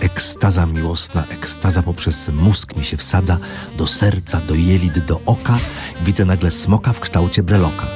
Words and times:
Ekstaza 0.00 0.66
miłosna, 0.66 1.24
ekstaza 1.30 1.82
poprzez 1.82 2.28
mózg 2.28 2.76
mi 2.76 2.84
się 2.84 2.96
wsadza, 2.96 3.38
do 3.78 3.86
serca, 3.86 4.40
do 4.40 4.54
jelit, 4.54 4.98
do 4.98 5.20
oka. 5.26 5.58
Widzę 6.04 6.24
nagle 6.24 6.50
smoka 6.50 6.92
w 6.92 7.00
kształcie 7.00 7.42
breloka. 7.42 7.86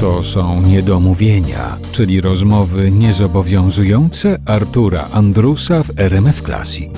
To 0.00 0.22
są 0.22 0.62
niedomówienia, 0.62 1.76
czyli 1.92 2.20
rozmowy 2.20 2.90
niezobowiązujące 2.90 4.38
Artura 4.46 5.08
Andrusa 5.12 5.82
w 5.82 5.90
RMF 5.96 6.42
Classic. 6.42 6.90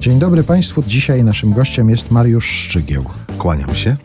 Dzień 0.00 0.18
dobry 0.18 0.44
Państwu. 0.44 0.82
Dzisiaj 0.86 1.24
naszym 1.24 1.52
gościem 1.52 1.90
jest 1.90 2.10
Mariusz 2.10 2.50
Szczygieł. 2.50 3.04
Kłaniam 3.38 3.74
się. 3.74 3.96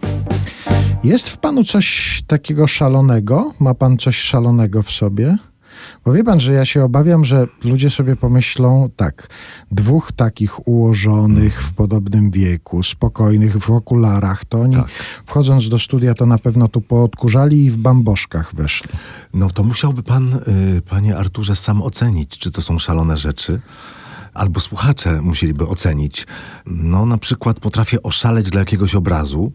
Jest 1.05 1.29
w 1.29 1.37
Panu 1.37 1.63
coś 1.63 2.21
takiego 2.27 2.67
szalonego? 2.67 3.53
Ma 3.59 3.73
Pan 3.73 3.97
coś 3.97 4.17
szalonego 4.17 4.83
w 4.83 4.91
sobie? 4.91 5.37
Bo 6.05 6.13
wie 6.13 6.23
Pan, 6.23 6.39
że 6.39 6.53
ja 6.53 6.65
się 6.65 6.83
obawiam, 6.83 7.25
że 7.25 7.47
ludzie 7.63 7.89
sobie 7.89 8.15
pomyślą 8.15 8.89
tak, 8.95 9.27
dwóch 9.71 10.11
takich 10.11 10.67
ułożonych 10.67 11.63
w 11.63 11.73
podobnym 11.73 12.31
wieku, 12.31 12.83
spokojnych, 12.83 13.57
w 13.57 13.69
okularach, 13.69 14.45
to 14.45 14.61
oni 14.61 14.75
Tak. 14.75 14.87
wchodząc 15.25 15.69
do 15.69 15.79
studia 15.79 16.13
to 16.13 16.25
na 16.25 16.37
pewno 16.37 16.67
tu 16.67 16.81
poodkurzali 16.81 17.65
i 17.65 17.71
w 17.71 17.77
bamboszkach 17.77 18.55
weszli. 18.55 18.89
No 19.33 19.49
to 19.49 19.63
musiałby 19.63 20.03
pan, 20.03 20.33
y, 20.77 20.81
panie 20.81 21.17
Arturze, 21.17 21.55
sam 21.55 21.81
ocenić, 21.81 22.37
czy 22.37 22.51
to 22.51 22.61
są 22.61 22.79
szalone 22.79 23.17
rzeczy. 23.17 23.59
Albo 24.35 24.59
słuchacze 24.59 25.21
musieliby 25.21 25.67
ocenić. 25.67 26.27
No, 26.65 27.05
na 27.05 27.17
przykład 27.17 27.59
potrafię 27.59 28.03
oszaleć 28.03 28.49
dla 28.49 28.59
jakiegoś 28.59 28.95
obrazu 28.95 29.51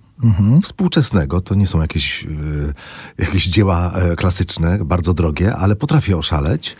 współczesnego. 0.62 1.40
To 1.40 1.54
nie 1.54 1.66
są 1.66 1.80
jakieś, 1.80 2.24
y, 2.24 2.74
jakieś 3.18 3.46
dzieła 3.46 3.92
e, 3.92 4.16
klasyczne, 4.16 4.84
bardzo 4.84 5.14
drogie, 5.14 5.56
ale 5.56 5.76
potrafię 5.76 6.16
oszaleć 6.16 6.76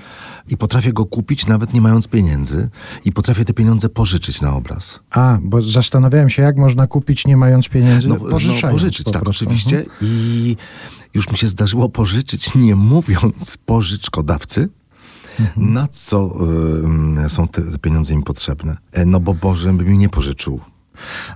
i 0.48 0.56
potrafię 0.56 0.92
go 0.92 1.06
kupić 1.06 1.46
nawet 1.46 1.74
nie 1.74 1.80
mając 1.80 2.08
pieniędzy 2.08 2.68
i 3.04 3.12
potrafię 3.12 3.44
te 3.44 3.52
pieniądze 3.52 3.88
pożyczyć 3.88 4.40
na 4.40 4.54
obraz. 4.54 5.00
A, 5.10 5.38
bo 5.42 5.62
zastanawiałem 5.62 6.30
się, 6.30 6.42
jak 6.42 6.56
można 6.56 6.86
kupić 6.86 7.26
nie 7.26 7.36
mając 7.36 7.68
pieniędzy, 7.68 8.08
No, 8.08 8.16
pożyczając 8.16 8.62
no 8.62 8.70
pożyczyć, 8.70 9.04
po 9.04 9.10
tak, 9.10 9.28
oczywiście. 9.28 9.78
Mhm. 9.78 9.96
I 10.02 10.56
już 11.14 11.30
mi 11.30 11.36
się 11.36 11.48
zdarzyło 11.48 11.88
pożyczyć, 11.88 12.54
nie 12.54 12.76
mówiąc 12.76 13.58
pożyczkodawcy, 13.66 14.68
Mhm. 15.40 15.72
na 15.72 15.88
co 15.88 16.30
y, 17.26 17.28
są 17.28 17.48
te, 17.48 17.62
pieniądze 17.80 18.14
im 18.14 18.22
potrzebne. 18.22 18.76
E, 18.92 19.04
No 19.04 19.20
bo 19.20 19.34
Boże 19.34 19.72
by 19.72 19.84
mi 19.84 19.98
nie 19.98 20.08
pożyczył. 20.08 20.60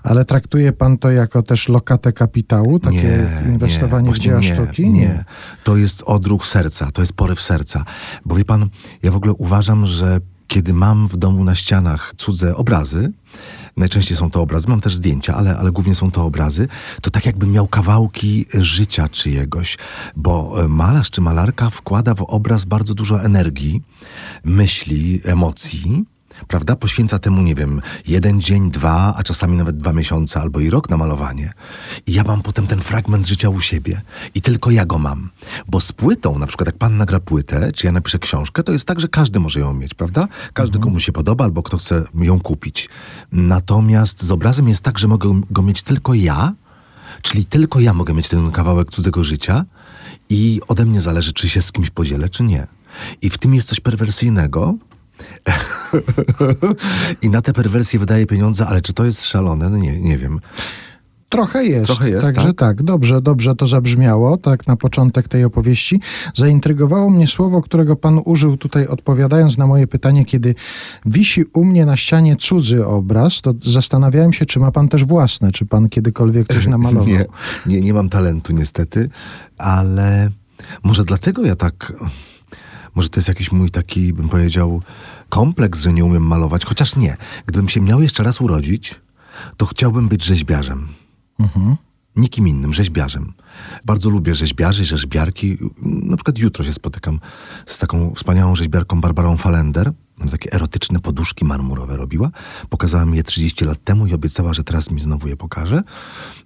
Ale 0.03 0.25
traktuje 0.25 0.73
pan 0.73 0.99
to 0.99 1.11
jako 1.11 1.43
też 1.43 1.69
lokatę 1.69 2.13
kapitału, 2.13 2.79
takie 2.79 3.27
inwestowanie 3.49 4.05
w 4.05 4.07
właśnie 4.07 4.25
dzieła 4.25 4.41
nie, 4.41 4.55
sztuki? 4.55 4.89
Nie, 4.89 5.25
to 5.65 5.77
jest 5.77 6.03
odruch 6.07 6.47
serca, 6.47 6.91
to 6.91 7.03
jest 7.03 7.13
poryw 7.13 7.41
serca. 7.41 7.85
Bo 8.25 8.35
wie 8.35 8.45
pan, 8.45 8.69
ja 9.03 9.11
w 9.11 9.17
ogóle 9.17 9.33
uważam, 9.33 9.87
że 9.87 10.21
kiedy 10.49 10.75
mam 10.75 11.09
w 11.09 11.17
domu 11.17 11.45
na 11.45 11.55
ścianach 11.55 12.15
cudze 12.19 12.57
obrazy, 12.57 13.13
najczęściej 13.77 14.17
są 14.17 14.31
to 14.31 14.43
obrazy, 14.43 14.69
mam 14.69 14.81
też 14.81 14.97
zdjęcia, 14.97 15.35
ale, 15.35 15.57
ale 15.57 15.73
głównie 15.73 15.95
są 15.95 16.11
to 16.11 16.25
obrazy, 16.25 16.69
to 17.03 17.11
tak 17.11 17.27
jakbym 17.27 17.53
miał 17.53 17.69
kawałki 17.69 18.47
życia 18.55 19.09
czyjegoś, 19.09 19.79
bo 20.17 20.65
e, 20.65 20.69
malarz 20.69 21.11
czy 21.11 21.21
malarka 21.21 21.71
wkłada 21.71 22.15
w 22.15 22.23
obraz 22.23 22.65
bardzo 22.65 22.95
dużo 22.95 23.23
energii, 23.23 23.83
myśli, 24.45 25.21
emocji, 25.25 26.05
prawda? 26.49 26.77
Poświęca 26.77 27.19
temu, 27.19 27.43
nie 27.43 27.55
wiem, 27.55 27.83
jeden 28.07 28.41
dzień, 28.41 28.71
dwa, 28.71 29.15
a 29.17 29.23
czasami 29.23 29.57
nawet 29.57 29.77
dwa 29.77 29.93
miesiące 29.93 30.41
albo 30.41 30.61
i 30.61 30.71
rok 30.71 30.91
na 30.91 30.97
malowanie. 30.97 31.53
I 32.07 32.13
ja 32.13 32.23
mam 32.25 32.43
potem 32.43 32.67
ten 32.67 32.81
fragment 32.81 33.27
życia 33.27 33.49
u 33.49 33.61
siebie 33.61 34.03
i 34.35 34.41
tylko 34.41 34.71
ja 34.71 34.87
go 34.87 34.99
mam. 34.99 35.31
Bo 35.69 35.81
z 35.81 35.93
płytą, 35.93 36.39
na 36.39 36.47
przykład 36.47 36.67
jak 36.67 36.79
pan 36.79 36.97
nagra 36.97 37.21
płytę, 37.21 37.73
czy 37.73 37.87
ja 37.87 37.93
napiszę 37.93 38.19
książkę, 38.19 38.63
to 38.63 38.73
jest 38.73 38.87
tak, 38.87 39.01
że 39.01 39.09
każdy 39.09 39.41
może 39.41 39.61
ją 39.61 39.75
mieć, 39.75 39.95
prawda? 39.95 40.29
Każdy, 40.53 40.79
komu 40.79 41.01
się 41.01 41.13
podoba 41.13 41.45
albo 41.45 41.63
kto 41.63 41.77
chce 41.77 42.05
ją 42.15 42.41
kupić. 42.41 42.89
Natomiast 43.33 44.23
z 44.23 44.31
obrazem 44.31 44.69
jest 44.69 44.83
tak, 44.83 44.99
że 44.99 45.09
mogę 45.09 45.41
go 45.51 45.63
mieć 45.63 45.83
tylko 45.83 46.15
ja, 46.15 46.53
czyli 47.23 47.47
tylko 47.47 47.81
ja 47.81 47.95
mogę 47.95 48.15
mieć 48.15 48.29
ten 48.29 48.53
kawałek 48.53 48.91
cudzego 48.91 49.25
życia 49.25 49.65
i 50.29 50.61
ode 50.69 50.85
mnie 50.85 51.01
zależy, 51.01 51.33
czy 51.33 51.49
się 51.49 51.63
z 51.63 51.73
kimś 51.73 51.91
podzielę, 51.91 52.29
czy 52.29 52.43
nie. 52.43 52.67
I 53.23 53.31
w 53.31 53.39
tym 53.39 53.55
jest 53.55 53.69
coś 53.69 53.81
perwersyjnego, 53.81 54.75
i 57.23 57.31
na 57.31 57.43
te 57.43 57.53
perwersje 57.53 57.99
wydaje 57.99 58.27
pieniądze, 58.27 58.67
ale 58.67 58.83
czy 58.83 58.93
to 58.93 59.05
jest 59.05 59.25
szalone? 59.25 59.71
No 59.71 59.77
nie, 59.77 60.01
nie 60.01 60.19
wiem. 60.19 60.41
Trochę 61.35 61.65
jest. 61.65 61.87
Trochę 61.87 62.11
jest, 62.11 62.23
Także 62.23 62.47
tak? 62.47 62.57
tak? 62.57 62.83
dobrze, 62.83 63.23
dobrze 63.23 63.55
to 63.55 63.67
zabrzmiało, 63.67 64.37
tak 64.37 64.67
na 64.67 64.77
początek 64.77 65.29
tej 65.29 65.45
opowieści. 65.45 66.01
Zaintrygowało 66.35 67.11
mnie 67.11 67.27
słowo, 67.27 67.63
którego 67.63 67.97
pan 67.97 68.21
użył 68.25 68.57
tutaj 68.57 68.87
odpowiadając 68.87 69.59
na 69.59 69.67
moje 69.67 69.87
pytanie, 69.87 70.25
kiedy 70.25 70.55
wisi 71.07 71.45
u 71.53 71.65
mnie 71.65 71.87
na 71.87 71.97
ścianie 71.97 72.37
cudzy 72.37 72.87
obraz, 72.87 73.41
to 73.41 73.55
zastanawiałem 73.63 74.33
się, 74.33 74.47
czy 74.47 74.61
ma 74.61 74.73
pan 74.73 74.89
też 74.89 75.05
własne, 75.05 75.53
czy 75.53 75.67
pan 75.67 75.89
kiedykolwiek 75.89 76.49
coś 76.49 76.67
namalował. 76.77 77.09
Nie, 77.09 77.27
nie, 77.67 77.81
nie 77.81 77.95
mam 77.95 78.09
talentu 78.09 78.53
niestety, 78.53 79.09
ale 79.59 80.31
może 80.83 81.05
dlatego 81.05 81.45
ja 81.45 81.57
tak... 81.57 81.93
Może 82.95 83.09
to 83.09 83.21
jest 83.21 83.29
jakiś 83.29 83.53
mój 83.53 83.71
taki, 83.71 84.13
bym 84.13 84.29
powiedział, 84.29 84.83
kompleks, 85.35 85.81
że 85.81 85.93
nie 85.93 86.05
umiem 86.05 86.27
malować. 86.27 86.65
Chociaż 86.65 86.97
nie. 86.97 87.17
Gdybym 87.47 87.69
się 87.69 87.81
miał 87.81 88.03
jeszcze 88.03 88.23
raz 88.23 88.41
urodzić, 88.41 89.01
to 89.57 89.67
chciałbym 89.67 90.09
być 90.09 90.25
rzeźbiarzem. 90.25 90.89
Nikim 92.17 92.49
innym, 92.49 92.75
rzeźbiarzem. 92.75 93.33
Bardzo 93.85 94.11
lubię 94.11 94.35
rzeźbiarzy, 94.35 94.85
rzeźbiarki. 94.85 95.59
Na 95.83 96.17
przykład 96.17 96.39
jutro 96.39 96.65
się 96.65 96.73
spotykam 96.73 97.21
z 97.67 97.79
taką 97.79 98.15
wspaniałą 98.15 98.57
rzeźbiarką 98.57 99.01
Barbarą 99.01 99.37
Falender. 99.37 99.93
Ona 100.21 100.31
takie 100.31 100.53
erotyczne 100.53 101.01
poduszki 101.01 101.45
marmurowe 101.45 101.97
robiła. 101.97 102.31
Pokazała 102.69 103.05
mi 103.05 103.17
je 103.17 103.23
30 103.23 103.65
lat 103.65 103.85
temu 103.85 104.07
i 104.07 104.15
obiecała, 104.15 104.55
że 104.55 104.65
teraz 104.65 104.91
mi 104.91 105.01
znowu 105.01 105.29
je 105.29 105.37
pokaże. 105.37 105.83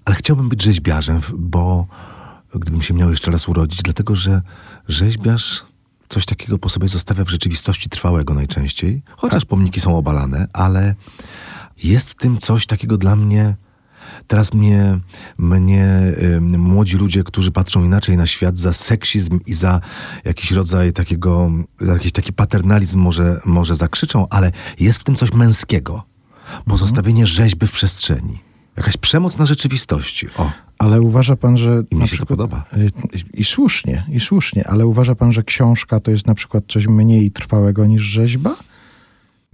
Ale 0.04 0.16
chciałbym 0.16 0.48
być 0.48 0.62
rzeźbiarzem, 0.62 1.21
bo 1.38 1.87
gdybym 2.54 2.82
się 2.82 2.94
miał 2.94 3.10
jeszcze 3.10 3.31
raz 3.31 3.48
urodzić, 3.48 3.82
dlatego 3.82 4.16
że 4.16 4.43
rzeźbiarz 4.88 5.65
coś 6.09 6.27
takiego 6.27 6.59
po 6.59 6.69
sobie 6.69 6.89
zostawia 6.89 7.25
w 7.25 7.31
rzeczywistości 7.31 7.89
trwałego 7.89 8.35
najczęściej. 8.35 9.03
Chociaż 9.17 9.45
pomniki 9.45 9.81
są 9.81 9.97
obalane, 9.97 10.49
ale 10.53 10.95
jest 11.85 12.11
w 12.11 12.15
tym 12.15 12.39
coś 12.39 12.67
takiego 12.67 12.97
dla 12.97 13.17
mnie. 13.17 13.57
Teraz 14.27 14.55
mnie, 14.55 15.01
mnie 15.39 16.13
ym, 16.23 16.61
młodzi 16.61 16.97
ludzie, 16.97 17.25
którzy 17.25 17.51
patrzą 17.51 17.85
inaczej 17.85 18.17
na 18.17 18.27
świat, 18.27 18.59
za 18.59 18.73
seksizm 18.73 19.41
i 19.47 19.55
za 19.55 19.81
jakiś 20.25 20.51
rodzaj 20.51 20.93
takiego, 20.93 21.51
jakiś 21.81 22.13
taki 22.13 22.33
paternalizm 22.33 22.99
może, 22.99 23.41
może 23.45 23.77
zakrzyczą, 23.77 24.29
ale 24.29 24.53
jest 24.81 24.99
w 24.99 25.05
tym 25.05 25.15
coś 25.17 25.33
męskiego. 25.33 26.03
Pozostawienie 26.65 27.27
rzeźby 27.27 27.67
w 27.67 27.73
przestrzeni. 27.73 28.47
Jakaś 28.78 28.97
przemoc 28.97 29.39
na 29.39 29.47
rzeczywistości. 29.47 30.27
O, 30.37 30.50
Ale 30.78 31.00
uważa 31.00 31.37
pan, 31.37 31.59
że. 31.59 31.83
I 31.91 31.97
mi 31.97 32.00
się 32.00 32.06
to 32.06 32.06
przykład- 32.06 32.28
podoba. 32.28 32.65
Y, 32.77 32.91
I 33.34 33.44
słusznie, 33.44 34.05
i 34.12 34.21
słusznie, 34.21 34.69
ale 34.69 34.87
uważa 34.87 35.15
pan, 35.15 35.33
że 35.33 35.43
książka 35.43 36.00
to 36.00 36.11
jest 36.11 36.27
na 36.27 36.34
przykład 36.34 36.65
coś 36.69 36.87
mniej 36.87 37.31
trwałego 37.31 37.87
niż 37.87 38.03
rzeźba? 38.03 38.56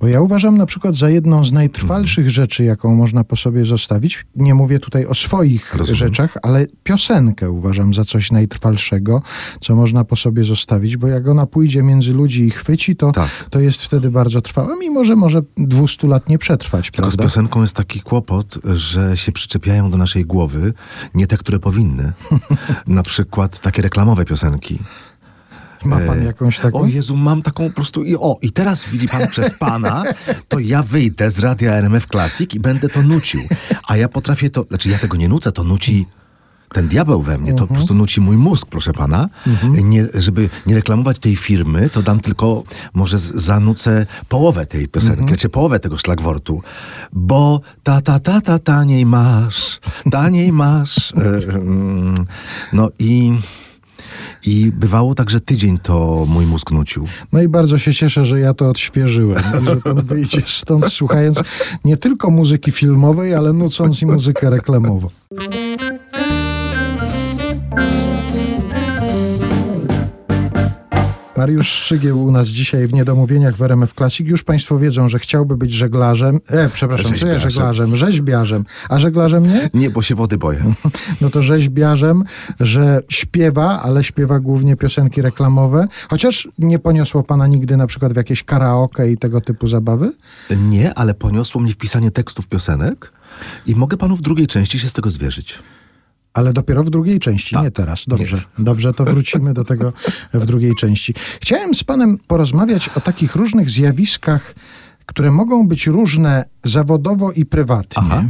Bo 0.05 0.09
ja 0.09 0.21
uważam 0.21 0.57
na 0.59 0.67
przykład 0.67 0.95
za 0.95 1.11
jedną 1.11 1.45
z 1.45 1.53
najtrwalszych 1.53 2.31
rzeczy, 2.31 2.65
jaką 2.65 2.95
można 2.95 3.25
po 3.25 3.37
sobie 3.37 3.65
zostawić. 3.65 4.25
Nie 4.37 4.55
mówię 4.55 4.79
tutaj 4.79 5.07
o 5.07 5.15
swoich 5.15 5.75
Rozumiem. 5.75 5.97
rzeczach, 5.97 6.35
ale 6.43 6.67
piosenkę 6.83 7.51
uważam 7.51 7.95
za 7.95 8.05
coś 8.05 8.31
najtrwalszego, 8.31 9.23
co 9.61 9.75
można 9.75 10.05
po 10.05 10.17
sobie 10.17 10.45
zostawić, 10.45 10.97
bo 10.97 11.07
jak 11.07 11.29
ona 11.29 11.47
pójdzie 11.47 11.83
między 11.83 12.13
ludzi 12.13 12.43
i 12.43 12.51
chwyci, 12.51 12.97
to, 12.97 13.13
Tak. 13.13 13.29
to 13.51 13.61
jest 13.61 13.83
wtedy 13.83 14.11
bardzo 14.11 14.41
trwałe, 14.41 14.77
mimo 14.81 15.05
że 15.05 15.17
może 15.17 15.43
200 15.57 16.07
lat 16.09 16.29
nie 16.29 16.39
przetrwać, 16.39 16.91
Tylko 16.91 17.11
z 17.11 17.17
prawda? 17.17 17.23
piosenką 17.25 17.63
jest 17.63 17.77
taki 17.77 18.01
kłopot, 18.01 18.59
że 18.65 19.17
się 19.17 19.33
przyczepiają 19.33 19.91
do 19.91 19.99
naszej 19.99 20.25
głowy 20.25 20.73
nie 21.15 21.27
te, 21.27 21.37
które 21.37 21.59
powinny. 21.59 22.13
Na 22.87 23.03
przykład 23.03 23.61
takie 23.61 23.83
reklamowe 23.83 24.25
piosenki. 24.25 24.79
Ma 25.85 26.01
pan 26.01 26.25
jakąś 26.25 26.59
taką? 26.59 26.81
O 26.81 26.87
Jezu, 26.87 27.17
mam 27.17 27.43
taką 27.43 27.69
po 27.69 27.75
prostu 27.75 28.05
i 28.05 28.17
o, 28.17 28.39
i 28.43 28.51
teraz 28.51 28.89
widzi 28.89 29.09
pan 29.09 29.29
przez 29.29 29.55
pana, 29.55 30.05
to 30.49 30.59
ja 30.59 30.83
wyjdę 30.83 31.31
z 31.31 31.39
radia 31.39 31.73
RMF 31.73 32.07
Classic 32.07 32.55
i 32.55 32.61
będę 32.61 32.89
to 32.89 33.03
nucił. 33.03 33.41
A 33.89 33.97
ja 33.97 34.09
potrafię 34.09 34.51
to, 34.51 34.65
znaczy 34.69 34.89
ja 34.89 34.99
tego 34.99 35.17
nie 35.17 35.29
nucę, 35.29 35.53
to 35.53 35.65
nuci 35.65 36.07
ten 36.75 36.89
diabeł 36.89 37.23
we 37.23 37.39
mnie, 37.39 37.55
to 37.55 37.67
po 37.67 37.75
prostu 37.75 37.95
nuci 37.95 38.21
mój 38.21 38.37
mózg, 38.37 38.69
proszę 38.71 38.93
pana. 38.93 39.29
Nie, 39.85 40.07
żeby 40.15 40.49
nie 40.67 40.75
reklamować 40.75 41.19
tej 41.19 41.37
firmy, 41.37 41.91
to 41.91 42.03
dam 42.03 42.21
tylko, 42.21 42.63
może 42.95 43.19
zanucę 43.19 44.07
połowę 44.29 44.67
tej 44.67 44.89
piosenki, 44.89 45.37
czy 45.37 45.49
połowę 45.49 45.81
tego 45.81 45.99
szlagwortu. 45.99 46.63
Bo 47.13 47.61
ta, 47.83 48.01
ta, 48.01 48.19
ta, 48.19 48.41
ta, 48.41 48.59
taniej 48.59 49.07
masz, 49.07 49.81
taniej 50.11 50.53
masz. 50.53 51.13
E, 51.13 51.41
no 52.73 52.91
i... 52.99 53.33
I 54.47 54.73
bywało 54.75 55.15
tak, 55.15 55.31
że 55.31 55.41
tydzień 55.41 55.79
to 55.79 56.27
mój 56.29 56.47
mózg 56.47 56.71
nucił. 56.71 57.07
No 57.33 57.43
i 57.43 57.49
bardzo 57.49 57.79
się 57.79 57.95
cieszę, 57.95 58.25
że 58.25 58.41
ja 58.41 58.55
to 58.55 58.69
odświeżyłem 58.69 59.43
i 59.63 59.65
że 59.65 59.77
pan 59.77 60.03
wyjdzie 60.03 60.43
stąd 60.47 60.89
słuchając 60.89 61.43
nie 61.85 61.97
tylko 61.97 62.31
muzyki 62.31 62.73
filmowej, 62.73 63.35
ale 63.35 63.53
nucąc 63.53 64.03
i 64.03 64.07
muzykę 64.07 64.51
reklamową. 64.51 65.09
Mariusz 71.37 71.69
Szczygieł 71.69 72.25
u 72.25 72.31
nas 72.31 72.49
dzisiaj 72.49 72.87
w 72.87 72.93
Niedomówieniach 72.93 73.57
w 73.57 73.63
RMF 73.63 73.95
Classic. 73.95 74.29
Już 74.29 74.43
Państwo 74.43 74.79
wiedzą, 74.79 75.09
że 75.09 75.19
chciałby 75.19 75.57
być 75.57 75.73
żeglarzem. 75.73 76.41
E, 76.47 76.69
przepraszam, 76.69 77.15
co 77.15 77.27
ja 77.27 77.39
żeglarzem? 77.39 77.97
Rzeźbiarzem. 77.97 78.65
A 78.89 78.99
żeglarzem 78.99 79.47
nie? 79.47 79.71
Nie, 79.75 79.91
bo 79.91 80.03
się 80.03 80.15
wody 80.15 80.39
boję. 80.39 80.65
No 81.21 81.31
to 81.31 81.43
rzeźbiarzem, 81.43 82.25
że 82.61 83.01
śpiewa, 83.09 83.83
ale 83.83 84.05
śpiewa 84.05 84.41
głównie 84.41 84.77
piosenki 84.77 85.23
reklamowe. 85.23 85.87
Chociaż 86.11 86.49
nie 86.59 86.79
poniosło 86.79 87.23
Pana 87.23 87.47
nigdy 87.47 87.77
na 87.77 87.87
przykład 87.87 88.13
w 88.13 88.17
jakieś 88.17 88.43
karaoke 88.45 89.11
i 89.11 89.19
tego 89.19 89.41
typu 89.41 89.67
zabawy? 89.67 90.13
Nie, 90.57 90.95
ale 90.95 91.15
poniosło 91.15 91.61
mnie 91.61 91.73
wpisanie 91.73 92.11
tekstów 92.11 92.49
piosenek 92.49 93.13
i 93.67 93.77
mogę 93.77 93.97
panu 93.97 94.17
w 94.17 94.21
drugiej 94.21 94.47
części 94.47 94.79
się 94.79 94.89
z 94.89 94.93
tego 94.93 95.11
zwierzyć. 95.11 95.59
Ale 96.35 96.53
dopiero 96.53 96.83
w 96.85 96.91
drugiej 96.91 97.21
części, 97.21 97.55
Tak. 97.55 97.65
nie 97.65 97.71
teraz. 97.71 98.05
Dobrze, 98.07 98.43
dobrze, 98.59 98.95
to 98.95 99.05
wrócimy 99.05 99.55
do 99.55 99.65
tego 99.65 99.93
w 100.35 100.47
drugiej 100.47 100.75
części. 100.75 101.15
Chciałem 101.41 101.75
z 101.75 101.85
panem 101.85 102.19
porozmawiać 102.27 102.89
o 102.89 103.01
takich 103.01 103.35
różnych 103.37 103.71
zjawiskach, 103.71 104.55
które 105.07 105.31
mogą 105.31 105.69
być 105.69 105.87
różne 105.87 106.45
zawodowo 106.65 107.33
i 107.33 107.47
prywatnie. 107.47 108.03
Aha. 108.07 108.25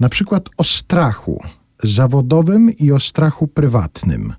Na 0.00 0.08
przykład 0.08 0.48
o 0.56 0.64
strachu 0.64 1.42
zawodowym 1.82 2.76
i 2.76 2.92
o 2.92 3.00
strachu 3.00 3.48
prywatnym. 3.48 4.32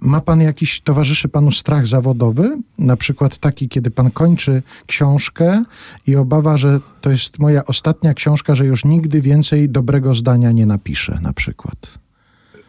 Ma 0.00 0.20
pan 0.20 0.40
jakiś, 0.40 0.80
towarzyszy 0.80 1.28
panu 1.28 1.52
strach 1.52 1.86
zawodowy? 1.86 2.58
Na 2.78 2.96
przykład 2.96 3.38
taki, 3.38 3.68
kiedy 3.68 3.90
pan 3.90 4.10
kończy 4.10 4.62
książkę 4.86 5.64
i 6.06 6.16
obawa, 6.16 6.56
że 6.56 6.80
to 7.00 7.10
jest 7.10 7.38
moja 7.38 7.64
ostatnia 7.64 8.14
książka, 8.14 8.54
że 8.54 8.66
już 8.66 8.84
nigdy 8.84 9.20
więcej 9.20 9.68
dobrego 9.68 10.14
zdania 10.14 10.52
nie 10.52 10.66
napiszę, 10.66 11.18
na 11.22 11.32
przykład. 11.32 11.76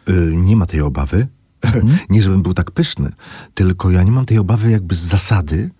Y, 0.08 0.36
nie 0.36 0.56
ma 0.56 0.66
tej 0.66 0.80
obawy. 0.80 1.26
nie, 2.10 2.22
żebym 2.22 2.42
był 2.42 2.54
tak 2.54 2.70
pyszny, 2.70 3.12
tylko 3.54 3.90
ja 3.90 4.02
nie 4.02 4.12
mam 4.12 4.26
tej 4.26 4.38
obawy 4.38 4.70
jakby 4.70 4.94
z 4.94 4.98
zasady, 4.98 5.70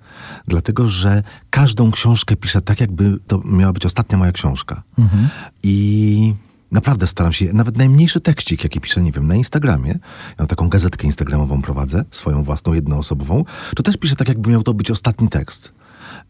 dlatego 0.46 0.88
że 0.88 1.22
każdą 1.50 1.90
książkę 1.90 2.36
piszę 2.36 2.62
tak, 2.62 2.80
jakby 2.80 3.19
to 3.26 3.42
miała 3.44 3.72
być 3.72 3.86
ostatnia 3.86 4.19
moja 4.19 4.32
książka. 4.32 4.82
I 5.62 6.34
naprawdę 6.70 7.06
staram 7.06 7.32
się, 7.32 7.52
nawet 7.52 7.76
najmniejszy 7.76 8.20
tekścik, 8.20 8.64
jaki 8.64 8.80
piszę, 8.80 9.02
nie 9.02 9.12
wiem, 9.12 9.26
na 9.26 9.34
Instagramie, 9.34 9.90
ja 9.90 10.34
mam 10.38 10.46
taką 10.46 10.69
gazetkę 10.69 11.06
instagramową 11.06 11.62
prowadzę, 11.62 12.04
swoją 12.10 12.42
własną, 12.42 12.72
jednoosobową, 12.72 13.44
to 13.76 13.82
też 13.82 13.96
piszę 13.96 14.16
tak, 14.16 14.28
jakby 14.28 14.50
miał 14.50 14.62
to 14.62 14.75
być 14.75 14.90
ostatni 14.90 15.28
tekst. 15.28 15.72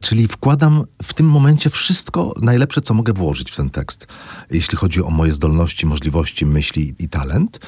Czyli 0.01 0.29
wkładam 0.29 0.85
w 1.03 1.15
tym 1.15 1.27
momencie 1.27 1.71
wszystko 1.71 2.35
najlepsze, 2.43 2.81
co 2.81 2.95
mogę 2.95 3.13
włożyć 3.13 3.51
w 3.51 3.57
ten 3.57 3.71
tekst, 3.71 4.07
jeśli 4.51 4.79
chodzi 4.79 5.03
o 5.03 5.11
moje 5.11 5.33
zdolności, 5.33 5.87
możliwości, 5.87 6.47
myśli 6.47 6.95
i 6.99 7.09
talent. 7.09 7.61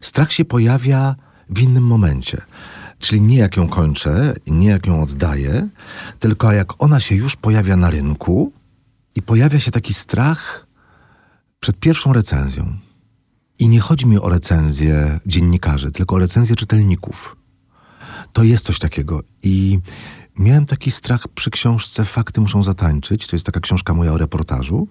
Strach 0.00 0.32
się 0.32 0.44
pojawia 0.44 1.16
w 1.48 1.60
innym 1.60 1.86
momencie. 1.86 2.42
Czyli 2.98 3.20
nie 3.20 3.36
jak 3.36 3.56
ją 3.56 3.68
kończę, 3.68 4.34
nie 4.46 4.68
jak 4.68 4.86
ją 4.86 5.02
oddaję, 5.02 5.68
tylko 6.18 6.52
jak 6.52 6.82
ona 6.82 7.00
się 7.00 7.14
już 7.14 7.36
pojawia 7.36 7.76
na 7.76 7.90
rynku 7.90 8.52
i 9.14 9.22
pojawia 9.22 9.60
się 9.60 9.70
taki 9.70 9.94
strach 9.94 10.66
przed 11.60 11.76
pierwszą 11.76 12.12
recenzją. 12.12 12.76
I 13.58 13.68
nie 13.68 13.80
chodzi 13.80 14.06
mi 14.06 14.18
o 14.18 14.28
recenzję 14.28 15.20
dziennikarzy, 15.26 15.90
tylko 15.90 16.16
o 16.16 16.18
recenzję 16.18 16.56
czytelników. 16.56 17.36
To 18.32 18.42
jest 18.42 18.64
coś 18.64 18.78
takiego. 18.78 19.20
I 19.42 19.78
miałem 20.38 20.66
taki 20.66 20.90
strach 20.90 21.28
przy 21.28 21.50
książce 21.50 22.04
Fakty 22.04 22.40
muszą 22.40 22.62
zatańczyć. 22.62 23.26
To 23.26 23.36
jest 23.36 23.46
taka 23.46 23.60
źródka 23.66 23.94
moja 23.94 24.12
o 24.12 24.18
reportażu. 24.18 24.88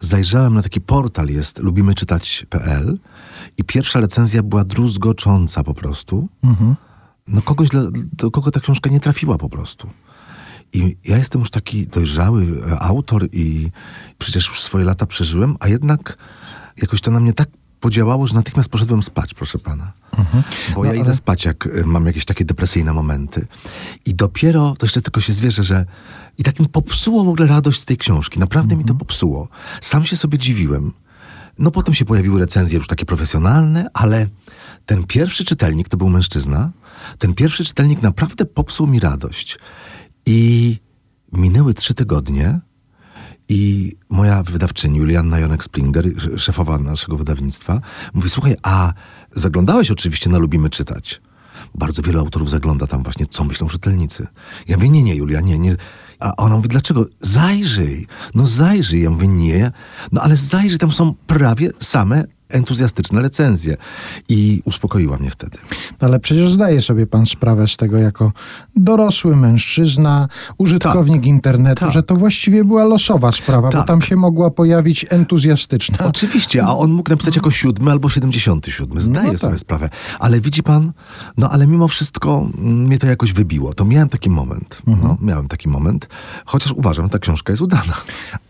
Zajrzałem 0.00 0.54
na 0.54 0.62
taki 0.62 0.80
portal, 0.80 1.28
jest 1.28 1.58
lubimyczytać.pl 1.58 2.98
i 3.56 3.64
pierwsza 3.64 4.00
recenzja 4.00 4.42
była 4.42 4.64
druzgocząca 4.64 5.64
po 5.64 5.74
prostu. 5.74 6.28
No 7.28 7.42
kogoś, 7.42 7.68
dla, 7.68 7.82
do 8.12 8.30
kogo 8.30 8.50
ta 8.50 8.60
książka 8.60 8.90
nie 8.90 9.00
trafiła 9.00 9.38
po 9.38 9.48
prostu. 9.48 9.90
I 10.72 10.96
ja 11.04 11.16
jestem 11.16 11.40
już 11.40 11.50
taki 11.50 11.86
dojrzały 11.86 12.46
e, 12.72 12.80
autor 12.80 13.28
i 13.32 13.70
przecież 14.18 14.48
już 14.48 14.62
swoje 14.62 14.84
lata 14.84 15.06
przeżyłem, 15.06 15.56
a 15.60 15.68
jednak 15.68 16.18
jakoś 16.82 17.00
to 17.00 17.10
na 17.10 17.20
mnie 17.20 17.32
tak 17.32 17.48
podziałało, 17.80 18.26
że 18.26 18.34
natychmiast 18.34 18.68
poszedłem 18.68 19.02
spać, 19.02 19.34
proszę 19.34 19.58
pana. 19.58 19.92
Bo 20.74 20.84
ja 20.84 20.90
No, 20.90 20.94
idę 20.96 21.04
ale- 21.04 21.16
spać, 21.16 21.44
jak 21.44 21.66
y, 21.66 21.84
mam 21.86 22.06
jakieś 22.06 22.24
takie 22.24 22.44
depresyjne 22.44 22.92
momenty. 22.92 23.46
I 24.04 24.14
dopiero, 24.14 24.74
to 24.78 24.86
jeszcze 24.86 25.02
tylko 25.02 25.20
się 25.20 25.32
zwierzę, 25.32 25.64
że 25.64 25.86
i 26.38 26.42
tak 26.42 26.60
mi 26.60 26.68
popsuło 26.68 27.24
w 27.24 27.28
ogóle 27.28 27.46
radość 27.48 27.80
z 27.80 27.84
tej 27.84 27.96
książki. 27.96 28.38
Naprawdę 28.40 28.76
mi 28.76 28.84
to 28.84 28.94
popsuło. 28.94 29.48
Sam 29.80 30.04
się 30.04 30.16
sobie 30.16 30.38
dziwiłem. 30.38 30.92
No 31.58 31.70
potem 31.70 31.94
się 31.94 32.04
pojawiły 32.04 32.40
recenzje 32.40 32.78
już 32.78 32.86
takie 32.86 33.04
profesjonalne, 33.04 33.86
ale 33.94 34.26
ten 34.86 35.04
pierwszy 35.04 35.44
czytelnik, 35.44 35.88
to 35.88 35.96
był 35.96 36.08
mężczyzna, 36.08 36.70
ten 37.18 37.34
pierwszy 37.34 37.64
czytelnik 37.64 38.02
naprawdę 38.02 38.44
popsuł 38.44 38.86
mi 38.86 39.00
radość. 39.00 39.58
I 40.26 40.78
minęły 41.32 41.74
trzy 41.74 41.94
tygodnie 41.94 42.60
i 43.48 43.92
moja 44.08 44.42
wydawczyni, 44.42 44.98
Julianna 44.98 45.36
Jonek-Springer, 45.40 46.06
sz- 46.16 46.40
szefowa 46.42 46.78
naszego 46.78 47.16
wydawnictwa, 47.16 47.80
mówi, 48.14 48.30
słuchaj, 48.30 48.56
a 48.62 48.92
zaglądałeś 49.32 49.90
oczywiście 49.90 50.30
na 50.30 50.38
Lubimy 50.38 50.70
Czytać. 50.70 51.20
Bardzo 51.74 52.02
wielu 52.02 52.18
autorów 52.20 52.50
zagląda 52.50 52.86
tam 52.86 53.02
właśnie, 53.02 53.26
co 53.26 53.44
myślą 53.44 53.68
czytelnicy. 53.68 54.26
Ja 54.68 54.76
mówię, 54.76 54.88
nie, 54.88 55.02
nie, 55.02 55.14
Julia, 55.14 55.40
nie, 55.40 55.58
nie. 55.58 55.76
A 56.20 56.36
ona 56.36 56.56
mówi, 56.56 56.68
dlaczego? 56.68 57.06
Zajrzyj, 57.20 58.06
no 58.34 58.46
zajrzyj. 58.46 59.02
Ja 59.02 59.10
mówię, 59.10 59.28
nie. 59.28 59.72
No 60.12 60.20
ale 60.20 60.36
zajrzyj, 60.36 60.78
tam 60.78 60.92
są 60.92 61.14
prawie 61.26 61.70
same 61.80 62.24
entuzjastyczne 62.48 63.22
recenzje. 63.22 63.76
I 64.28 64.62
uspokoiła 64.64 65.16
mnie 65.18 65.30
wtedy. 65.30 65.58
Ale 66.00 66.20
przecież 66.20 66.52
zdaje 66.52 66.80
sobie 66.80 67.06
pan 67.06 67.26
sprawę 67.26 67.68
z 67.68 67.76
tego 67.76 67.98
jako 67.98 68.32
dorosły 68.76 69.36
mężczyzna, 69.36 70.28
użytkownik 70.58 71.26
internetu, 71.26 71.80
Tak. 71.80 71.90
że 71.92 72.02
to 72.02 72.16
właściwie 72.16 72.64
była 72.64 72.84
losowa 72.84 73.32
sprawa, 73.32 73.68
bo 73.68 73.72
Tak. 73.72 73.86
tam 73.86 74.02
się 74.02 74.16
mogła 74.16 74.50
pojawić 74.50 75.06
entuzjastyczna. 75.08 75.98
Oczywiście, 75.98 76.64
a 76.64 76.72
on 76.76 76.92
mógł 76.92 77.10
napisać 77.10 77.36
jako 77.36 77.50
siódmy 77.50 77.90
albo 77.90 78.08
siedemdziesiąty 78.08 78.70
siódmy. 78.70 79.00
Zdaję 79.00 79.26
No 79.26 79.32
tak. 79.32 79.40
sobie 79.40 79.58
sprawę. 79.58 79.90
Ale 80.18 80.40
widzi 80.40 80.62
pan, 80.62 80.92
no 81.36 81.50
ale 81.50 81.66
mimo 81.66 81.88
wszystko 81.88 82.48
mm, 82.58 82.82
mnie 82.86 82.98
to 82.98 83.06
jakoś 83.06 83.32
wybiło. 83.32 83.74
To 83.74 83.84
miałem 83.84 84.08
taki 84.08 84.30
moment. 84.30 84.82
Mhm. 84.86 85.08
No, 85.08 85.16
miałem 85.26 85.48
taki 85.48 85.68
moment. 85.68 86.08
Chociaż 86.46 86.72
uważam, 86.72 87.04
że 87.04 87.10
ta 87.10 87.18
książka 87.18 87.52
jest 87.52 87.62
udana. 87.62 87.94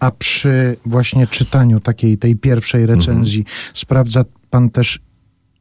A 0.01 0.11
przy 0.11 0.77
właśnie 0.87 1.27
czytaniu 1.27 1.81
takiej 1.81 2.19
tej 2.19 2.37
pierwszej 2.37 2.87
recenzji 2.87 3.45
sprawdza 3.89 4.25
pan 4.51 4.71
też 4.71 5.01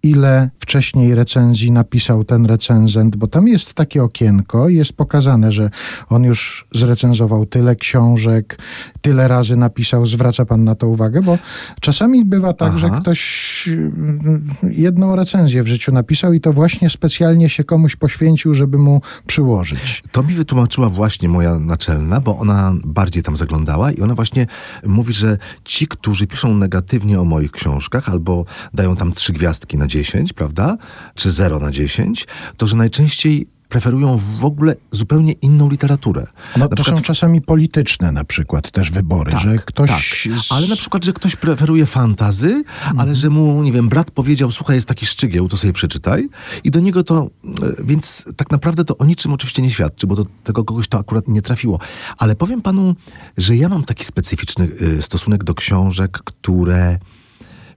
ile 0.10 0.50
wcześniej 0.60 1.16
recenzji 1.16 1.72
napisał 1.72 2.24
ten 2.24 2.46
recenzent, 2.46 3.16
bo 3.16 3.28
tam 3.28 3.48
jest 3.48 3.74
takie 3.74 4.04
okienko 4.04 4.70
i 4.70 4.76
jest 4.76 4.94
pokazane, 4.94 5.52
że 5.52 5.70
on 6.10 6.24
już 6.24 6.68
zrecenzował 6.74 7.46
tyle 7.46 7.76
książek, 7.76 8.58
tyle 9.02 9.28
razy 9.28 9.56
napisał, 9.56 10.06
zwraca 10.06 10.46
pan 10.46 10.64
na 10.64 10.76
to 10.76 10.88
uwagę, 10.88 11.22
bo 11.22 11.38
czasami 11.82 12.26
bywa 12.26 12.54
tak, 12.54 12.70
Aha. 12.70 12.78
że 12.78 12.90
ktoś 13.02 13.70
mm, 13.72 14.50
jedną 14.64 15.16
recenzję 15.16 15.64
w 15.64 15.68
życiu 15.68 15.92
napisał 15.92 16.34
i 16.34 16.42
to 16.42 16.54
właśnie 16.54 16.90
specjalnie 16.90 17.50
się 17.50 17.64
komuś 17.64 17.96
poświęcił, 17.96 18.54
żeby 18.54 18.78
mu 18.78 19.02
przyłożyć. 19.28 20.04
To 20.12 20.24
mi 20.24 20.34
wytłumaczyła 20.34 20.90
właśnie 20.90 21.30
moja 21.30 21.60
naczelna, 21.60 22.22
bo 22.22 22.38
ona 22.38 22.74
bardziej 22.86 23.24
tam 23.24 23.38
zaglądała 23.38 23.92
i 23.92 24.02
ona 24.02 24.16
właśnie 24.16 24.48
mówi, 24.86 25.14
że 25.14 25.38
ci, 25.64 25.88
którzy 25.88 26.28
piszą 26.28 26.56
negatywnie 26.56 27.20
o 27.20 27.26
moich 27.26 27.52
książkach 27.52 28.10
albo 28.10 28.46
dają 28.74 28.96
tam 28.96 29.12
trzy 29.12 29.34
gwiazdki 29.34 29.78
na 29.78 29.88
10, 30.04 30.34
prawda? 30.34 30.78
Czy 31.16 31.32
0 31.32 31.60
na 31.60 31.72
10, 31.72 32.28
to 32.58 32.68
że 32.68 32.76
najczęściej 32.76 33.48
preferują 33.70 34.18
w 34.18 34.46
ogóle 34.46 34.76
zupełnie 34.92 35.34
inną 35.34 35.70
literaturę. 35.70 36.28
No, 36.58 36.68
to 36.68 36.76
przykład 36.76 36.98
są 36.98 37.04
czasami 37.04 37.42
polityczne 37.42 38.12
na 38.12 38.24
przykład 38.24 38.72
też 38.72 38.92
wybory, 38.92 39.32
że 39.40 39.58
ktoś... 39.58 39.90
Tak. 39.90 40.42
Ale 40.50 40.68
na 40.68 40.76
przykład, 40.76 41.06
że 41.06 41.14
ktoś 41.14 41.36
preferuje 41.36 41.86
fantazy, 41.86 42.64
ale 42.98 43.16
że 43.16 43.30
mu, 43.30 43.64
nie 43.64 43.72
wiem, 43.72 43.90
brat 43.90 44.12
powiedział, 44.12 44.52
słuchaj, 44.52 44.76
jest 44.76 44.88
taki 44.88 45.06
szczygieł, 45.06 45.48
to 45.48 45.58
sobie 45.58 45.74
przeczytaj. 45.74 46.30
I 46.64 46.72
do 46.72 46.80
niego 46.80 47.04
to, 47.04 47.30
e, 47.46 47.84
więc 47.84 48.26
tak 48.36 48.52
naprawdę 48.52 48.86
to 48.86 48.98
o 48.98 49.06
niczym 49.06 49.34
oczywiście 49.34 49.62
nie 49.62 49.72
świadczy, 49.72 50.08
bo 50.08 50.16
do 50.16 50.26
tego 50.44 50.64
kogoś 50.64 50.88
to 50.88 51.00
akurat 51.00 51.28
nie 51.28 51.42
trafiło. 51.42 51.80
Ale 52.18 52.36
powiem 52.36 52.62
panu, 52.62 52.96
że 53.38 53.56
ja 53.56 53.70
mam 53.70 53.84
taki 53.84 54.06
specyficzny 54.06 54.70
e, 54.98 55.02
stosunek 55.02 55.44
do 55.44 55.54
książek, 55.54 56.12
które 56.12 57.00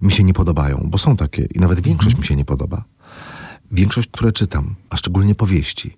mi 0.02 0.12
się 0.12 0.24
nie 0.24 0.34
podobają, 0.34 0.86
bo 0.90 0.98
są 0.98 1.16
takie 1.16 1.44
i 1.44 1.58
nawet 1.58 1.80
większość 1.80 2.18
mi 2.18 2.24
się 2.24 2.36
nie 2.36 2.44
podoba. 2.44 2.84
Większość, 3.72 4.08
które 4.12 4.32
czytam, 4.32 4.74
a 4.90 4.96
szczególnie 4.96 5.34
powieści. 5.34 5.96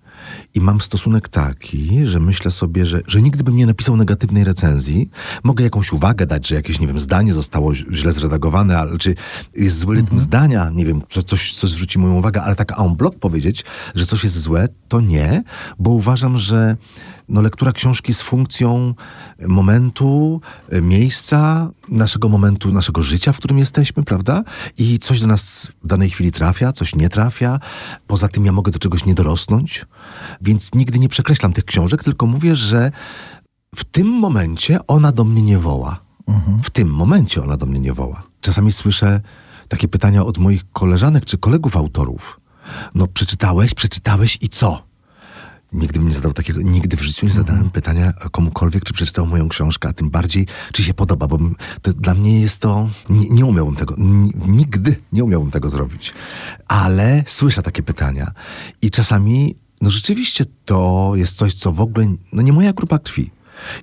I 0.54 0.61
mam 0.61 0.80
stosunek 0.80 1.28
taki, 1.28 2.06
że 2.06 2.21
myślę 2.21 2.50
sobie, 2.50 2.87
że, 2.87 3.00
że 3.06 3.23
nigdy 3.23 3.44
bym 3.44 3.56
nie 3.56 3.66
napisał 3.66 3.97
negatywnej 3.97 4.44
recenzji. 4.44 5.11
Mogę 5.44 5.64
jakąś 5.64 5.92
uwagę 5.92 6.26
dać, 6.26 6.49
że 6.49 6.54
jakieś, 6.54 6.80
nie 6.80 6.87
wiem, 6.87 7.00
zdanie 7.00 7.35
zostało 7.35 7.75
źle 7.75 8.12
zredagowane, 8.12 8.78
ale 8.78 8.99
czy 8.99 9.14
jest 9.56 9.78
zły 9.78 9.94
rytm 9.94 10.18
zdania, 10.18 10.71
nie 10.71 10.87
wiem, 10.87 11.02
że 11.09 11.23
coś, 11.23 11.54
coś 11.54 11.71
zwróci 11.71 11.99
moją 11.99 12.14
uwagę, 12.14 12.42
ale 12.42 12.54
tak 12.54 12.80
en 12.80 12.97
bloc 12.97 13.14
powiedzieć, 13.21 13.64
że 13.94 14.06
coś 14.06 14.25
jest 14.25 14.40
złe, 14.40 14.68
to 14.88 15.00
nie, 15.00 15.42
bo 15.78 15.90
uważam, 15.90 16.38
że 16.38 16.76
no, 17.29 17.43
lektura 17.43 17.73
książki 17.73 18.11
jest 18.11 18.23
funkcją 18.23 18.95
momentu, 19.47 20.41
e, 20.69 20.83
miejsca, 20.83 21.71
naszego 21.88 22.29
momentu, 22.29 22.73
naszego 22.73 23.02
życia, 23.02 23.33
w 23.33 23.38
którym 23.38 23.59
jesteśmy, 23.59 24.02
prawda? 24.02 24.45
I 24.79 24.99
coś 24.99 25.21
do 25.21 25.26
nas 25.26 25.73
w 25.83 25.87
danej 25.87 26.11
chwili 26.11 26.33
trafia, 26.33 26.73
coś 26.73 26.95
nie 26.95 27.09
trafia. 27.09 27.61
Poza 28.07 28.29
tym 28.29 28.47
ja 28.47 28.52
mogę 28.52 28.73
do 28.73 28.79
czegoś 28.79 29.05
nie 29.05 29.14
dorosnąć, 29.14 29.87
więc 30.41 30.75
nigdy 30.75 30.99
nie 30.99 31.09
przekreślam 31.09 31.52
tych 31.52 31.64
książek, 31.64 32.05
tylko 32.05 32.26
mówię, 32.26 32.57
że 32.57 32.93
w 33.75 33.85
tym 33.85 34.07
momencie 34.07 34.87
ona 34.87 35.12
do 35.12 35.25
mnie 35.25 35.43
nie 35.43 35.59
woła. 35.59 36.00
W 36.62 36.71
tym 36.71 36.88
momencie 36.88 37.43
ona 37.43 37.57
do 37.57 37.67
mnie 37.67 37.81
nie 37.81 37.93
woła. 37.93 38.23
Czasami 38.41 38.73
słyszę 38.73 39.21
takie 39.69 39.88
pytania 39.88 40.25
od 40.25 40.38
moich 40.38 40.73
koleżanek 40.73 41.25
czy 41.25 41.38
kolegów 41.38 41.76
autorów. 41.76 42.41
No, 42.95 43.07
przeczytałeś, 43.07 43.75
przeczytałeś 43.75 44.38
i 44.41 44.49
co? 44.49 44.92
Nigdy 45.73 45.99
bym 45.99 46.09
nie 46.09 46.14
zadał 46.14 46.33
takiego, 46.33 46.62
nigdy 46.62 46.97
w 46.97 47.02
życiu 47.02 47.26
nie 47.26 47.33
zadałem 47.33 47.71
pytania 47.71 48.12
komukolwiek, 48.12 48.85
czy 48.85 48.95
przeczytał 48.95 49.26
moją 49.26 49.49
książkę, 49.49 49.88
a 49.88 49.93
tym 49.93 50.11
bardziej, 50.11 50.47
czy 50.73 50.83
się 50.83 50.95
podoba, 50.95 51.26
bo 51.26 51.38
to, 51.83 51.93
dla 51.93 52.14
mnie 52.14 52.41
jest 52.41 52.59
to, 52.59 52.88
nie, 53.11 53.29
nie 53.29 53.47
umiałbym 53.47 53.76
tego, 53.76 53.95
nigdy 54.47 54.97
nie 55.12 55.25
umiałbym 55.25 55.50
tego 55.50 55.71
zrobić. 55.71 56.14
Ale 56.69 57.25
słyszę 57.26 57.62
takie 57.62 57.83
pytania 57.83 58.33
i 58.83 58.91
czasami, 58.91 59.57
no 59.81 59.91
rzeczywiście 59.91 60.45
to 60.64 61.12
jest 61.14 61.37
coś, 61.37 61.55
co 61.55 61.73
w 61.73 61.81
ogóle, 61.81 62.14
no 62.33 62.43
nie 62.43 62.52
moja 62.52 62.73
grupa 62.73 62.99
krwi. 62.99 63.31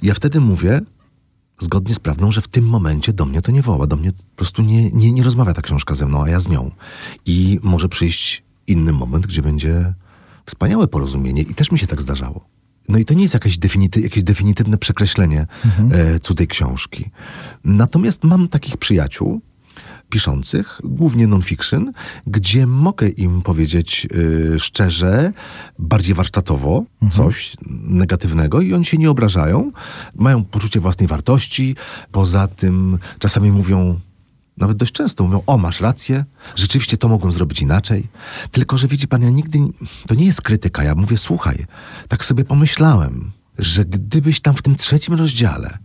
I 0.02 0.08
ja 0.08 0.14
wtedy 0.14 0.40
mówię, 0.40 0.82
zgodnie 1.60 1.96
z 1.96 2.00
prawdą, 2.00 2.32
że 2.32 2.42
w 2.42 2.48
tym 2.48 2.66
momencie 2.66 3.14
do 3.14 3.26
mnie 3.26 3.42
to 3.42 3.52
nie 3.52 3.62
woła, 3.62 3.88
do 3.88 3.96
mnie 3.96 4.12
po 4.12 4.36
prostu 4.36 4.62
nie, 4.62 4.92
nie, 4.92 5.12
nie 5.12 5.24
rozmawia 5.24 5.54
ta 5.54 5.62
książka 5.62 5.96
ze 5.96 6.06
mną, 6.06 6.24
a 6.24 6.30
ja 6.30 6.40
z 6.40 6.48
nią. 6.48 6.72
I 7.26 7.60
może 7.64 7.90
przyjść 7.90 8.44
inny 8.68 8.94
moment, 8.94 9.28
gdzie 9.28 9.42
będzie 9.42 9.94
wspaniałe 10.50 10.88
porozumienie 10.88 11.42
i 11.42 11.54
też 11.54 11.72
mi 11.72 11.80
się 11.80 11.88
tak 11.88 12.02
zdarzało. 12.02 12.46
No 12.90 12.98
i 12.98 13.06
to 13.06 13.14
nie 13.14 13.22
jest 13.22 13.34
jakieś, 13.34 13.58
definity, 13.58 14.02
jakieś 14.02 14.24
definitywne 14.24 14.78
przekreślenie 14.78 15.48
e, 15.92 16.20
cudzej 16.20 16.48
książki. 16.48 17.12
Natomiast 17.64 18.24
mam 18.24 18.48
takich 18.48 18.78
przyjaciół, 18.78 19.42
piszących, 20.10 20.82
głównie 20.84 21.28
non-fiction, 21.28 21.94
gdzie 22.28 22.68
mogę 22.68 23.10
im 23.10 23.42
powiedzieć 23.42 24.08
y, 24.56 24.60
szczerze, 24.60 25.34
bardziej 25.80 26.16
warsztatowo 26.16 26.84
coś 27.12 27.58
negatywnego 27.84 28.62
i 28.62 28.74
oni 28.74 28.86
się 28.86 28.98
nie 28.98 29.12
obrażają, 29.12 29.72
mają 30.16 30.44
poczucie 30.44 30.80
własnej 30.80 31.08
wartości, 31.08 31.76
poza 32.12 32.48
tym 32.48 33.00
czasami 33.20 33.52
mówią, 33.52 34.00
nawet 34.60 34.78
dość 34.78 34.92
często 34.92 35.24
mówią, 35.24 35.42
o 35.48 35.58
masz 35.58 35.80
rację, 35.82 36.26
rzeczywiście 36.56 36.98
to 36.98 37.08
mogłem 37.08 37.32
zrobić 37.32 37.62
inaczej, 37.62 38.08
tylko 38.52 38.78
że 38.78 38.88
widzi 38.88 39.08
pan, 39.08 39.22
ja 39.22 39.30
nigdy, 39.30 39.60
to 40.08 40.16
nie 40.16 40.26
jest 40.26 40.42
krytyka, 40.42 40.84
ja 40.84 40.96
mówię, 40.96 41.18
słuchaj, 41.18 41.66
tak 42.08 42.26
sobie 42.26 42.46
pomyślałem, 42.46 43.32
że 43.58 43.86
gdybyś 43.86 44.42
tam 44.42 44.56
w 44.56 44.62
tym 44.62 44.76
trzecim 44.76 45.14
rozdziale 45.14 45.78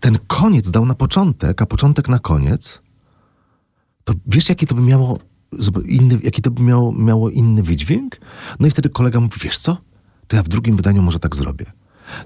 ten 0.00 0.18
koniec 0.26 0.70
dał 0.70 0.86
na 0.86 0.94
początek, 0.94 1.62
a 1.62 1.66
początek 1.66 2.08
na 2.08 2.18
koniec, 2.18 2.82
to 4.04 4.14
wiesz, 4.26 4.48
jaki 4.48 4.66
to 4.66 4.74
by 4.74 4.80
miało 4.80 5.18
inny, 5.86 6.18
jaki 6.22 6.42
to 6.42 6.50
by 6.50 6.62
miało, 6.62 6.92
miało 6.92 7.30
inny 7.30 7.62
wydźwięk? 7.62 8.20
No 8.60 8.66
i 8.66 8.70
wtedy 8.70 8.88
kolega 8.88 9.20
mówi, 9.20 9.40
wiesz 9.42 9.58
co, 9.58 9.76
to 10.26 10.36
ja 10.36 10.42
w 10.42 10.48
drugim 10.48 10.76
wydaniu 10.76 11.02
może 11.02 11.18
tak 11.18 11.36
zrobię. 11.36 11.66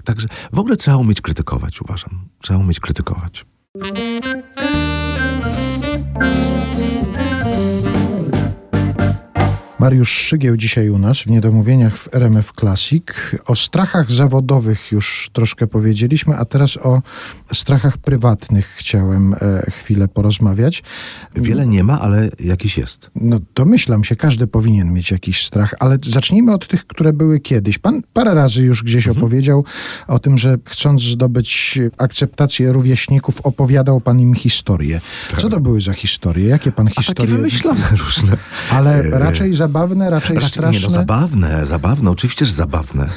Także 0.03 0.27
w 0.53 0.59
ogóle 0.59 0.77
trzeba 0.77 0.97
umieć 0.97 1.21
krytykować, 1.21 1.81
uważam. 1.81 2.25
Trzeba 2.41 2.59
umieć 2.59 2.79
krytykować. 2.79 3.45
Bye. 6.13 6.52
Mariusz 9.83 10.11
Szygieł 10.11 10.57
dzisiaj 10.57 10.89
u 10.89 10.99
nas 10.99 11.19
w 11.19 11.27
Niedomówieniach 11.27 11.97
w 11.97 12.15
RMF 12.15 12.51
Classic. 12.59 13.03
O 13.45 13.55
strachach 13.55 14.11
zawodowych 14.11 14.91
już 14.91 15.29
troszkę 15.33 15.67
powiedzieliśmy, 15.67 16.35
a 16.35 16.45
teraz 16.45 16.77
o 16.77 17.01
strachach 17.53 17.97
prywatnych 17.97 18.67
chciałem 18.67 19.33
e, 19.33 19.71
chwilę 19.71 20.07
porozmawiać. 20.07 20.83
Wiele 21.35 21.67
nie 21.67 21.83
ma, 21.83 22.01
ale 22.01 22.29
jakiś 22.39 22.77
jest. 22.77 23.11
No 23.15 23.39
domyślam 23.55 24.03
się, 24.03 24.15
każdy 24.15 24.47
powinien 24.47 24.93
mieć 24.93 25.11
jakiś 25.11 25.45
strach, 25.45 25.73
ale 25.79 25.97
zacznijmy 26.05 26.53
od 26.53 26.67
tych, 26.67 26.87
które 26.87 27.13
były 27.13 27.39
kiedyś. 27.39 27.77
Pan 27.77 28.01
parę 28.13 28.33
razy 28.33 28.63
już 28.63 28.83
gdzieś 28.83 29.07
opowiedział 29.07 29.65
o 30.07 30.19
tym, 30.19 30.37
że 30.37 30.57
chcąc 30.65 31.01
zdobyć 31.01 31.79
akceptację 31.97 32.71
rówieśników, 32.71 33.41
opowiadał 33.41 34.01
pan 34.01 34.19
im 34.19 34.35
historię. 34.35 35.01
Co 35.37 35.49
to 35.49 35.59
były 35.59 35.81
za 35.81 35.93
historie? 35.93 36.47
Jakie 36.47 36.71
pan 36.71 36.87
A 36.87 36.89
takie 36.89 37.01
historie... 37.01 37.31
wymyślone 37.31 37.87
różne. 38.05 38.37
Ale 38.71 39.09
raczej 39.09 39.53
zabawne, 39.73 40.09
raczej, 40.09 40.35
Raczej, 40.35 40.49
straszne. 40.49 40.79
nie, 40.79 40.85
no 40.85 40.89
zabawne, 40.91 41.65
zabawne, 41.65 42.11
oczywiście, 42.11 42.45
że 42.45 42.53
zabawne. 42.53 43.09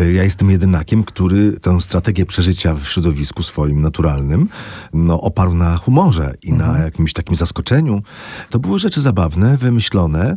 Y, 0.00 0.12
Ja 0.12 0.24
jestem 0.24 0.50
jedynakiem, 0.50 1.04
który 1.04 1.52
tę 1.60 1.80
strategię 1.80 2.26
przeżycia 2.26 2.74
w 2.74 2.84
środowisku 2.88 3.42
swoim 3.42 3.80
naturalnym 3.80 4.48
no, 4.92 5.20
oparł 5.20 5.54
na 5.54 5.76
humorze 5.76 6.34
i 6.42 6.52
na 6.52 6.78
jakimś 6.78 7.12
takim 7.12 7.36
zaskoczeniu. 7.36 8.02
To 8.50 8.58
były 8.58 8.78
rzeczy 8.78 9.00
zabawne, 9.02 9.56
wymyślone. 9.56 10.36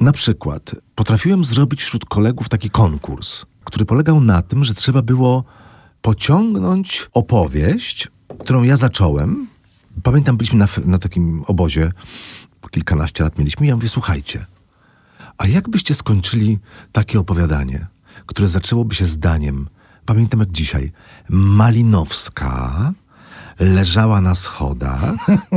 Na 0.00 0.12
przykład 0.12 0.74
potrafiłem 0.94 1.44
zrobić 1.44 1.82
wśród 1.82 2.04
kolegów 2.04 2.48
taki 2.48 2.70
konkurs, 2.70 3.44
który 3.64 3.84
polegał 3.84 4.20
na 4.20 4.42
tym, 4.42 4.64
że 4.64 4.74
trzeba 4.74 5.02
było 5.02 5.44
pociągnąć 6.02 7.08
opowieść, 7.12 8.08
którą 8.40 8.62
ja 8.62 8.76
zacząłem. 8.76 9.46
Pamiętam, 10.02 10.36
byliśmy 10.36 10.58
na, 10.58 10.66
na 10.84 10.98
takim 10.98 11.42
obozie, 11.46 11.92
kilkanaście 12.70 13.24
lat 13.24 13.38
mieliśmy 13.38 13.66
i 13.66 13.68
ja 13.68 13.74
mówię, 13.76 13.88
słuchajcie, 13.88 14.46
a 15.38 15.46
jak 15.46 15.68
byście 15.68 15.94
skończyli 15.94 16.58
takie 16.92 17.20
opowiadanie, 17.20 17.86
które 18.26 18.48
zaczęłoby 18.48 18.94
się 18.94 19.06
zdaniem, 19.06 19.68
pamiętam 20.06 20.40
jak 20.40 20.52
dzisiaj, 20.52 20.92
Malinowska 21.28 22.92
leżała 23.58 24.20
na 24.20 24.34
schodach 24.34 25.14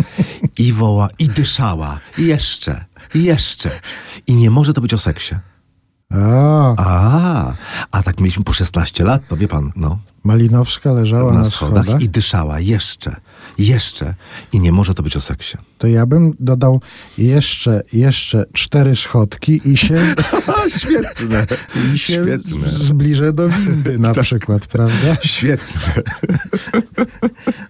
i 0.57 0.73
woła, 0.73 1.09
i 1.19 1.27
dyszała, 1.27 1.99
i 2.17 2.25
jeszcze, 2.25 2.85
i 3.15 3.23
jeszcze. 3.23 3.71
I 4.27 4.35
nie 4.35 4.49
może 4.51 4.73
to 4.73 4.81
być 4.81 4.93
o 4.93 4.97
seksie. 4.97 5.35
A, 6.13 6.73
A, 6.77 7.53
a 7.91 8.03
tak 8.03 8.19
mieliśmy 8.19 8.43
po 8.43 8.53
16 8.53 9.03
lat, 9.03 9.27
to 9.27 9.37
wie 9.37 9.47
pan, 9.47 9.71
no, 9.75 9.99
Malinowska 10.23 10.91
leżała 10.91 11.33
na, 11.33 11.39
na, 11.39 11.45
schodach, 11.45 11.83
schodach. 11.83 12.01
i 12.01 12.09
dyszała, 12.09 12.59
jeszcze, 12.59 13.15
jeszcze. 13.59 14.15
I 14.53 14.59
nie 14.59 14.71
może 14.71 14.93
to 14.93 15.03
być 15.03 15.15
o 15.15 15.21
seksie. 15.21 15.57
To 15.77 15.87
ja 15.87 16.05
bym 16.05 16.33
dodał 16.39 16.81
jeszcze, 17.17 17.81
jeszcze 17.93 18.45
cztery 18.53 18.95
schodki 18.95 19.61
i 19.65 19.77
się, 19.77 19.99
Świetne, 20.77 21.45
i 21.93 21.97
się 21.97 22.13
świetne. 22.13 22.69
zbliżę 22.71 23.33
do 23.33 23.49
windy 23.49 23.99
na 23.99 24.13
przykład, 24.23 24.67
prawda? 24.67 25.15
Świetne. 25.23 25.81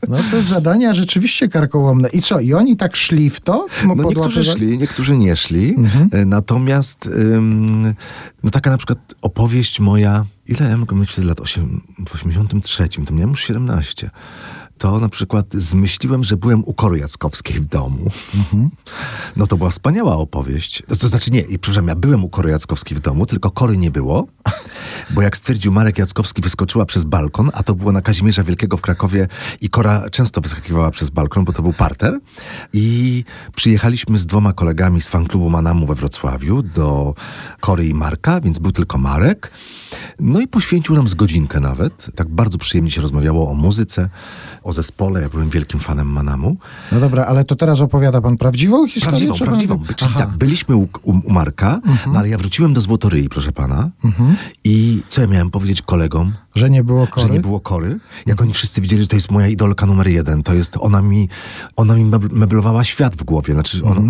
No 0.08 0.18
to 0.32 0.42
zadania 0.42 0.94
rzeczywiście 0.94 1.48
karkołomne. 1.48 2.10
I 2.10 2.22
co, 2.22 2.40
i 2.40 2.54
oni 2.54 2.78
tak 2.78 2.96
szli 2.96 3.30
w 3.30 3.40
to? 3.40 3.66
No 3.88 3.96
niektórzy 3.96 4.44
szli, 4.44 4.78
niektórzy 4.78 5.18
nie 5.18 5.36
szli. 5.36 5.76
E, 6.12 6.26
Natomiast 6.26 7.06
ym, 7.08 7.96
no 8.44 8.50
taka 8.52 8.70
na 8.70 8.78
przykład 8.78 9.00
opowieść 9.22 9.80
moja, 9.80 10.26
ile 10.48 10.70
ja 10.70 10.78
mogę 10.78 10.96
mieć 10.96 11.12
wtedy 11.12 11.28
lat? 11.28 11.40
Osiem, 11.40 11.82
w 12.10 12.16
83, 12.16 12.90
to 13.06 13.14
miałem 13.14 13.30
już 13.30 13.44
17. 13.44 14.10
To 14.78 15.00
na 15.00 15.10
przykład 15.10 15.46
zmyśliłem, 15.54 16.24
że 16.24 16.38
byłem 16.38 16.64
u 16.66 16.74
Kory 16.74 17.00
Jackowskiej 17.00 17.56
w 17.56 17.66
domu. 17.66 18.12
No 19.36 19.48
to 19.48 19.58
była 19.58 19.70
wspaniała 19.70 20.18
opowieść. 20.18 20.84
To, 20.88 20.96
to 20.96 21.08
znaczy 21.08 21.32
nie, 21.32 21.42
i 21.42 21.60
przepraszam, 21.60 21.88
ja 21.88 21.96
byłem 21.96 22.24
u 22.24 22.30
Kory 22.30 22.50
Jackowskiej 22.50 22.98
w 22.98 23.02
domu, 23.02 23.26
tylko 23.26 23.52
Kory 23.52 23.78
nie 23.78 23.92
było, 23.92 24.28
bo 25.16 25.22
jak 25.22 25.38
stwierdził 25.38 25.72
Marek 25.72 25.98
Jackowski, 25.98 26.42
wyskoczyła 26.42 26.86
przez 26.86 27.04
balkon, 27.04 27.52
a 27.54 27.64
to 27.64 27.76
było 27.76 27.92
na 27.92 28.02
Kazimierza 28.02 28.44
Wielkiego 28.44 28.78
w 28.78 28.82
Krakowie 28.82 29.28
i 29.62 29.70
Kora 29.70 30.10
często 30.10 30.42
wyskakiwała 30.42 30.92
przez 30.92 31.10
balkon, 31.10 31.46
bo 31.46 31.54
to 31.54 31.62
był 31.62 31.74
parter. 31.74 32.20
I 32.74 33.24
przyjechaliśmy 33.56 34.18
z 34.18 34.26
dwoma 34.26 34.54
kolegami 34.54 35.02
z 35.02 35.10
fanklubu 35.10 35.50
Manamu 35.50 35.86
we 35.86 35.96
Wrocławiu 35.96 36.64
do 36.64 37.14
Kory 37.60 37.88
i 37.88 37.94
Marka, 37.94 38.42
więc 38.42 38.60
był 38.60 38.72
tylko 38.72 38.98
Marek. 38.98 39.52
No 40.20 40.40
i 40.42 40.48
poświęcił 40.48 40.96
nam 40.96 41.08
z 41.08 41.14
godzinkę 41.14 41.60
nawet. 41.60 42.08
Tak 42.16 42.30
bardzo 42.30 42.58
przyjemnie 42.58 42.92
się 42.92 43.02
rozmawiało 43.02 43.52
o 43.52 43.54
muzyce, 43.54 44.10
o 44.64 44.74
zespole. 44.74 45.22
Ja 45.22 45.30
byłem 45.30 45.50
wielkim 45.50 45.80
fanem 45.80 46.08
Manamu. 46.08 46.58
No 46.92 47.00
dobra, 47.00 47.26
ale 47.26 47.46
to 47.46 47.56
teraz 47.56 47.82
opowiada 47.82 48.22
pan 48.22 48.38
prawdziwą 48.38 48.88
historię? 48.88 49.10
Prawdziwą, 49.12 49.34
czy 49.34 49.40
pan- 49.40 49.48
prawdziwą. 49.48 49.80
Czyli 49.96 50.12
Aha. 50.16 50.20
tak, 50.20 50.30
byliśmy 50.38 50.76
u, 50.76 50.88
u, 51.04 51.32
Marka, 51.34 51.82
no 52.14 52.20
ale 52.20 52.30
ja 52.30 52.38
wróciłem 52.38 52.74
do 52.74 52.82
Złotoryi, 52.82 53.30
proszę 53.30 53.52
pana. 53.52 53.90
I 54.64 55.02
co 55.10 55.22
ja 55.22 55.28
miałem 55.28 55.52
powiedzieć 55.52 55.82
kolegom? 55.82 56.34
Że 56.56 56.70
nie 56.70 56.84
było 56.84 57.08
kory? 57.08 57.28
Że 57.28 57.34
nie 57.34 57.40
było 57.40 57.60
kory. 57.60 58.00
Jak 58.26 58.42
oni 58.42 58.54
wszyscy 58.54 58.82
widzieli, 58.82 59.02
że 59.02 59.08
to 59.08 59.16
jest 59.16 59.32
moja 59.32 59.48
idolka 59.48 59.86
numer 59.86 60.08
jeden. 60.08 60.44
To 60.44 60.54
jest, 60.54 60.78
ona 60.80 61.02
mi, 61.02 61.30
ona 61.76 61.96
mi 61.96 62.06
mebl- 62.06 62.32
meblowała 62.32 62.84
świat 62.84 63.16
w 63.16 63.24
głowie. 63.24 63.54
Znaczy, 63.54 63.84
ona, 63.84 64.02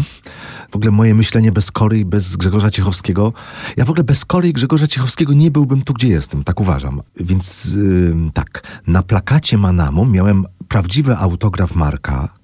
w 0.72 0.76
ogóle 0.76 0.92
moje 0.92 1.16
myślenie 1.16 1.52
bez 1.52 1.72
kory 1.72 2.00
i 2.00 2.06
bez 2.06 2.36
Grzegorza 2.36 2.72
Ciechowskiego. 2.72 3.34
Ja 3.78 3.86
w 3.86 3.90
ogóle 3.90 4.04
bez 4.04 4.26
kory 4.26 4.48
i 4.50 4.54
Grzegorza 4.54 4.88
Ciechowskiego 4.88 5.34
nie 5.34 5.52
byłbym 5.52 5.82
tu, 5.82 5.94
gdzie 5.94 6.08
jestem. 6.08 6.44
Tak 6.44 6.62
uważam. 6.62 7.02
Więc 7.20 7.66
ym, 7.76 8.32
tak, 8.34 8.82
na 8.88 9.04
plakacie 9.04 9.58
Manamu 9.58 10.06
miałem 10.06 10.46
prawdziwy 10.68 11.18
autograf 11.18 11.76
Marka 11.76 12.37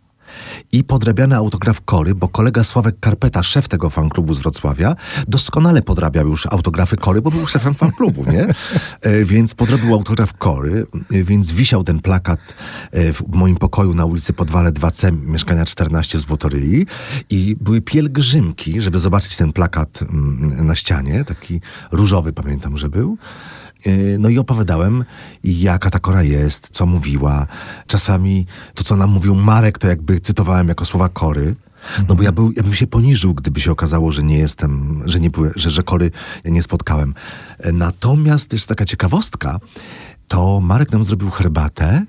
i 0.74 0.84
podrabiany 0.84 1.36
autograf 1.36 1.82
Kory, 1.82 2.16
bo 2.16 2.28
kolega 2.28 2.64
Sławek 2.64 3.00
Karpeta, 3.00 3.44
szef 3.44 3.68
tego 3.68 3.90
fanklubu 3.90 4.34
z 4.34 4.40
Wrocławia, 4.40 4.96
doskonale 5.28 5.82
podrabiał 5.82 6.28
już 6.28 6.46
autografy 6.46 6.98
Kory, 6.98 7.22
bo 7.22 7.32
był 7.32 7.48
szefem 7.48 7.74
fanklubu, 7.74 8.32
nie? 8.32 8.46
E, 9.02 9.26
więc 9.26 9.56
podrobił 9.56 9.94
autograf 9.94 10.34
Kory, 10.34 10.86
e, 11.12 11.24
więc 11.24 11.52
wisiał 11.52 11.84
ten 11.84 12.00
plakat 12.00 12.56
e, 12.92 13.14
w 13.14 13.24
moim 13.28 13.56
pokoju 13.56 13.94
na 13.94 14.06
ulicy 14.06 14.34
Podwale 14.34 14.72
2C, 14.72 15.18
mieszkania 15.26 15.66
14 15.66 16.18
w 16.18 16.22
Złotoryi 16.22 16.86
i 17.30 17.56
były 17.62 17.82
pielgrzymki, 17.82 18.82
żeby 18.82 19.00
zobaczyć 19.00 19.38
ten 19.38 19.54
plakat 19.54 20.02
mm, 20.02 20.68
na 20.68 20.76
ścianie, 20.76 21.24
taki 21.24 21.62
różowy 21.92 22.34
pamiętam, 22.34 22.78
że 22.78 22.90
był. 22.90 23.18
E, 23.86 24.18
No 24.18 24.30
i 24.30 24.38
opowiadałem, 24.38 25.06
jaka 25.44 25.90
ta 25.90 26.00
Kora 26.00 26.24
jest, 26.24 26.70
co 26.70 26.86
mówiła. 26.86 27.48
Czasami 27.88 28.46
to, 28.74 28.84
co 28.84 28.96
nam 28.96 29.10
mówił 29.10 29.36
Marek, 29.36 29.78
to 29.78 29.88
jakby 29.88 30.20
cytowałem 30.20 30.63
jako 30.68 30.86
słowa 30.86 31.10
Kory. 31.10 31.56
No 32.10 32.16
bo 32.16 32.24
ja, 32.24 32.32
był, 32.32 32.52
ja 32.52 32.64
bym 32.64 32.74
się 32.74 32.88
poniżył, 32.88 33.34
gdyby 33.34 33.62
się 33.62 33.72
okazało, 33.72 34.12
że 34.12 34.24
nie 34.24 34.38
jestem, 34.38 35.04
że 35.06 35.20
nie 35.20 35.30
że, 35.56 35.72
że 35.72 35.84
Kory 35.84 36.12
nie 36.46 36.64
spotkałem. 36.64 37.14
Natomiast 37.74 38.54
jeszcze 38.54 38.68
taka 38.68 38.86
ciekawostka, 38.86 39.60
to 40.28 40.60
Marek 40.60 40.92
nam 40.92 41.04
zrobił 41.04 41.30
herbatę 41.30 42.06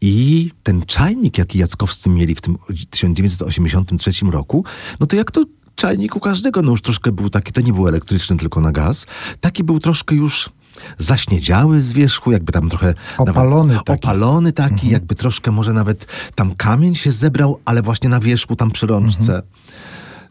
i 0.00 0.50
ten 0.62 0.86
czajnik, 0.86 1.38
jaki 1.38 1.58
Jackowscy 1.58 2.10
mieli 2.10 2.34
w 2.34 2.40
tym 2.40 2.56
1983 2.90 4.10
roku, 4.30 4.64
no 5.00 5.06
to 5.06 5.16
jak 5.16 5.30
to 5.30 5.44
czajnik 5.74 6.16
u 6.16 6.20
każdego, 6.20 6.62
no 6.62 6.70
już 6.70 6.82
troszkę 6.82 7.12
był 7.12 7.30
taki, 7.30 7.52
to 7.52 7.60
nie 7.60 7.72
był 7.72 7.88
elektryczny, 7.88 8.36
tylko 8.36 8.60
na 8.60 8.72
gaz, 8.72 9.06
taki 9.40 9.64
był 9.64 9.80
troszkę 9.80 10.14
już 10.14 10.50
zaśniedziały 10.98 11.82
z 11.82 11.92
wierzchu, 11.92 12.32
jakby 12.32 12.52
tam 12.52 12.68
trochę... 12.68 12.94
Opalony 13.18 13.72
nawet, 13.72 13.86
taki. 13.86 14.04
Opalony 14.04 14.52
taki, 14.52 14.88
jakby 14.88 15.14
troszkę 15.14 15.50
może 15.50 15.72
nawet 15.72 16.06
tam 16.34 16.54
kamień 16.54 16.94
się 16.94 17.12
zebrał, 17.12 17.60
ale 17.64 17.82
właśnie 17.82 18.08
na 18.08 18.20
wierzchu, 18.20 18.56
tam 18.56 18.70
przy 18.70 18.86
rączce. 18.86 19.42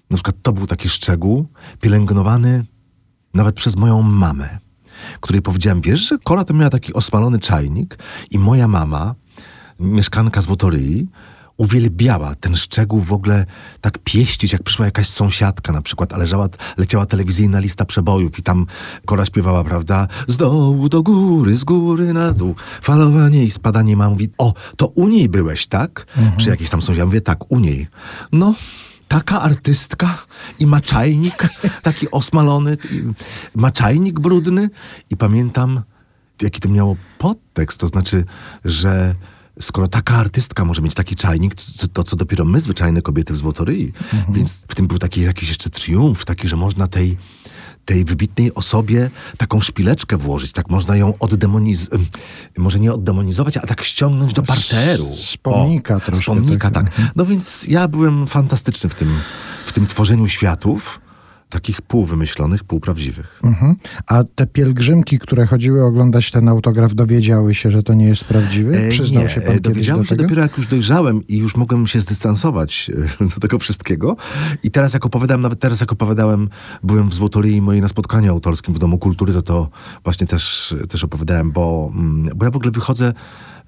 Na 0.10 0.18
przykład 0.18 0.36
to 0.42 0.52
był 0.52 0.68
taki 0.68 0.90
szczegół, 0.90 1.48
pielęgnowany 1.82 2.66
nawet 3.34 3.56
przez 3.56 3.76
moją 3.76 4.02
mamę, 4.02 4.58
której 5.22 5.42
powiedziałem, 5.42 5.82
wiesz, 5.82 6.00
że 6.10 6.18
Kola 6.24 6.44
to 6.44 6.54
miała 6.54 6.70
taki 6.70 6.94
osmalony 6.94 7.40
czajnik 7.40 7.98
i 8.32 8.40
moja 8.40 8.68
mama, 8.68 9.16
mieszkanka 9.80 10.42
z 10.42 10.46
Wotoryi, 10.46 11.08
uwielbiała 11.58 12.36
ten 12.36 12.56
szczegół 12.56 13.02
w 13.02 13.14
ogóle 13.14 13.46
tak 13.82 13.98
pieścić, 13.98 14.54
jak 14.54 14.64
przyszła 14.64 14.86
jakaś 14.86 15.10
sąsiadka 15.10 15.74
na 15.74 15.82
przykład, 15.82 16.14
a 16.14 16.18
leżała, 16.18 16.50
leciała 16.78 17.06
telewizyjna 17.06 17.60
lista 17.60 17.86
przebojów 17.86 18.40
i 18.40 18.44
tam 18.44 18.66
Kora 19.06 19.26
śpiewała, 19.26 19.64
prawda, 19.64 20.08
z 20.28 20.38
dołu 20.38 20.90
do 20.90 21.04
góry, 21.04 21.58
z 21.58 21.64
góry 21.64 22.14
na 22.14 22.32
dół, 22.32 22.56
falowanie 22.82 23.44
i 23.44 23.52
spadanie 23.52 23.98
ma, 23.98 24.10
mówi, 24.10 24.30
o, 24.38 24.54
to 24.78 24.88
u 24.88 25.08
niej 25.08 25.30
byłeś, 25.30 25.68
tak? 25.68 26.06
Przy 26.38 26.50
jakiejś 26.50 26.70
tam 26.70 26.82
sąsiadzie, 26.82 27.06
mówię, 27.06 27.22
tak, 27.22 27.52
u 27.52 27.60
niej. 27.60 27.88
No, 28.32 28.54
taka 29.08 29.42
artystka 29.42 30.26
i 30.60 30.68
ma 30.68 30.82
czajnik 30.82 31.50
taki 31.84 32.12
osmalony, 32.12 32.78
i 32.92 33.04
ma 33.56 33.72
czajnik 33.72 34.20
brudny 34.20 34.70
i 35.10 35.18
pamiętam, 35.18 35.82
jaki 36.42 36.62
to 36.62 36.70
miało 36.70 36.96
podtekst, 37.18 37.80
to 37.80 37.88
znaczy, 37.88 38.26
że 38.66 39.16
skoro 39.60 39.88
taka 39.88 40.16
artystka 40.16 40.66
może 40.66 40.82
mieć 40.82 40.94
taki 40.94 41.16
czajnik, 41.16 41.56
to, 41.56 41.88
to 41.88 42.04
co 42.04 42.16
dopiero 42.16 42.46
my, 42.46 42.62
zwyczajne 42.62 43.02
kobiety 43.02 43.34
w 43.34 43.38
Złotoryi. 43.38 43.94
Więc 44.30 44.56
w 44.68 44.76
tym 44.76 44.88
był 44.88 44.98
taki 44.98 45.22
jakiś 45.22 45.50
jeszcze 45.50 45.70
triumf, 45.70 46.26
taki, 46.26 46.48
że 46.48 46.56
można 46.56 46.88
tej, 46.88 47.18
tej 47.86 48.06
wybitnej 48.06 48.54
osobie 48.54 49.10
taką 49.38 49.62
szpileczkę 49.62 50.18
włożyć, 50.18 50.52
tak 50.52 50.70
można 50.70 50.96
ją 50.96 51.14
oddemonizować, 51.20 52.02
może 52.58 52.80
nie 52.80 52.94
oddemonizować, 52.94 53.58
a 53.58 53.62
tak 53.62 53.84
ściągnąć 53.84 54.34
do 54.34 54.44
parteru. 54.44 55.06
z 55.14 55.38
pomnika 55.38 56.00
troszkę, 56.00 56.24
Z 56.24 56.26
pomnika, 56.26 56.70
tak. 56.70 56.84
tak. 56.96 57.12
No 57.16 57.26
więc 57.26 57.66
ja 57.68 57.88
byłem 57.88 58.28
fantastyczny 58.28 58.90
w 58.90 58.96
tym, 58.96 59.20
w 59.66 59.72
tym 59.74 59.88
tworzeniu 59.88 60.28
światów, 60.28 61.00
takich 61.56 61.82
półwymyślonych, 61.82 62.64
półprawdziwych. 62.64 63.40
Mhm. 63.44 63.76
A 64.08 64.24
te 64.36 64.48
pielgrzymki, 64.48 65.20
które 65.20 65.46
chodziły 65.46 65.84
oglądać 65.84 66.32
ten 66.32 66.50
autograf, 66.50 66.94
dowiedziały 66.94 67.56
się, 67.56 67.72
że 67.72 67.84
to 67.84 67.94
nie 67.94 68.06
jest 68.06 68.24
prawdziwy? 68.24 68.78
E, 68.78 68.90
Przyznał 68.90 69.24
nie, 69.24 69.30
się 69.30 69.42
pan 69.42 69.56
e, 69.56 69.60
dowiedziałem 69.60 70.04
do 70.04 70.10
się 70.10 70.16
dopiero 70.16 70.42
jak 70.42 70.58
już 70.58 70.68
dojrzałem 70.68 71.28
i 71.28 71.38
już 71.38 71.56
mogłem 71.56 71.88
się 71.88 72.02
zdystansować 72.02 72.92
e, 73.22 73.26
do 73.36 73.40
tego 73.40 73.60
wszystkiego. 73.60 74.16
I 74.64 74.72
teraz 74.72 74.94
jak 74.94 75.06
opowiadałem, 75.06 75.42
nawet 75.42 75.60
teraz 75.60 75.80
jak 75.80 75.92
opowiadałem, 75.92 76.50
byłem 76.84 77.10
w 77.10 77.14
Złotoryi 77.14 77.62
mojej 77.62 77.82
na 77.82 77.88
spotkaniu 77.88 78.32
autorskim 78.32 78.74
w 78.74 78.80
Domu 78.80 78.98
Kultury, 78.98 79.34
to 79.34 79.42
to 79.42 79.70
właśnie 80.04 80.28
też, 80.28 80.76
też 80.90 81.04
opowiadałem, 81.04 81.52
bo, 81.52 81.92
mm, 81.96 82.38
bo 82.38 82.46
ja 82.46 82.52
w 82.52 82.56
ogóle 82.56 82.72
wychodzę 82.72 83.14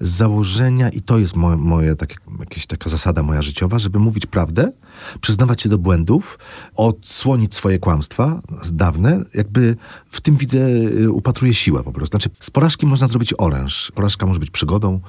z 0.00 0.08
założenia 0.10 0.88
i 0.88 1.02
to 1.02 1.18
jest 1.18 1.36
moje, 1.36 1.56
moje 1.56 1.96
takie, 1.96 2.16
jakaś 2.38 2.66
taka 2.66 2.90
zasada 2.90 3.22
moja 3.22 3.42
życiowa, 3.42 3.78
żeby 3.78 3.98
mówić 3.98 4.26
prawdę, 4.26 4.72
przyznawać 5.20 5.62
się 5.62 5.68
do 5.68 5.78
błędów, 5.78 6.38
odsłonić 6.76 7.54
swoje 7.54 7.78
kłamstwa 7.78 8.42
dawne, 8.72 9.24
jakby 9.34 9.76
w 10.06 10.20
tym 10.20 10.36
widzę, 10.36 10.58
y, 10.68 11.10
upatruję 11.10 11.54
siłę 11.54 11.82
po 11.82 11.92
prostu. 11.92 12.10
Znaczy 12.10 12.30
z 12.40 12.50
porażki 12.50 12.86
można 12.86 13.08
zrobić 13.08 13.34
oręż. 13.38 13.92
Porażka 13.94 14.26
może 14.26 14.40
być 14.40 14.50
przygodą, 14.50 15.00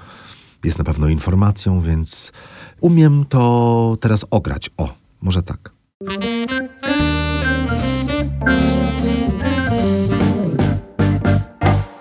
jest 0.64 0.78
na 0.78 0.84
pewno 0.84 1.08
informacją, 1.08 1.82
więc 1.82 2.32
umiem 2.82 3.26
to 3.30 3.98
teraz 4.00 4.26
ograć. 4.30 4.70
O, 4.78 4.94
może 5.22 5.44
tak. 5.44 5.72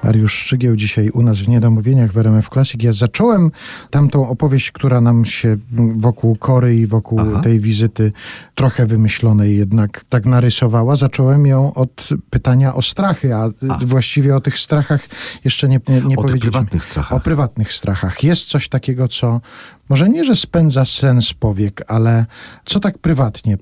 Mariusz 0.08 0.32
Szczygieł 0.32 0.76
dzisiaj 0.76 1.10
u 1.10 1.22
nas 1.22 1.38
w 1.38 1.48
Niedomówieniach 1.48 2.12
w 2.12 2.18
RMF 2.18 2.48
Classic. 2.48 2.82
Ja 2.82 2.92
zacząłem 2.92 3.50
tamtą 3.90 4.28
opowieść, 4.28 4.72
która 4.72 5.00
nam 5.00 5.24
się 5.24 5.56
wokół 5.96 6.36
Kory 6.36 6.76
i 6.76 6.86
wokół 6.86 7.20
Aha. 7.20 7.40
tej 7.40 7.60
wizyty 7.60 8.12
trochę 8.54 8.86
wymyślonej 8.86 9.56
jednak 9.56 10.04
tak 10.08 10.26
narysowała. 10.26 10.96
Zacząłem 10.96 11.46
ją 11.46 11.74
od 11.74 12.08
pytania 12.30 12.74
o 12.74 12.82
strachy, 12.82 13.34
a, 13.34 13.44
A. 13.68 13.78
właściwie 13.86 14.36
o 14.36 14.40
tych 14.40 14.58
strachach 14.58 15.08
jeszcze 15.44 15.68
nie, 15.68 15.80
nie, 15.88 15.94
nie 15.94 16.16
O 16.16 16.22
powiedzieliśmy. 16.22 16.40
prywatnych 16.40 16.84
strachach. 16.84 17.12
O 17.12 17.20
prywatnych 17.20 17.72
strachach. 17.72 18.24
Jest 18.24 18.48
coś 18.48 18.68
takiego, 18.68 19.08
co 19.08 19.40
może 19.88 20.08
nie, 20.08 20.24
że 20.24 20.36
spędza 20.36 20.84
sen 20.84 21.22
z 21.22 21.34
powiek, 21.34 21.82
ale 21.88 22.26
co 22.64 22.80
tak 22.80 22.98
prywatnie? 22.98 23.58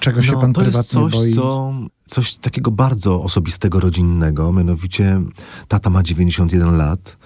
Czego 0.00 0.22
się 0.22 0.32
pan 0.32 0.48
No, 0.48 0.52
to 0.52 0.62
jest 0.62 0.70
prywatnie 0.72 1.00
coś, 1.00 1.12
boi? 1.12 1.32
Co, 1.32 1.72
coś 2.06 2.36
takiego 2.36 2.70
bardzo 2.70 3.22
osobistego, 3.22 3.80
rodzinnego. 3.80 4.52
Mianowicie 4.52 5.22
tata 5.68 5.90
ma 5.90 6.02
91 6.02 6.76
lat, 6.76 7.16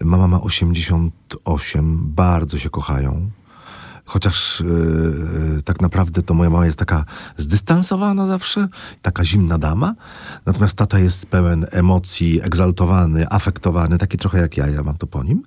mama 0.00 0.28
ma 0.28 0.40
88, 0.40 2.00
bardzo 2.04 2.58
się 2.58 2.70
kochają. 2.70 3.30
Chociaż 4.04 4.62
yy, 5.54 5.62
tak 5.62 5.80
naprawdę 5.80 6.22
to 6.22 6.34
moja 6.34 6.50
mama 6.50 6.66
jest 6.66 6.78
taka 6.78 7.04
zdystansowana 7.36 8.26
zawsze, 8.26 8.68
taka 9.02 9.24
zimna 9.24 9.58
dama. 9.58 9.94
Natomiast 10.46 10.76
tata 10.76 10.98
jest 10.98 11.26
pełen 11.26 11.66
emocji, 11.70 12.40
egzaltowany, 12.42 13.26
afektowany, 13.30 13.98
taki 13.98 14.18
trochę 14.18 14.38
jak 14.38 14.56
ja, 14.56 14.68
ja 14.68 14.82
mam 14.82 14.96
to 14.96 15.06
po 15.06 15.22
nim. 15.22 15.42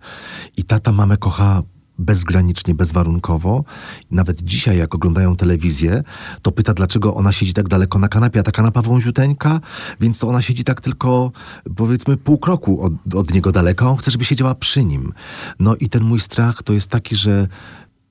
I 0.57 0.63
tata 0.63 0.91
mamę 0.91 1.17
kocha 1.17 1.63
bezgranicznie, 1.99 2.75
bezwarunkowo. 2.75 3.63
Nawet 4.11 4.41
dzisiaj, 4.41 4.77
jak 4.77 4.95
oglądają 4.95 5.35
telewizję, 5.35 6.03
to 6.41 6.51
pyta, 6.51 6.73
dlaczego 6.73 7.13
ona 7.15 7.31
siedzi 7.31 7.53
tak 7.53 7.67
daleko 7.67 7.99
na 7.99 8.07
kanapie, 8.07 8.39
a 8.39 8.43
ta 8.43 8.51
kanapa 8.51 8.81
wąziuteńka, 8.81 9.59
więc 9.99 10.23
ona 10.23 10.41
siedzi 10.41 10.63
tak 10.63 10.81
tylko, 10.81 11.31
powiedzmy, 11.75 12.17
pół 12.17 12.37
kroku 12.37 12.81
od, 12.81 13.15
od 13.15 13.33
niego 13.33 13.51
daleko, 13.51 13.89
on 13.89 13.97
chce, 13.97 14.11
żeby 14.11 14.25
siedziała 14.25 14.55
przy 14.55 14.85
nim. 14.85 15.13
No 15.59 15.75
i 15.75 15.89
ten 15.89 16.03
mój 16.03 16.19
strach 16.19 16.63
to 16.63 16.73
jest 16.73 16.89
taki, 16.89 17.15
że, 17.15 17.47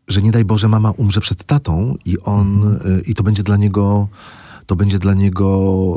że 0.09 0.23
nie 0.23 0.33
daj 0.33 0.45
Boże, 0.45 0.69
mama 0.69 0.91
umrze 0.91 1.21
przed 1.21 1.45
tatą 1.45 1.97
i 2.05 2.19
on, 2.19 2.79
y, 2.87 3.03
i 3.07 3.15
to 3.15 3.23
będzie 3.23 3.43
dla 3.43 3.57
niego, 3.57 4.09
to 4.67 4.77
będzie 4.77 4.99
dla 4.99 5.15
niego 5.15 5.97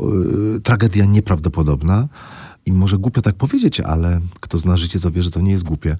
y, 0.56 0.60
tragedia 0.60 1.04
nieprawdopodobna. 1.04 2.08
I 2.68 2.72
może 2.72 2.98
głupio 2.98 3.22
tak 3.22 3.34
powiedzieć, 3.34 3.80
ale 3.80 4.20
kto 4.40 4.58
zna 4.58 4.76
życie, 4.76 5.00
to 5.00 5.10
wie, 5.10 5.22
że 5.22 5.30
to 5.30 5.40
nie 5.40 5.52
jest 5.52 5.64
głupie. 5.64 5.96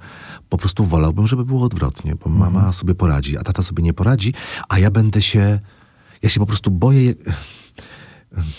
Po 0.49 0.59
prostu 0.59 0.85
wolałbym, 0.85 1.27
żeby 1.27 1.45
było 1.45 1.65
odwrotnie, 1.65 2.15
bo 2.25 2.31
mama 2.31 2.73
sobie 2.73 2.95
poradzi, 2.95 3.39
a 3.39 3.43
tata 3.43 3.63
sobie 3.63 3.83
nie 3.83 3.95
poradzi, 3.95 4.35
a 4.69 4.79
ja 4.79 4.91
będę 4.91 5.23
się. 5.23 5.61
Ja 6.23 6.29
się 6.29 6.41
po 6.41 6.47
prostu 6.47 6.71
boję, 6.71 7.15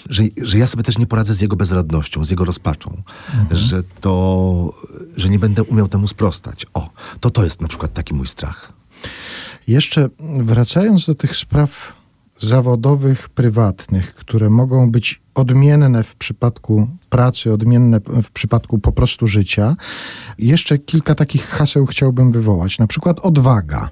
że, 0.09 0.23
że 0.41 0.57
ja 0.57 0.67
sobie 0.67 0.83
też 0.83 0.97
nie 0.97 1.05
poradzę 1.05 1.33
z 1.33 1.41
jego 1.41 1.55
bezradnością, 1.55 2.25
z 2.25 2.29
jego 2.29 2.45
rozpaczą, 2.45 3.03
że 3.51 3.83
to, 3.83 4.73
że 5.17 5.29
nie 5.29 5.39
będę 5.39 5.63
umiał 5.63 5.87
temu 5.87 6.07
sprostać. 6.07 6.65
O, 6.73 6.89
to 7.19 7.29
to 7.29 7.43
jest 7.43 7.61
na 7.61 7.67
przykład 7.67 7.93
taki 7.93 8.13
mój 8.13 8.27
strach. 8.27 8.73
Jeszcze 9.67 10.09
wracając 10.19 11.05
do 11.05 11.15
tych 11.15 11.35
spraw 11.35 11.98
zawodowych, 12.39 13.29
prywatnych, 13.29 14.15
które 14.15 14.49
mogą 14.49 14.91
być 14.91 15.21
odmienne 15.35 16.03
w 16.03 16.15
przypadku 16.15 16.87
pracy, 17.09 17.53
odmienne 17.53 17.99
w 18.23 18.31
przypadku 18.31 18.79
po 18.79 18.91
prostu 18.91 19.27
życia, 19.27 19.75
jeszcze 20.37 20.77
kilka 20.77 21.15
takich 21.15 21.45
haseł 21.45 21.85
chciałbym 21.85 22.31
wywołać. 22.31 22.79
Na 22.79 22.87
przykład 22.87 23.19
odwaga. 23.19 23.89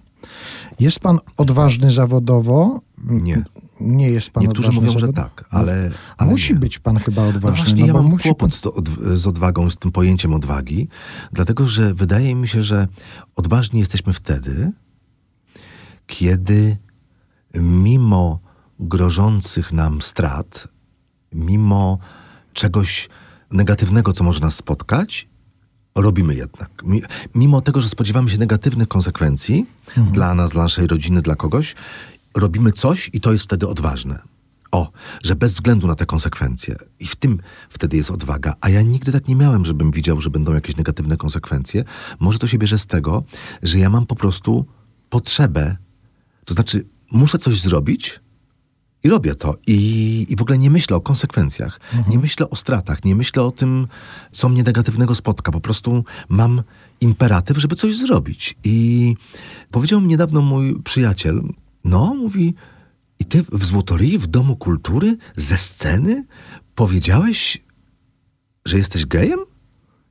Jest 0.79 0.99
pan 0.99 1.19
odważny 1.37 1.91
zawodowo? 1.91 2.81
Nie. 3.03 3.43
Nie 3.81 4.09
jest 4.09 4.29
pan 4.29 4.43
Niektórzy 4.43 4.67
odważny 4.67 4.87
mówią, 4.87 4.99
że 4.99 5.07
zawodowo? 5.07 5.29
tak, 5.35 5.45
ale. 5.49 5.91
ale 6.17 6.31
Musi 6.31 6.53
nie. 6.53 6.59
być 6.59 6.79
pan 6.79 6.97
chyba 6.97 7.21
No 7.21 7.27
odważny. 7.29 7.57
właśnie, 7.57 7.81
no 7.81 7.87
ja 7.87 7.93
mam 7.93 8.17
kłopot 8.17 8.37
pan... 8.37 8.51
z, 8.51 8.65
od, 8.65 8.89
z 9.15 9.27
odwagą, 9.27 9.69
z 9.69 9.75
tym 9.77 9.91
pojęciem 9.91 10.33
odwagi, 10.33 10.87
dlatego 11.33 11.67
że 11.67 11.93
wydaje 11.93 12.35
mi 12.35 12.47
się, 12.47 12.63
że 12.63 12.87
odważni 13.35 13.79
jesteśmy 13.79 14.13
wtedy, 14.13 14.71
kiedy 16.07 16.77
mimo 17.61 18.39
grożących 18.79 19.73
nam 19.73 20.01
strat, 20.01 20.67
mimo 21.33 21.97
czegoś 22.53 23.09
negatywnego, 23.51 24.13
co 24.13 24.23
może 24.23 24.39
nas 24.39 24.55
spotkać, 24.55 25.27
robimy 25.95 26.35
jednak. 26.35 26.69
Mi- 26.83 27.01
Mimo 27.35 27.61
tego, 27.61 27.81
że 27.81 27.89
spodziewamy 27.89 28.29
się 28.29 28.37
negatywnych 28.37 28.87
konsekwencji 28.87 29.65
dla 30.13 30.33
nas, 30.33 30.51
dla 30.51 30.63
naszej 30.63 30.87
rodziny, 30.87 31.21
dla 31.21 31.35
kogoś, 31.35 31.75
robimy 32.35 32.71
coś 32.71 33.09
i 33.13 33.21
to 33.21 33.31
jest 33.31 33.43
wtedy 33.43 33.67
odważne. 33.67 34.19
O, 34.71 34.91
że 35.23 35.35
bez 35.35 35.53
względu 35.53 35.87
na 35.87 35.95
te 35.95 36.05
konsekwencje. 36.05 36.75
I 36.99 37.07
w 37.07 37.15
tym 37.15 37.39
wtedy 37.69 37.97
jest 37.97 38.11
odwaga. 38.11 38.53
A 38.61 38.69
ja 38.69 38.81
nigdy 38.81 39.11
tak 39.11 39.27
nie 39.27 39.35
miałem, 39.35 39.65
żebym 39.65 39.91
widział, 39.91 40.21
że 40.21 40.29
będą 40.29 40.53
jakieś 40.53 40.75
negatywne 40.75 41.17
konsekwencje. 41.17 41.83
Może 42.19 42.39
to 42.39 42.47
się 42.47 42.57
bierze 42.57 42.79
z 42.79 42.85
tego, 42.85 43.23
że 43.63 43.79
ja 43.79 43.89
mam 43.89 44.05
po 44.05 44.15
prostu 44.15 44.65
potrzebę, 45.09 45.77
to 46.45 46.53
znaczy 46.53 46.85
muszę 47.11 47.37
coś 47.37 47.61
zrobić, 47.61 48.19
i 49.03 49.09
robię 49.09 49.35
to. 49.35 49.55
I, 49.67 50.25
I 50.29 50.35
w 50.35 50.41
ogóle 50.41 50.57
nie 50.57 50.69
myślę 50.69 50.97
o 50.97 51.01
konsekwencjach. 51.01 51.79
Nie 52.07 52.19
myślę 52.19 52.49
o 52.49 52.55
stratach. 52.55 53.05
Nie 53.05 53.15
myślę 53.15 53.43
o 53.43 53.51
tym, 53.51 53.87
co 54.31 54.49
mnie 54.49 54.63
negatywnego 54.63 55.15
spotka. 55.15 55.51
Po 55.51 55.61
prostu 55.61 56.03
mam 56.29 56.63
imperatyw, 57.01 57.57
żeby 57.57 57.75
coś 57.75 57.97
zrobić. 57.97 58.55
I 58.63 59.15
powiedział 59.71 60.01
mi 60.01 60.07
niedawno 60.07 60.41
mój 60.41 60.81
przyjaciel, 60.83 61.41
no, 61.83 62.15
mówi, 62.15 62.53
i 63.19 63.25
ty 63.25 63.43
w 63.51 63.65
Złotoryi, 63.65 64.17
w 64.17 64.27
Domu 64.27 64.55
Kultury, 64.55 65.17
ze 65.35 65.57
sceny 65.57 66.25
powiedziałeś, 66.75 67.63
że 68.65 68.77
jesteś 68.77 69.05
gejem? 69.05 69.39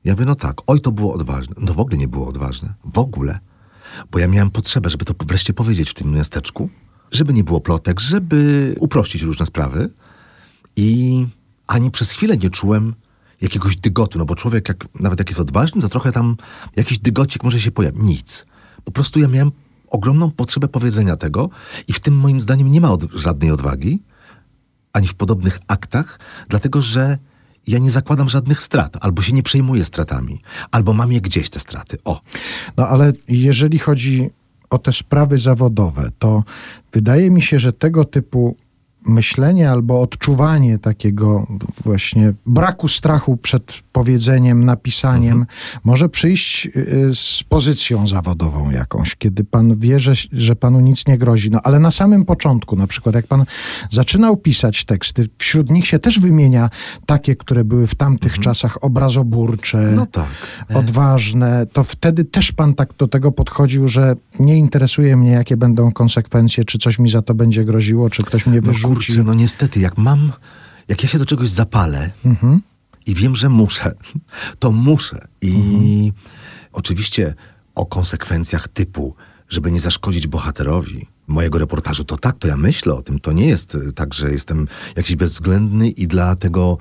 Ja 0.04 0.12
mówię, 0.12 0.24
no 0.24 0.34
tak. 0.34 0.56
Oj, 0.66 0.80
to 0.80 0.92
było 0.92 1.14
odważne. 1.14 1.54
No 1.58 1.74
w 1.74 1.80
ogóle 1.80 1.96
nie 1.96 2.08
było 2.08 2.28
odważne. 2.28 2.74
W 2.84 2.98
ogóle. 2.98 3.38
Bo 4.10 4.18
ja 4.18 4.28
miałem 4.28 4.50
potrzebę, 4.50 4.90
żeby 4.90 5.04
to 5.04 5.14
wreszcie 5.26 5.52
powiedzieć 5.52 5.90
w 5.90 5.94
tym 5.94 6.12
miasteczku, 6.12 6.70
żeby 7.12 7.32
nie 7.32 7.44
było 7.44 7.60
plotek, 7.60 8.00
żeby 8.00 8.74
uprościć 8.80 9.22
różne 9.22 9.46
sprawy. 9.46 9.90
I 10.76 11.26
ani 11.66 11.90
przez 11.90 12.10
chwilę 12.10 12.36
nie 12.36 12.50
czułem 12.50 12.94
jakiegoś 13.40 13.76
dygotu, 13.76 14.18
no 14.18 14.24
bo 14.24 14.34
człowiek, 14.34 14.68
jak, 14.68 15.00
nawet 15.00 15.18
jak 15.18 15.28
jest 15.28 15.40
odważny, 15.40 15.82
to 15.82 15.88
trochę 15.88 16.12
tam 16.12 16.36
jakiś 16.76 16.98
dygocik 16.98 17.44
może 17.44 17.60
się 17.60 17.70
pojawić. 17.70 18.02
Nic. 18.02 18.46
Po 18.84 18.92
prostu 18.92 19.20
ja 19.20 19.28
miałem 19.28 19.52
ogromną 19.88 20.30
potrzebę 20.30 20.68
powiedzenia 20.68 21.16
tego 21.16 21.50
i 21.88 21.92
w 21.92 22.00
tym 22.00 22.16
moim 22.16 22.40
zdaniem 22.40 22.70
nie 22.70 22.80
ma 22.80 22.90
od, 22.90 23.12
żadnej 23.12 23.50
odwagi, 23.50 24.02
ani 24.92 25.08
w 25.08 25.14
podobnych 25.14 25.60
aktach, 25.68 26.18
dlatego 26.48 26.82
że 26.82 27.18
ja 27.66 27.78
nie 27.78 27.90
zakładam 27.90 28.28
żadnych 28.28 28.62
strat, 28.62 28.96
albo 29.00 29.22
się 29.22 29.32
nie 29.32 29.42
przejmuję 29.42 29.84
stratami, 29.84 30.42
albo 30.70 30.92
mam 30.92 31.12
je 31.12 31.20
gdzieś 31.20 31.50
te 31.50 31.60
straty. 31.60 31.98
O, 32.04 32.20
No 32.76 32.88
ale 32.88 33.12
jeżeli 33.28 33.78
chodzi 33.78 34.30
o 34.76 34.78
te 34.78 34.92
sprawy 34.92 35.38
zawodowe, 35.38 36.08
to 36.18 36.44
wydaje 36.92 37.30
mi 37.30 37.42
się, 37.42 37.58
że 37.58 37.72
tego 37.72 38.04
typu 38.04 38.56
myślenie 39.06 39.70
albo 39.70 40.00
odczuwanie 40.00 40.78
takiego 40.78 41.46
właśnie 41.84 42.32
braku 42.46 42.88
strachu 42.88 43.36
przed 43.36 43.72
powiedzeniem, 43.92 44.64
napisaniem 44.64 45.46
może 45.84 46.08
przyjść 46.08 46.66
y, 46.66 47.10
z 47.14 47.42
pozycją 47.48 48.06
zawodową 48.06 48.70
jakąś, 48.70 49.16
kiedy 49.16 49.44
pan 49.44 49.78
wie, 49.78 50.00
że, 50.00 50.12
że 50.32 50.56
panu 50.56 50.80
nic 50.80 51.06
nie 51.06 51.18
grozi. 51.18 51.50
No 51.50 51.60
ale 51.64 51.80
na 51.80 51.90
samym 51.90 52.24
początku, 52.24 52.76
na 52.76 52.86
przykład 52.86 53.14
jak 53.14 53.26
pan 53.26 53.44
zaczynał 53.90 54.36
pisać 54.36 54.84
teksty, 54.84 55.28
wśród 55.38 55.70
nich 55.70 55.86
się 55.86 55.98
też 55.98 56.20
wymienia 56.20 56.70
takie, 57.06 57.36
które 57.36 57.64
były 57.64 57.86
w 57.86 57.94
tamtych 57.94 58.38
czasach 58.38 58.84
obrazoburcze, 58.84 59.92
no 59.96 60.06
tak. 60.06 60.28
odważne, 60.74 61.66
to 61.72 61.84
wtedy 61.84 62.24
też 62.24 62.52
pan 62.52 62.74
tak 62.74 62.88
do 62.98 63.08
tego 63.08 63.32
podchodził, 63.32 63.88
że 63.88 64.16
nie 64.38 64.56
interesuje 64.56 65.16
mnie, 65.16 65.30
jakie 65.30 65.56
będą 65.56 65.92
konsekwencje, 65.92 66.64
czy 66.64 66.78
coś 66.78 66.98
mi 66.98 67.10
za 67.10 67.22
to 67.22 67.34
będzie 67.34 67.64
groziło, 67.64 68.10
czy 68.10 68.22
ktoś 68.22 68.46
mnie 68.46 68.60
No 68.60 68.66
wyrzuci. 68.66 68.95
Kurczę, 68.96 69.22
no 69.22 69.34
niestety, 69.34 69.80
jak 69.80 69.98
mam, 69.98 70.32
jak 70.88 71.02
ja 71.02 71.08
się 71.08 71.18
do 71.18 71.26
czegoś 71.26 71.50
zapalę 71.50 72.10
i 73.06 73.14
wiem, 73.14 73.36
że 73.36 73.48
muszę, 73.48 73.92
to 74.58 74.72
muszę. 74.72 75.28
I 75.40 76.12
oczywiście 76.72 77.34
o 77.74 77.86
konsekwencjach 77.86 78.68
typu, 78.68 79.14
żeby 79.48 79.72
nie 79.72 79.80
zaszkodzić 79.80 80.26
bohaterowi 80.26 81.06
mojego 81.26 81.58
reportażu, 81.58 82.04
to 82.04 82.16
tak, 82.16 82.38
to 82.38 82.48
ja 82.48 82.56
myślę 82.56 82.94
o 82.94 83.02
tym. 83.02 83.20
To 83.20 83.32
nie 83.32 83.46
jest 83.46 83.74
y, 83.74 83.92
tak, 83.92 84.14
że 84.14 84.32
jestem 84.32 84.68
jakiś 84.96 85.16
bezwzględny 85.16 85.88
i 85.88 86.06
dla 86.06 86.36
tego 86.36 86.78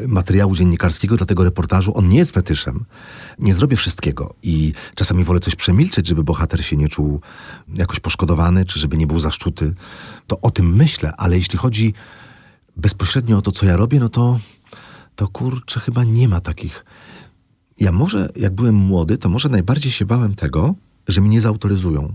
y, 0.00 0.08
materiału 0.08 0.56
dziennikarskiego, 0.56 1.16
dla 1.16 1.26
tego 1.26 1.44
reportażu, 1.44 1.98
on 1.98 2.08
nie 2.08 2.18
jest 2.18 2.32
fetyszem. 2.32 2.84
Nie 3.38 3.54
zrobię 3.54 3.76
wszystkiego 3.76 4.34
i 4.42 4.72
czasami 4.94 5.24
wolę 5.24 5.40
coś 5.40 5.56
przemilczeć, 5.56 6.06
żeby 6.06 6.24
bohater 6.24 6.64
się 6.64 6.76
nie 6.76 6.88
czuł 6.88 7.20
jakoś 7.74 8.00
poszkodowany, 8.00 8.64
czy 8.64 8.80
żeby 8.80 8.96
nie 8.96 9.06
był 9.06 9.20
zaszczuty. 9.20 9.74
To 10.26 10.40
o 10.40 10.50
tym 10.50 10.76
myślę, 10.76 11.12
ale 11.16 11.38
jeśli 11.38 11.58
chodzi 11.58 11.94
bezpośrednio 12.76 13.38
o 13.38 13.42
to, 13.42 13.52
co 13.52 13.66
ja 13.66 13.76
robię, 13.76 14.00
no 14.00 14.08
to, 14.08 14.38
to 15.16 15.28
kurczę, 15.28 15.80
chyba 15.80 16.04
nie 16.04 16.28
ma 16.28 16.40
takich. 16.40 16.84
Ja 17.80 17.92
może, 17.92 18.28
jak 18.36 18.54
byłem 18.54 18.74
młody, 18.74 19.18
to 19.18 19.28
może 19.28 19.48
najbardziej 19.48 19.92
się 19.92 20.06
bałem 20.06 20.34
tego, 20.34 20.74
że 21.08 21.20
mnie 21.20 21.30
nie 21.30 21.40
zautoryzują. 21.40 22.14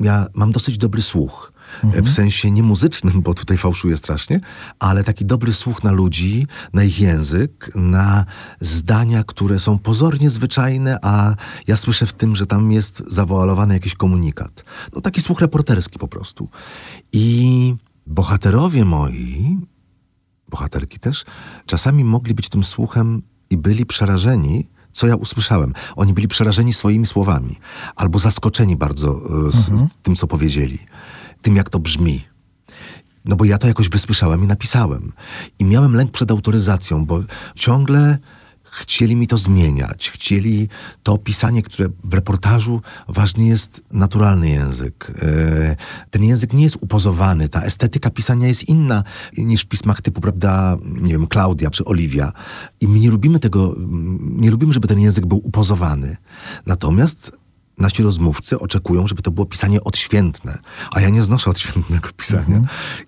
Ja 0.00 0.26
mam 0.34 0.52
dosyć 0.52 0.78
dobry 0.78 1.02
słuch. 1.02 1.52
e, 1.94 2.02
W 2.02 2.10
sensie 2.10 2.50
nie 2.50 2.62
muzycznym, 2.62 3.22
bo 3.22 3.34
tutaj 3.34 3.56
fałszuję 3.56 3.96
strasznie, 3.96 4.40
ale 4.78 5.04
taki 5.04 5.24
dobry 5.24 5.52
słuch 5.54 5.84
na 5.84 5.92
ludzi, 5.92 6.46
na 6.72 6.84
ich 6.84 7.00
język, 7.00 7.70
na 7.74 8.24
zdania, 8.60 9.24
które 9.24 9.58
są 9.58 9.78
pozornie 9.78 10.30
zwyczajne, 10.30 10.98
a 11.02 11.34
ja 11.66 11.76
słyszę 11.76 12.06
w 12.06 12.12
tym, 12.12 12.36
że 12.36 12.46
tam 12.46 12.72
jest 12.72 13.02
zawoalowany 13.06 13.74
jakiś 13.74 13.94
komunikat. 13.94 14.64
No 14.94 15.00
taki 15.00 15.20
słuch 15.20 15.40
reporterski 15.40 15.98
po 15.98 16.08
prostu. 16.08 16.48
I 17.12 17.74
bohaterowie 18.06 18.84
moi, 18.84 19.58
bohaterki 20.48 20.98
też, 20.98 21.24
czasami 21.66 22.04
mogli 22.04 22.34
być 22.34 22.48
tym 22.48 22.64
słuchem 22.64 23.22
i 23.50 23.56
byli 23.56 23.86
przerażeni, 23.86 24.68
co 24.92 25.06
ja 25.06 25.16
usłyszałem. 25.16 25.74
Oni 25.96 26.14
byli 26.14 26.28
przerażeni 26.28 26.72
swoimi 26.72 27.06
słowami, 27.06 27.56
albo 27.96 28.18
zaskoczeni 28.18 28.76
bardzo 28.76 29.20
e, 29.48 29.52
z, 29.52 29.56
z 29.56 29.96
tym, 30.02 30.16
co 30.16 30.26
powiedzieli, 30.26 30.78
tym, 31.42 31.56
jak 31.56 31.70
to 31.70 31.78
brzmi. 31.78 32.24
No 33.24 33.36
bo 33.36 33.44
ja 33.44 33.58
to 33.58 33.66
jakoś 33.66 33.88
wysłyszałem 33.88 34.44
i 34.44 34.46
napisałem. 34.46 35.12
I 35.58 35.64
miałem 35.64 35.96
lęk 35.96 36.10
przed 36.10 36.30
autoryzacją, 36.30 37.06
bo 37.06 37.22
ciągle 37.54 38.18
chcieli 38.70 39.16
mi 39.16 39.26
to 39.26 39.38
zmieniać. 39.38 40.10
Chcieli 40.10 40.68
to 41.02 41.18
pisanie, 41.18 41.62
które 41.62 41.88
w 42.04 42.14
reportażu 42.14 42.82
ważny 43.08 43.44
jest 43.44 43.82
naturalny 43.92 44.50
język. 44.50 45.12
E, 45.22 45.76
Ten 46.10 46.24
język 46.24 46.52
nie 46.52 46.62
jest 46.62 46.76
upozowany. 46.80 47.48
Ta 47.48 47.62
estetyka 47.62 48.10
pisania 48.10 48.48
jest 48.48 48.68
inna 48.68 49.04
niż 49.38 49.62
w 49.62 49.66
pismach 49.66 50.02
typu, 50.02 50.20
prawda, 50.20 50.76
nie 50.84 51.12
wiem, 51.12 51.26
Klaudia 51.26 51.70
czy 51.70 51.84
Oliwia. 51.84 52.32
I 52.80 52.88
my 52.88 53.00
nie 53.00 53.10
lubimy 53.10 53.38
tego, 53.38 53.74
nie 54.20 54.50
lubimy, 54.50 54.72
żeby 54.72 54.88
ten 54.88 55.00
język 55.00 55.26
był 55.26 55.40
upozowany. 55.44 56.16
Natomiast 56.66 57.32
nasi 57.80 58.02
rozmówcy 58.02 58.58
oczekują, 58.58 59.06
żeby 59.06 59.22
to 59.22 59.30
było 59.30 59.46
pisanie 59.46 59.84
odświętne, 59.84 60.58
a 60.92 61.00
ja 61.00 61.08
nie 61.08 61.24
znoszę 61.24 61.50
odświętnego 61.50 62.08
pisania. 62.16 62.62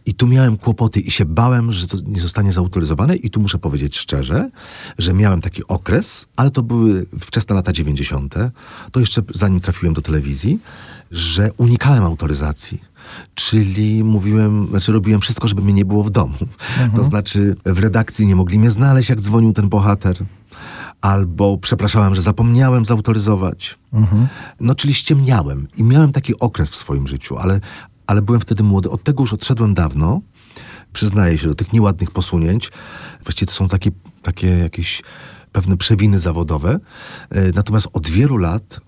I 0.07 0.15
tu 0.15 0.27
miałem 0.27 0.57
kłopoty 0.57 1.01
i 1.01 1.11
się 1.11 1.25
bałem, 1.25 1.73
że 1.73 1.87
to 1.87 1.97
nie 2.07 2.21
zostanie 2.21 2.53
zautoryzowane 2.53 3.17
i 3.17 3.31
tu 3.31 3.41
muszę 3.41 3.59
powiedzieć 3.59 3.99
szczerze, 3.99 4.51
że 4.99 5.15
miałem 5.15 5.41
taki 5.41 5.67
okres, 5.69 6.27
ale 6.37 6.51
to 6.51 6.63
były 6.63 7.07
wczesne 7.21 7.55
lata 7.55 7.73
90., 7.73 8.35
to 8.93 9.01
jeszcze 9.01 9.23
zanim 9.35 9.61
trafiłem 9.61 9.95
do 9.95 10.03
telewizji, 10.03 10.59
że 11.11 11.51
unikałem 11.57 12.05
autoryzacji. 12.05 12.81
Czyli 13.35 14.05
mówiłem, 14.05 14.67
znaczy 14.71 14.93
robiłem 14.93 15.21
wszystko, 15.21 15.49
żeby 15.49 15.63
mnie 15.63 15.73
nie 15.73 15.85
było 15.85 16.05
w 16.05 16.11
domu. 16.11 16.35
To 16.97 17.05
znaczy 17.05 17.57
w 17.65 17.79
redakcji 17.79 18.27
nie 18.27 18.37
mogli 18.37 18.59
mnie 18.59 18.71
znaleźć, 18.71 19.09
jak 19.09 19.21
dzwonił 19.21 19.53
ten 19.53 19.69
bohater 19.69 20.17
albo 21.03 21.59
przepraszałem, 21.59 22.15
że 22.15 22.21
zapomniałem 22.21 22.85
zautoryzować. 22.85 23.79
No, 24.61 24.75
czyli 24.75 24.95
ściemniałem 24.95 25.69
i 25.77 25.83
miałem 25.85 26.13
taki 26.13 26.39
okres 26.39 26.71
w 26.71 26.77
swoim 26.77 27.09
życiu, 27.09 27.39
ale, 27.39 27.61
ale 28.07 28.23
byłem 28.23 28.41
wtedy 28.41 28.63
młody. 28.63 28.91
Od 28.91 29.05
tego 29.05 29.23
już 29.23 29.33
odszedłem 29.33 29.75
dawno. 29.75 30.21
Przyznaję 30.93 31.39
się 31.39 31.49
do 31.49 31.55
tych 31.55 31.73
nieładnych 31.73 32.11
posunięć. 32.11 32.71
Właściwie 33.23 33.47
to 33.47 33.53
są 33.53 33.69
takie, 33.69 33.91
takie 34.23 34.49
jakieś 34.49 35.03
pewne 35.53 35.77
przewiny 35.77 36.19
zawodowe. 36.19 36.79
E, 37.31 37.51
Natomiast 37.53 37.89
od 37.93 38.09
wielu 38.09 38.37
lat 38.37 38.81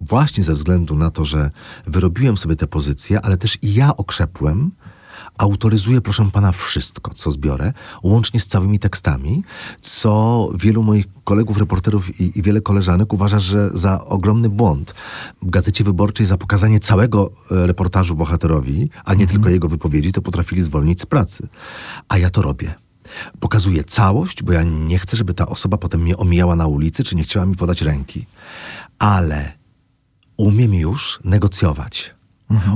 właśnie 0.00 0.44
ze 0.44 0.54
względu 0.54 0.96
na 0.96 1.10
to, 1.10 1.24
że 1.24 1.50
wyrobiłem 1.86 2.36
sobie 2.36 2.56
tę 2.56 2.66
pozycję, 2.66 3.20
ale 3.20 3.36
też 3.36 3.58
i 3.62 3.74
ja 3.74 3.96
okrzepłem, 3.96 4.70
autoryzuję, 5.38 6.00
proszę 6.00 6.30
pana, 6.32 6.52
wszystko, 6.52 7.14
co 7.14 7.30
zbiorę, 7.30 7.72
łącznie 8.02 8.40
z 8.40 8.46
całymi 8.46 8.78
tekstami, 8.78 9.42
co 9.82 10.48
wielu 10.54 10.82
moich 10.82 11.06
kolegów, 11.24 11.58
reporterów 11.58 12.20
i, 12.20 12.38
i 12.38 12.42
wiele 12.42 12.60
koleżanek 12.60 13.12
uważa, 13.12 13.38
że 13.38 13.70
za 13.74 14.04
ogromny 14.04 14.48
błąd. 14.48 14.94
W 15.42 15.50
Gazecie 15.50 15.84
Wyborczej 15.84 16.26
za 16.26 16.38
pokazanie 16.38 16.80
całego 16.80 17.30
e, 17.50 17.66
reportażu 17.66 18.16
bohaterowi, 18.16 18.90
a 19.04 19.14
nie 19.14 19.26
tylko 19.26 19.48
jego 19.48 19.68
wypowiedzi, 19.68 20.12
to 20.12 20.22
potrafili 20.22 20.62
zwolnić 20.62 21.00
z 21.00 21.06
pracy. 21.06 21.48
A 22.08 22.18
ja 22.18 22.30
to 22.30 22.42
robię. 22.42 22.74
Pokazuję 23.40 23.84
całość, 23.84 24.42
bo 24.42 24.52
ja 24.52 24.62
nie 24.62 24.98
chcę, 24.98 25.16
żeby 25.16 25.34
ta 25.34 25.46
osoba 25.46 25.76
potem 25.78 26.02
mnie 26.02 26.16
omijała 26.16 26.56
na 26.56 26.66
ulicy, 26.66 27.04
czy 27.04 27.16
nie 27.16 27.24
chciała 27.24 27.46
mi 27.46 27.56
podać 27.56 27.82
ręki. 27.82 28.26
Ale 28.98 29.52
umiem 30.36 30.74
już 30.74 31.20
negocjować. 31.24 32.17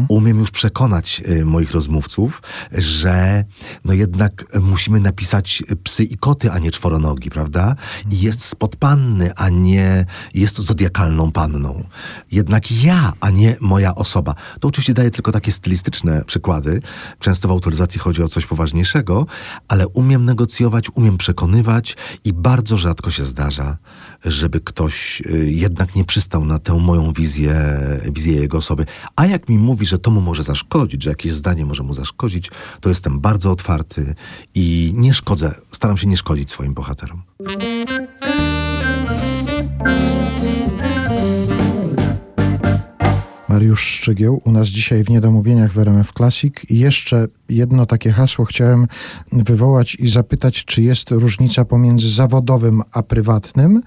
Umiem 0.09 0.39
już 0.39 0.51
przekonać 0.51 1.23
y, 1.29 1.45
moich 1.45 1.73
rozmówców, 1.73 2.43
że 2.73 3.45
no 3.85 3.93
jednak 3.93 4.59
musimy 4.61 5.01
napisać 5.01 5.63
psy 5.85 6.05
i 6.05 6.17
koty, 6.17 6.53
a 6.53 6.59
nie 6.59 6.71
czworonogi, 6.71 7.31
prawda? 7.31 7.77
I 8.11 8.21
jest 8.21 8.45
spod 8.45 8.77
panny, 8.77 9.35
a 9.37 9.49
nie 9.49 10.07
jest 10.35 10.59
zodiakalną 10.59 11.33
panną. 11.33 11.85
Jednak 12.33 12.73
ja, 12.73 13.13
a 13.21 13.31
nie 13.31 13.57
moja 13.61 13.95
osoba. 13.95 14.35
To 14.61 14.69
oczywiście 14.69 14.95
daje 14.95 15.11
tylko 15.11 15.33
takie 15.33 15.53
stylistyczne 15.53 16.25
przykłady. 16.25 16.83
Często 17.19 17.49
w 17.49 17.51
autoryzacji 17.51 18.01
chodzi 18.01 18.23
o 18.23 18.29
coś 18.29 18.47
poważniejszego, 18.47 19.27
ale 19.69 19.89
umiem 19.89 20.25
negocjować, 20.25 20.87
umiem 20.95 21.19
przekonywać 21.19 21.97
i 22.25 22.33
bardzo 22.33 22.79
rzadko 22.79 23.11
się 23.11 23.25
zdarza, 23.25 23.77
żeby 24.25 24.61
ktoś 24.61 25.23
y, 25.27 25.53
jednak 25.53 25.95
nie 25.95 26.05
przystał 26.05 26.45
na 26.45 26.59
tę 26.59 26.79
moją 26.79 27.13
wizję, 27.13 27.79
wizję 28.13 28.35
jego 28.35 28.59
osoby. 28.59 28.87
A 29.17 29.27
jak 29.27 29.49
mi 29.49 29.59
mówi, 29.59 29.87
że 29.87 29.99
to 29.99 30.11
mu 30.11 30.21
może 30.21 30.43
zaszkodzić, 30.43 31.03
że 31.03 31.11
jakieś 31.11 31.33
zdanie 31.33 31.65
może 31.67 31.83
mu 31.83 31.93
zaszkodzić, 31.93 32.51
to 32.81 32.89
jestem 32.89 33.21
bardzo 33.21 33.51
otwarty 33.51 34.15
i 34.55 34.93
nie 34.97 35.15
szkodzę, 35.15 35.55
staram 35.73 35.97
się 35.97 36.07
nie 36.07 36.17
szkodzić 36.17 36.51
swoim 36.51 36.75
bohaterom. 36.75 37.23
Mariusz 43.53 43.83
Szczygieł, 43.83 44.41
u 44.45 44.53
nas 44.53 44.69
dzisiaj 44.69 45.05
w 45.05 45.11
Niedomówieniach 45.11 45.73
w 45.73 45.79
RMF 45.79 46.13
Classic. 46.13 46.55
I 46.69 46.79
jeszcze 46.79 47.29
jedno 47.49 47.87
takie 47.87 48.11
hasło 48.13 48.45
chciałem 48.45 48.87
wywołać 49.33 49.95
i 49.95 50.11
zapytać, 50.11 50.65
czy 50.65 50.83
jest 50.83 51.11
różnica 51.11 51.65
pomiędzy 51.65 52.09
zawodowym 52.09 52.83
a 52.93 53.03
prywatnym. 53.03 53.83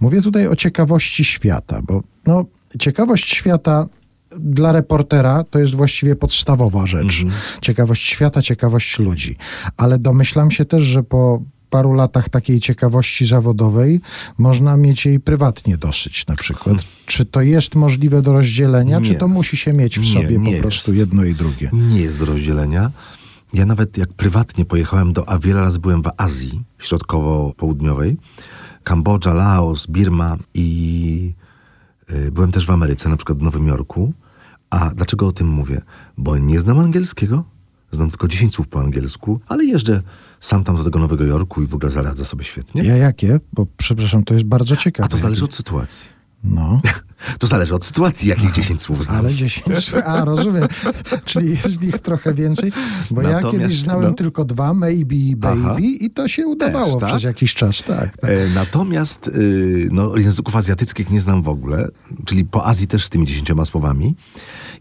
Mówię 0.00 0.22
tutaj 0.22 0.46
o 0.46 0.56
ciekawości 0.56 1.24
świata, 1.24 1.80
bo 1.82 2.02
no, 2.26 2.44
ciekawość 2.78 3.34
świata 3.34 3.86
dla 4.38 4.72
reportera 4.72 5.44
to 5.44 5.58
jest 5.58 5.74
właściwie 5.74 6.16
podstawowa 6.16 6.86
rzecz. 6.86 7.24
Ciekawość 7.60 8.02
świata, 8.02 8.42
ciekawość 8.42 8.98
ludzi. 8.98 9.36
Ale 9.76 9.98
domyślam 9.98 10.50
się 10.50 10.64
też, 10.64 10.82
że 10.82 11.02
po 11.02 11.42
paru 11.70 11.92
latach 11.92 12.28
takiej 12.28 12.60
ciekawości 12.60 13.26
zawodowej 13.26 14.00
można 14.38 14.76
mieć 14.76 15.06
jej 15.06 15.20
prywatnie 15.20 15.76
dosyć 15.76 16.26
na 16.26 16.34
przykład. 16.36 16.76
Czy 17.06 17.24
to 17.24 17.40
jest 17.40 17.74
możliwe 17.74 18.22
do 18.22 18.32
rozdzielenia, 18.32 19.00
czy 19.00 19.10
Nie. 19.10 19.18
to 19.18 19.28
musi 19.28 19.56
się 19.56 19.72
mieć 19.72 19.98
w 19.98 20.02
Nie, 20.02 20.12
sobie 20.12 20.38
nie 20.38 20.56
po 20.56 20.62
prostu 20.62 20.90
jest. 20.90 20.98
jedno 21.00 21.24
i 21.24 21.34
drugie? 21.34 21.70
Nie 21.72 22.00
jest 22.00 22.18
do 22.18 22.24
rozdzielenia. 22.24 22.90
Ja 23.52 23.66
nawet 23.66 23.98
jak 23.98 24.12
prywatnie 24.12 24.64
pojechałem 24.64 25.12
do, 25.12 25.28
a 25.28 25.38
wiele 25.38 25.60
razy 25.60 25.78
byłem 25.78 26.02
w 26.02 26.10
Azji 26.16 26.62
Środkowo-Południowej, 26.78 28.16
Kambodża, 28.84 29.34
Laos, 29.34 29.86
Birma 29.86 30.36
i 30.54 31.32
y, 32.10 32.30
byłem 32.32 32.50
też 32.52 32.66
w 32.66 32.70
Ameryce, 32.70 33.08
na 33.08 33.16
przykład 33.16 33.38
w 33.38 33.42
Nowym 33.42 33.66
Jorku. 33.66 34.12
A 34.70 34.90
dlaczego 34.94 35.26
o 35.26 35.32
tym 35.32 35.48
mówię? 35.48 35.80
Bo 36.18 36.38
nie 36.38 36.60
znam 36.60 36.78
angielskiego, 36.78 37.44
znam 37.92 38.08
tylko 38.08 38.28
10 38.28 38.54
słów 38.54 38.68
po 38.68 38.80
angielsku, 38.80 39.40
ale 39.48 39.64
jeżdżę 39.64 40.02
sam 40.40 40.64
tam 40.64 40.76
do 40.76 40.84
tego 40.84 40.98
Nowego 40.98 41.24
Jorku 41.24 41.62
i 41.62 41.66
w 41.66 41.74
ogóle 41.74 41.92
zaradzę 41.92 42.24
sobie 42.24 42.44
świetnie. 42.44 42.82
Ja 42.82 42.96
jakie? 42.96 43.40
Bo 43.52 43.66
przepraszam, 43.76 44.24
to 44.24 44.34
jest 44.34 44.46
bardzo 44.46 44.76
ciekawe. 44.76 45.04
A 45.06 45.08
to 45.08 45.18
zależy 45.18 45.44
od 45.44 45.54
sytuacji. 45.54 46.06
No, 46.44 46.80
To 47.38 47.46
zależy 47.46 47.74
od 47.74 47.84
sytuacji, 47.84 48.28
jakich 48.28 48.52
10 48.52 48.82
słów 48.82 49.04
znam. 49.04 49.18
ale 49.18 49.34
10. 49.34 49.92
A, 50.06 50.24
rozumiem. 50.24 50.68
Czyli 51.24 51.50
jest 51.50 51.82
ich 51.82 51.98
trochę 51.98 52.34
więcej. 52.34 52.72
Bo 53.10 53.22
ja 53.22 53.30
Natomiast, 53.30 53.58
kiedyś 53.58 53.80
znałem 53.80 54.08
no. 54.10 54.14
tylko 54.14 54.44
dwa, 54.44 54.74
maybe 54.74 55.14
i 55.14 55.36
baby, 55.36 55.60
Aha. 55.64 55.76
i 55.78 56.10
to 56.10 56.28
się 56.28 56.46
udawało 56.46 57.00
tak? 57.00 57.10
przez 57.10 57.22
jakiś 57.22 57.54
czas, 57.54 57.82
tak. 57.82 58.16
tak. 58.16 58.30
E, 58.30 58.48
Natomiast 58.54 59.28
y, 59.28 59.88
no, 59.92 60.16
języków 60.16 60.56
azjatyckich 60.56 61.10
nie 61.10 61.20
znam 61.20 61.42
w 61.42 61.48
ogóle, 61.48 61.88
czyli 62.26 62.44
po 62.44 62.66
Azji 62.66 62.86
też 62.86 63.04
z 63.04 63.10
tymi 63.10 63.26
dziesięcioma 63.26 63.64
słowami. 63.64 64.16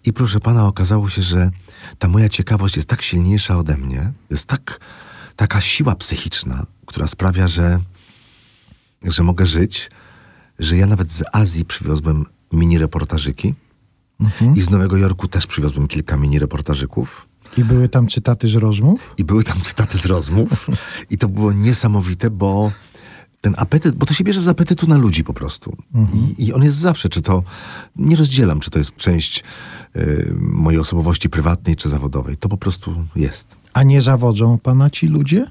I 0.06 0.14
proszę 0.14 0.40
pana, 0.40 0.68
okazało 0.68 1.10
się, 1.10 1.22
że 1.22 1.52
ta 2.00 2.08
moja 2.08 2.30
ciekawość 2.30 2.76
jest 2.76 2.90
tak 2.90 3.02
silniejsza 3.02 3.58
ode 3.58 3.78
mnie, 3.78 4.12
jest 4.30 4.46
tak, 4.46 4.80
taka 5.40 5.62
siła 5.62 5.96
psychiczna, 5.96 6.66
która 6.86 7.08
sprawia, 7.08 7.48
że, 7.48 7.80
że 9.04 9.24
mogę 9.24 9.46
żyć, 9.46 9.92
że 10.60 10.78
ja 10.78 10.88
nawet 10.88 11.14
z 11.14 11.24
Azji 11.32 11.66
przywiozłem 11.66 12.26
mini 12.54 12.78
reportażyki 12.78 13.54
i 14.56 14.62
z 14.62 14.70
Nowego 14.70 14.98
Jorku 14.98 15.28
też 15.28 15.48
przywiozłem 15.48 15.88
kilka 15.88 16.18
mini 16.18 16.40
reportażyków. 16.40 17.28
I 17.58 17.64
były 17.64 17.90
tam 17.90 18.08
cytaty 18.08 18.48
z 18.48 18.56
rozmów? 18.56 19.14
I 19.18 19.24
były 19.24 19.44
tam 19.44 19.62
cytaty 19.62 19.98
z 19.98 20.06
rozmów. 20.06 20.68
I 21.10 21.18
to 21.18 21.28
było 21.28 21.54
niesamowite, 21.54 22.30
bo 22.30 22.72
ten 23.42 23.56
apetyt, 23.58 23.96
bo 23.96 24.06
to 24.06 24.14
się 24.14 24.24
bierze 24.24 24.42
z 24.42 24.48
apetytu 24.48 24.88
na 24.88 24.98
ludzi 24.98 25.24
po 25.24 25.34
prostu. 25.34 25.78
I, 26.38 26.46
I 26.46 26.54
on 26.54 26.64
jest 26.64 26.78
zawsze, 26.78 27.10
czy 27.10 27.22
to, 27.22 27.44
nie 27.96 28.16
rozdzielam, 28.16 28.60
czy 28.60 28.70
to 28.70 28.80
jest 28.80 28.96
część 28.96 29.44
y, 29.96 30.34
mojej 30.40 30.80
osobowości 30.80 31.30
prywatnej, 31.30 31.76
czy 31.76 31.90
zawodowej. 31.90 32.38
To 32.38 32.50
po 32.50 32.58
prostu 32.58 33.06
jest. 33.16 33.59
A 33.74 33.84
nie 33.84 34.02
zawodzą 34.02 34.58
pana 34.58 34.90
ci 34.90 35.08
ludzie? 35.08 35.46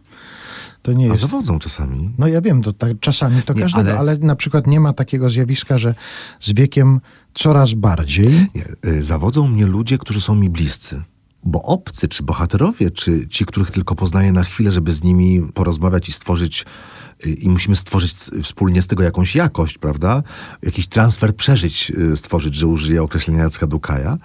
To 0.82 0.92
nie 0.92 1.06
A 1.06 1.08
jest... 1.08 1.22
zawodzą 1.22 1.58
czasami. 1.58 2.10
No 2.18 2.26
ja 2.26 2.40
wiem, 2.40 2.62
to 2.62 2.72
tak, 2.72 3.00
czasami 3.00 3.42
to 3.42 3.52
Nie, 3.54 3.60
każdego, 3.62 3.90
ale... 3.90 3.98
ale- 3.98 4.18
na 4.18 4.36
przykład 4.36 4.66
nie 4.66 4.80
ma 4.80 4.92
takiego 4.92 5.30
zjawiska, 5.30 5.78
że 5.78 5.94
z 6.40 6.52
wiekiem 6.52 7.00
coraz 7.34 7.74
bardziej 7.74 8.46
Nie, 8.54 8.64
y, 8.90 9.02
zawodzą 9.02 9.48
mnie 9.48 9.66
ludzie, 9.66 9.98
którzy 9.98 10.20
są 10.20 10.34
mi 10.34 10.50
bliscy. 10.50 11.02
Bo 11.48 11.62
obcy, 11.62 12.08
czy 12.08 12.22
bohaterowie, 12.22 12.90
czy 12.90 13.28
ci, 13.28 13.46
których 13.46 13.70
tylko 13.70 13.94
poznaję 13.94 14.32
na 14.32 14.44
chwilę, 14.44 14.72
żeby 14.72 14.92
z 14.92 15.02
nimi 15.02 15.42
porozmawiać 15.54 16.08
i 16.08 16.12
stworzyć, 16.12 16.64
y, 17.26 17.32
i 17.32 17.48
musimy 17.48 17.76
stworzyć 17.76 18.12
wspólnie 18.42 18.82
z 18.82 18.86
tego 18.86 19.02
jakąś 19.02 19.34
jakość, 19.34 19.78
prawda? 19.78 20.22
Jakiś 20.62 20.88
transfer 20.88 21.36
przeżyć 21.36 21.90
y, 21.90 22.16
stworzyć, 22.16 22.54
że 22.54 22.66
użyję 22.66 23.02
określenia 23.02 23.42
Jacka 23.42 23.66
Dukaja. 23.66 24.18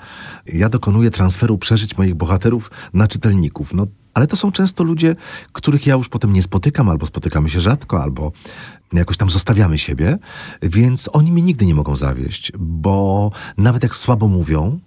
Ja 0.45 0.69
dokonuję 0.69 1.09
transferu 1.09 1.57
przeżyć 1.57 1.97
moich 1.97 2.15
bohaterów 2.15 2.71
na 2.93 3.07
czytelników. 3.07 3.73
No, 3.73 3.87
ale 4.13 4.27
to 4.27 4.35
są 4.35 4.51
często 4.51 4.83
ludzie, 4.83 5.15
których 5.53 5.87
ja 5.87 5.95
już 5.95 6.09
potem 6.09 6.33
nie 6.33 6.43
spotykam, 6.43 6.89
albo 6.89 7.05
spotykamy 7.05 7.49
się 7.49 7.61
rzadko, 7.61 8.03
albo 8.03 8.31
jakoś 8.93 9.17
tam 9.17 9.29
zostawiamy 9.29 9.77
siebie, 9.77 10.17
więc 10.61 11.09
oni 11.13 11.31
mnie 11.31 11.41
nigdy 11.41 11.65
nie 11.65 11.75
mogą 11.75 11.95
zawieść, 11.95 12.51
bo 12.59 13.31
nawet 13.57 13.83
jak 13.83 13.95
słabo 13.95 14.27
mówią, 14.27 14.79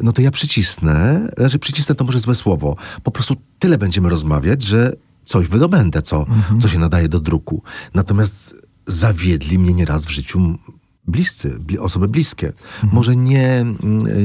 no 0.00 0.12
to 0.12 0.22
ja 0.22 0.30
przycisnę, 0.30 1.28
znaczy 1.38 1.58
przycisnę 1.58 1.94
to 1.94 2.04
może 2.04 2.20
złe 2.20 2.34
słowo, 2.34 2.76
po 3.02 3.10
prostu 3.10 3.36
tyle 3.58 3.78
będziemy 3.78 4.08
rozmawiać, 4.08 4.62
że 4.62 4.92
coś 5.24 5.48
wydobędę, 5.48 6.02
co, 6.02 6.26
co 6.60 6.68
się 6.68 6.78
nadaje 6.78 7.08
do 7.08 7.20
druku. 7.20 7.62
Natomiast 7.94 8.66
zawiedli 8.86 9.58
mnie 9.58 9.74
nieraz 9.74 10.06
w 10.06 10.10
życiu 10.10 10.58
bliscy, 11.06 11.58
bli, 11.58 11.78
osoby 11.78 12.08
bliskie. 12.08 12.52
Może 12.92 13.16
nie, 13.16 13.64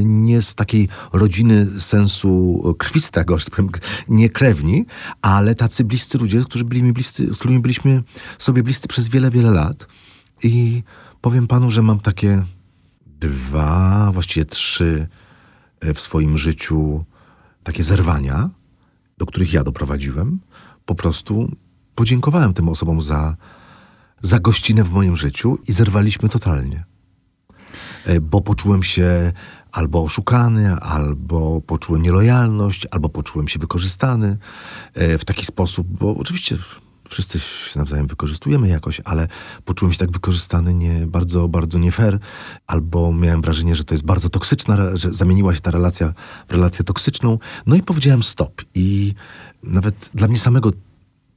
nie 0.04 0.42
z 0.42 0.56
takiej 0.56 0.90
rodziny 1.14 1.68
sensu 1.80 2.62
krwistego, 2.78 3.38
tak 3.38 3.80
nie 4.08 4.30
krewni, 4.30 4.86
ale 5.22 5.56
tacy 5.56 5.84
bliscy 5.84 6.18
ludzie, 6.18 6.44
którzy 6.44 6.66
byli 6.66 6.84
mi 6.84 6.94
bliscy, 6.94 7.34
z 7.34 7.40
którymi 7.40 7.60
byliśmy 7.60 8.04
sobie 8.38 8.64
bliscy 8.64 8.88
przez 8.88 9.08
wiele, 9.08 9.32
wiele 9.32 9.52
lat. 9.52 9.88
I 10.44 10.84
powiem 11.22 11.48
panu, 11.48 11.72
że 11.72 11.82
mam 11.82 12.00
takie 12.00 12.44
dwa, 13.06 14.10
właściwie 14.14 14.46
trzy 14.46 15.08
w 15.96 16.00
swoim 16.00 16.38
życiu 16.38 17.06
takie 17.64 17.84
zerwania, 17.84 18.50
do 19.18 19.26
których 19.26 19.54
ja 19.54 19.64
doprowadziłem. 19.64 20.40
Po 20.86 20.96
prostu 20.96 21.52
podziękowałem 21.96 22.54
tym 22.54 22.70
osobom 22.70 23.02
za, 23.02 23.36
za 24.22 24.40
gościnę 24.40 24.84
w 24.84 24.90
moim 24.90 25.18
życiu 25.18 25.58
i 25.68 25.74
zerwaliśmy 25.74 26.30
totalnie. 26.30 26.86
E, 28.06 28.22
Bo 28.22 28.42
poczułem 28.42 28.84
się 28.84 29.32
albo 29.72 30.04
oszukany, 30.04 30.76
albo 30.76 31.62
poczułem 31.62 32.02
nielojalność, 32.02 32.88
albo 32.92 33.10
poczułem 33.10 33.48
się 33.48 33.60
wykorzystany 33.60 34.38
e, 34.94 35.18
w 35.18 35.26
taki 35.26 35.46
sposób, 35.46 35.88
bo 35.88 36.16
oczywiście 36.16 36.58
wszyscy 37.10 37.40
się 37.40 37.80
nawzajem 37.80 38.08
wykorzystujemy 38.08 38.68
jakoś, 38.68 39.02
ale 39.06 39.28
poczułem 39.66 39.94
się 39.94 40.00
tak 40.00 40.12
wykorzystany 40.12 40.74
nie, 40.74 41.08
bardzo, 41.08 41.48
bardzo 41.48 41.80
nie 41.80 41.92
fair, 41.92 42.20
albo 42.68 43.14
miałem 43.14 43.42
wrażenie, 43.42 43.76
że 43.76 43.84
to 43.84 43.94
jest 43.94 44.06
bardzo 44.06 44.30
toksyczna, 44.30 44.96
że 44.96 45.14
zamieniła 45.14 45.56
się 45.56 45.62
ta 45.62 45.72
relacja 45.72 46.14
w 46.48 46.52
relację 46.52 46.86
toksyczną. 46.86 47.40
No 47.66 47.76
i 47.76 47.84
powiedziałem 47.84 48.24
stop. 48.24 48.62
I 48.76 49.14
nawet 49.64 50.10
dla 50.14 50.28
mnie 50.28 50.40
samego 50.40 50.72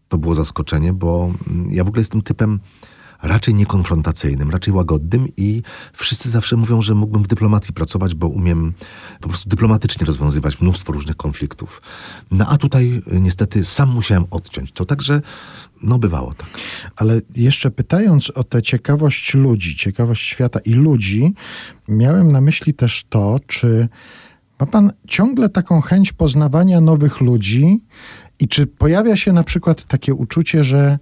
to 0.09 0.19
było 0.19 0.35
zaskoczenie, 0.35 0.93
bo 0.93 1.33
ja 1.69 1.85
w 1.85 1.89
ogóle 1.89 2.01
jestem 2.01 2.23
typem 2.23 2.61
raczej 3.23 3.55
niekonfrontacyjnym, 3.55 4.51
raczej 4.51 4.75
łagodnym 4.75 5.29
i 5.37 5.63
wszyscy 5.93 6.31
zawsze 6.31 6.57
mówią, 6.57 6.83
że 6.83 6.95
mógłbym 6.95 7.23
w 7.23 7.27
dyplomacji 7.27 7.75
pracować, 7.75 8.15
bo 8.15 8.29
umiem 8.29 8.73
po 9.21 9.29
prostu 9.29 9.49
dyplomatycznie 9.49 10.07
rozwiązywać 10.07 10.61
mnóstwo 10.61 10.93
różnych 10.93 11.17
konfliktów. 11.17 11.83
No 12.31 12.47
a 12.49 12.57
tutaj 12.57 13.03
y, 13.13 13.21
niestety 13.21 13.65
sam 13.65 13.91
musiałem 13.91 14.25
odciąć. 14.31 14.73
To 14.73 14.85
także, 14.85 15.23
no 15.83 15.99
bywało 15.99 16.35
tak. 16.35 16.49
Ale 16.97 17.21
jeszcze 17.37 17.71
pytając 17.71 18.31
o 18.31 18.45
tę 18.45 18.63
ciekawość 18.63 19.35
ludzi, 19.35 19.77
ciekawość 19.77 20.23
świata 20.23 20.61
i 20.65 20.73
ludzi, 20.73 21.35
miałem 21.89 22.33
na 22.33 22.41
myśli 22.41 22.75
też 22.75 23.05
to, 23.09 23.41
czy 23.47 23.89
ma 24.61 24.67
pan 24.67 24.93
ciągle 25.09 25.49
taką 25.49 25.81
chęć 25.81 26.13
poznawania 26.13 26.81
nowych 26.81 27.21
ludzi 27.21 27.81
i 28.39 28.49
czy 28.49 28.67
pojawia 28.67 29.17
się 29.17 29.33
na 29.33 29.45
przykład 29.45 29.85
takie 29.85 30.15
uczucie, 30.15 30.65
że 30.65 30.99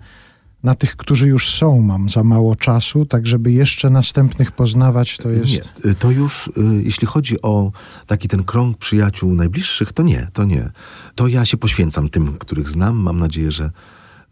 na 0.63 0.75
tych, 0.75 0.97
którzy 0.97 1.29
już 1.29 1.51
są, 1.51 1.81
mam 1.81 2.09
za 2.09 2.25
mało 2.25 2.57
czasu, 2.57 3.07
tak 3.07 3.27
żeby 3.27 3.53
jeszcze 3.53 3.91
następnych 3.91 4.53
poznawać, 4.53 5.17
to 5.17 5.31
jest... 5.31 5.51
Nie, 5.51 5.91
y, 5.91 5.95
to 5.95 6.11
już, 6.11 6.47
y, 6.49 6.53
jeśli 6.85 7.07
chodzi 7.07 7.43
o 7.43 7.73
taki 8.07 8.29
ten 8.29 8.45
krąg 8.45 8.79
przyjaciół 8.79 9.35
najbliższych, 9.35 9.93
to 9.93 10.03
nie, 10.03 10.29
to 10.33 10.45
nie. 10.45 10.71
To 11.15 11.29
ja 11.29 11.45
się 11.45 11.57
poświęcam 11.57 12.09
tym, 12.09 12.39
których 12.39 12.69
znam. 12.69 12.97
Mam 12.97 13.19
nadzieję, 13.19 13.53
że, 13.53 13.71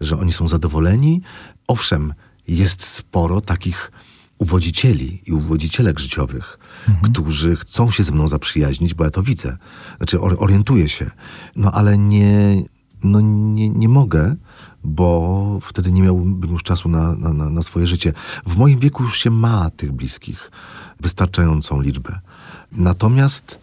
że 0.01 0.19
oni 0.19 0.33
są 0.33 0.49
zadowoleni. 0.49 1.23
Owszem, 1.69 2.15
jest 2.49 2.83
sporo 2.83 3.41
takich 3.41 3.93
uwodzicieli 4.39 5.23
i 5.27 5.33
uwodzicielek 5.33 5.99
życiowych, 5.99 6.59
mhm. 6.89 7.13
którzy 7.13 7.57
chcą 7.57 7.91
się 7.91 8.03
ze 8.03 8.13
mną 8.13 8.29
zaprzyjaźnić, 8.29 8.95
bo 8.95 9.05
ja 9.05 9.11
to 9.11 9.23
widzę. 9.23 9.57
Znaczy, 9.97 10.21
orientuję 10.21 10.89
się. 10.89 11.11
No 11.57 11.73
ale 11.73 11.99
nie, 11.99 12.63
no 13.05 13.21
nie, 13.21 13.69
nie 13.69 13.89
mogę, 13.89 14.37
bo 14.87 15.59
wtedy 15.63 15.93
nie 15.93 16.03
miałbym 16.03 16.51
już 16.51 16.63
czasu 16.63 16.89
na, 16.89 17.15
na, 17.15 17.51
na 17.51 17.63
swoje 17.63 17.87
życie. 17.87 18.13
W 18.47 18.57
moim 18.57 18.79
wieku 18.79 19.03
już 19.03 19.19
się 19.19 19.31
ma 19.31 19.71
tych 19.71 19.93
bliskich 19.93 20.51
wystarczającą 21.01 21.81
liczbę. 21.81 22.21
Natomiast 22.73 23.59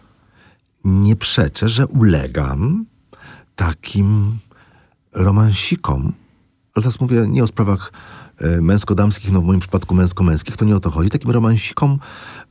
nie 0.84 1.16
przeczę, 1.16 1.68
że 1.68 1.86
ulegam 1.86 2.86
takim 3.56 4.38
romansikom. 5.12 6.12
Ale 6.74 6.82
teraz 6.82 7.00
mówię 7.00 7.26
nie 7.28 7.44
o 7.44 7.46
sprawach 7.46 7.92
e, 8.38 8.60
męsko-damskich, 8.60 9.32
no 9.32 9.40
w 9.40 9.44
moim 9.44 9.60
przypadku 9.60 9.94
męsko-męskich, 9.94 10.56
to 10.56 10.64
nie 10.64 10.76
o 10.76 10.80
to 10.80 10.90
chodzi. 10.90 11.10
Takim 11.10 11.30
romansikom 11.30 11.98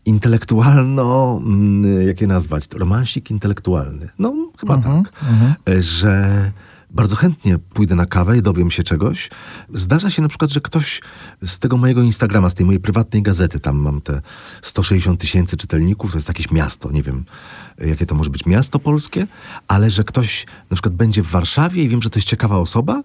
intelektualno, 0.05 1.39
mm, 1.43 2.07
jak 2.07 2.21
je 2.21 2.27
nazwać? 2.27 2.67
Romansik 2.73 3.31
intelektualny. 3.31 4.09
No, 4.19 4.33
chyba 4.57 4.75
uh 4.75 4.81
-huh, 4.81 5.03
tak. 5.03 5.13
Uh 5.21 5.27
-huh. 5.27 5.81
Że 5.81 6.51
bardzo 6.93 7.15
chętnie 7.15 7.57
pójdę 7.57 7.95
na 7.95 8.05
kawę 8.05 8.37
i 8.37 8.41
dowiem 8.41 8.71
się 8.71 8.83
czegoś. 8.83 9.29
Zdarza 9.73 10.09
się 10.09 10.21
na 10.21 10.27
przykład, 10.27 10.51
że 10.51 10.61
ktoś 10.61 11.01
z 11.45 11.59
tego 11.59 11.77
mojego 11.77 12.01
Instagrama, 12.01 12.49
z 12.49 12.55
tej 12.55 12.65
mojej 12.65 12.81
prywatnej 12.81 13.21
gazety, 13.21 13.59
tam 13.59 13.77
mam 13.77 14.01
te 14.01 14.21
160 14.61 15.19
tysięcy 15.19 15.57
czytelników, 15.57 16.11
to 16.11 16.17
jest 16.17 16.27
jakieś 16.27 16.51
miasto, 16.51 16.91
nie 16.91 17.03
wiem, 17.03 17.25
jakie 17.77 18.05
to 18.05 18.15
może 18.15 18.29
być 18.29 18.45
miasto 18.45 18.79
polskie, 18.79 19.27
ale 19.67 19.91
że 19.91 20.03
ktoś 20.03 20.45
na 20.69 20.75
przykład 20.75 20.95
będzie 20.95 21.23
w 21.23 21.27
Warszawie 21.27 21.83
i 21.83 21.89
wiem, 21.89 22.01
że 22.01 22.09
to 22.09 22.19
jest 22.19 22.27
ciekawa 22.27 22.57
osoba, 22.57 23.01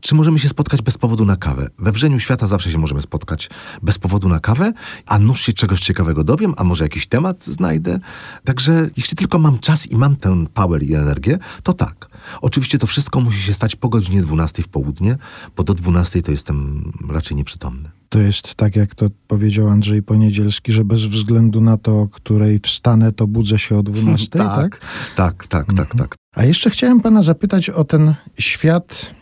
czy 0.00 0.14
możemy 0.14 0.38
się 0.38 0.48
spotkać 0.48 0.82
bez 0.82 0.98
powodu 0.98 1.24
na 1.24 1.36
kawę? 1.36 1.68
We 1.78 1.92
wrzeniu 1.92 2.20
świata 2.20 2.46
zawsze 2.46 2.72
się 2.72 2.78
możemy 2.78 3.02
spotkać 3.02 3.50
bez 3.82 3.98
powodu 3.98 4.28
na 4.28 4.40
kawę, 4.40 4.72
a 5.06 5.18
nuż 5.18 5.40
się 5.40 5.52
czegoś 5.52 5.80
ciekawego 5.80 6.24
dowiem, 6.24 6.54
a 6.56 6.64
może 6.64 6.84
jakiś 6.84 7.06
temat 7.06 7.44
znajdę. 7.44 7.98
Także 8.44 8.90
jeśli 8.96 9.16
tylko 9.16 9.38
mam 9.38 9.58
czas 9.58 9.86
i 9.86 9.96
mam 9.96 10.16
ten 10.16 10.46
power 10.46 10.82
i 10.82 10.94
energię, 10.94 11.38
to 11.62 11.72
tak. 11.72 12.08
Oczywiście 12.42 12.78
to 12.78 12.86
wszystko 12.86 13.20
musi 13.20 13.42
się 13.42 13.54
stać 13.54 13.76
po 13.76 13.88
godzinie 13.88 14.22
12 14.22 14.62
w 14.62 14.68
południe, 14.68 15.16
bo 15.56 15.62
do 15.62 15.74
12 15.74 16.22
to 16.22 16.30
jestem 16.30 16.92
raczej 17.08 17.36
nieprzytomny. 17.36 17.90
To 18.08 18.18
jest 18.18 18.54
tak, 18.54 18.76
jak 18.76 18.94
to 18.94 19.06
powiedział 19.28 19.68
Andrzej 19.68 20.02
Poniedzielski, 20.02 20.72
że 20.72 20.84
bez 20.84 21.02
względu 21.02 21.60
na 21.60 21.76
to, 21.76 22.00
o 22.00 22.08
której 22.08 22.60
wstanę, 22.62 23.12
to 23.12 23.26
budzę 23.26 23.58
się 23.58 23.78
o 23.78 23.82
12, 23.82 24.28
tak? 24.38 24.80
Tak, 25.16 25.46
tak, 25.46 25.46
tak, 25.46 25.76
tak, 25.76 25.94
tak. 25.94 26.14
A 26.34 26.44
jeszcze 26.44 26.70
chciałem 26.70 27.00
pana 27.00 27.22
zapytać 27.22 27.70
o 27.70 27.84
ten 27.84 28.14
świat 28.38 29.15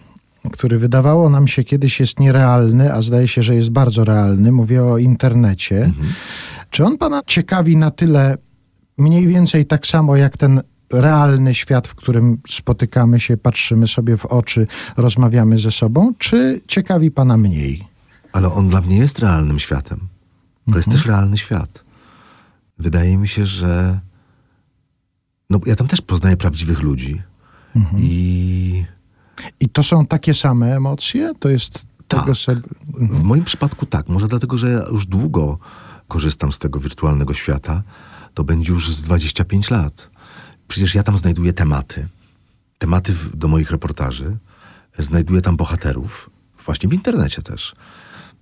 który 0.52 0.78
wydawało 0.78 1.30
nam 1.30 1.48
się 1.48 1.64
kiedyś 1.64 2.00
jest 2.00 2.20
nierealny, 2.20 2.92
a 2.92 3.02
zdaje 3.02 3.28
się, 3.28 3.42
że 3.42 3.54
jest 3.54 3.70
bardzo 3.70 4.04
realny. 4.04 4.52
Mówię 4.52 4.84
o 4.84 4.98
internecie. 4.98 5.84
Mhm. 5.84 6.12
Czy 6.70 6.84
on 6.84 6.98
pana 6.98 7.22
ciekawi 7.26 7.76
na 7.76 7.90
tyle 7.90 8.36
mniej 8.98 9.26
więcej 9.26 9.66
tak 9.66 9.86
samo 9.86 10.16
jak 10.16 10.36
ten 10.36 10.60
realny 10.92 11.54
świat, 11.54 11.88
w 11.88 11.94
którym 11.94 12.38
spotykamy 12.48 13.20
się, 13.20 13.36
patrzymy 13.36 13.88
sobie 13.88 14.16
w 14.16 14.26
oczy, 14.26 14.66
rozmawiamy 14.96 15.58
ze 15.58 15.72
sobą, 15.72 16.12
czy 16.18 16.60
ciekawi 16.68 17.10
pana 17.10 17.36
mniej? 17.36 17.84
Ale 18.32 18.52
on 18.52 18.68
dla 18.68 18.80
mnie 18.80 18.98
jest 18.98 19.18
realnym 19.18 19.58
światem. 19.58 19.98
To 19.98 20.66
mhm. 20.66 20.76
jest 20.78 20.90
też 20.90 21.06
realny 21.06 21.38
świat. 21.38 21.84
Wydaje 22.78 23.16
mi 23.16 23.28
się, 23.28 23.46
że. 23.46 24.00
No, 25.50 25.60
ja 25.66 25.76
tam 25.76 25.86
też 25.86 26.00
poznaję 26.00 26.36
prawdziwych 26.36 26.82
ludzi. 26.82 27.22
Mhm. 27.76 28.02
I 28.02 28.84
i 29.60 29.68
to 29.68 29.82
są 29.82 30.06
takie 30.06 30.34
same 30.34 30.76
emocje? 30.76 31.32
To 31.38 31.48
jest 31.48 31.86
tak. 32.08 32.20
tego 32.20 32.34
sobie... 32.34 32.60
W 32.94 33.22
moim 33.22 33.44
przypadku 33.44 33.86
tak. 33.86 34.08
Może 34.08 34.28
dlatego, 34.28 34.58
że 34.58 34.70
ja 34.70 34.82
już 34.92 35.06
długo 35.06 35.58
korzystam 36.08 36.52
z 36.52 36.58
tego 36.58 36.80
wirtualnego 36.80 37.34
świata. 37.34 37.82
To 38.34 38.44
będzie 38.44 38.72
już 38.72 38.94
z 38.94 39.02
25 39.02 39.70
lat. 39.70 40.10
Przecież 40.68 40.94
ja 40.94 41.02
tam 41.02 41.18
znajduję 41.18 41.52
tematy. 41.52 42.08
Tematy 42.78 43.14
do 43.34 43.48
moich 43.48 43.70
reportaży. 43.70 44.36
Znajduję 44.98 45.42
tam 45.42 45.56
bohaterów. 45.56 46.30
Właśnie 46.64 46.88
w 46.88 46.92
internecie 46.92 47.42
też. 47.42 47.76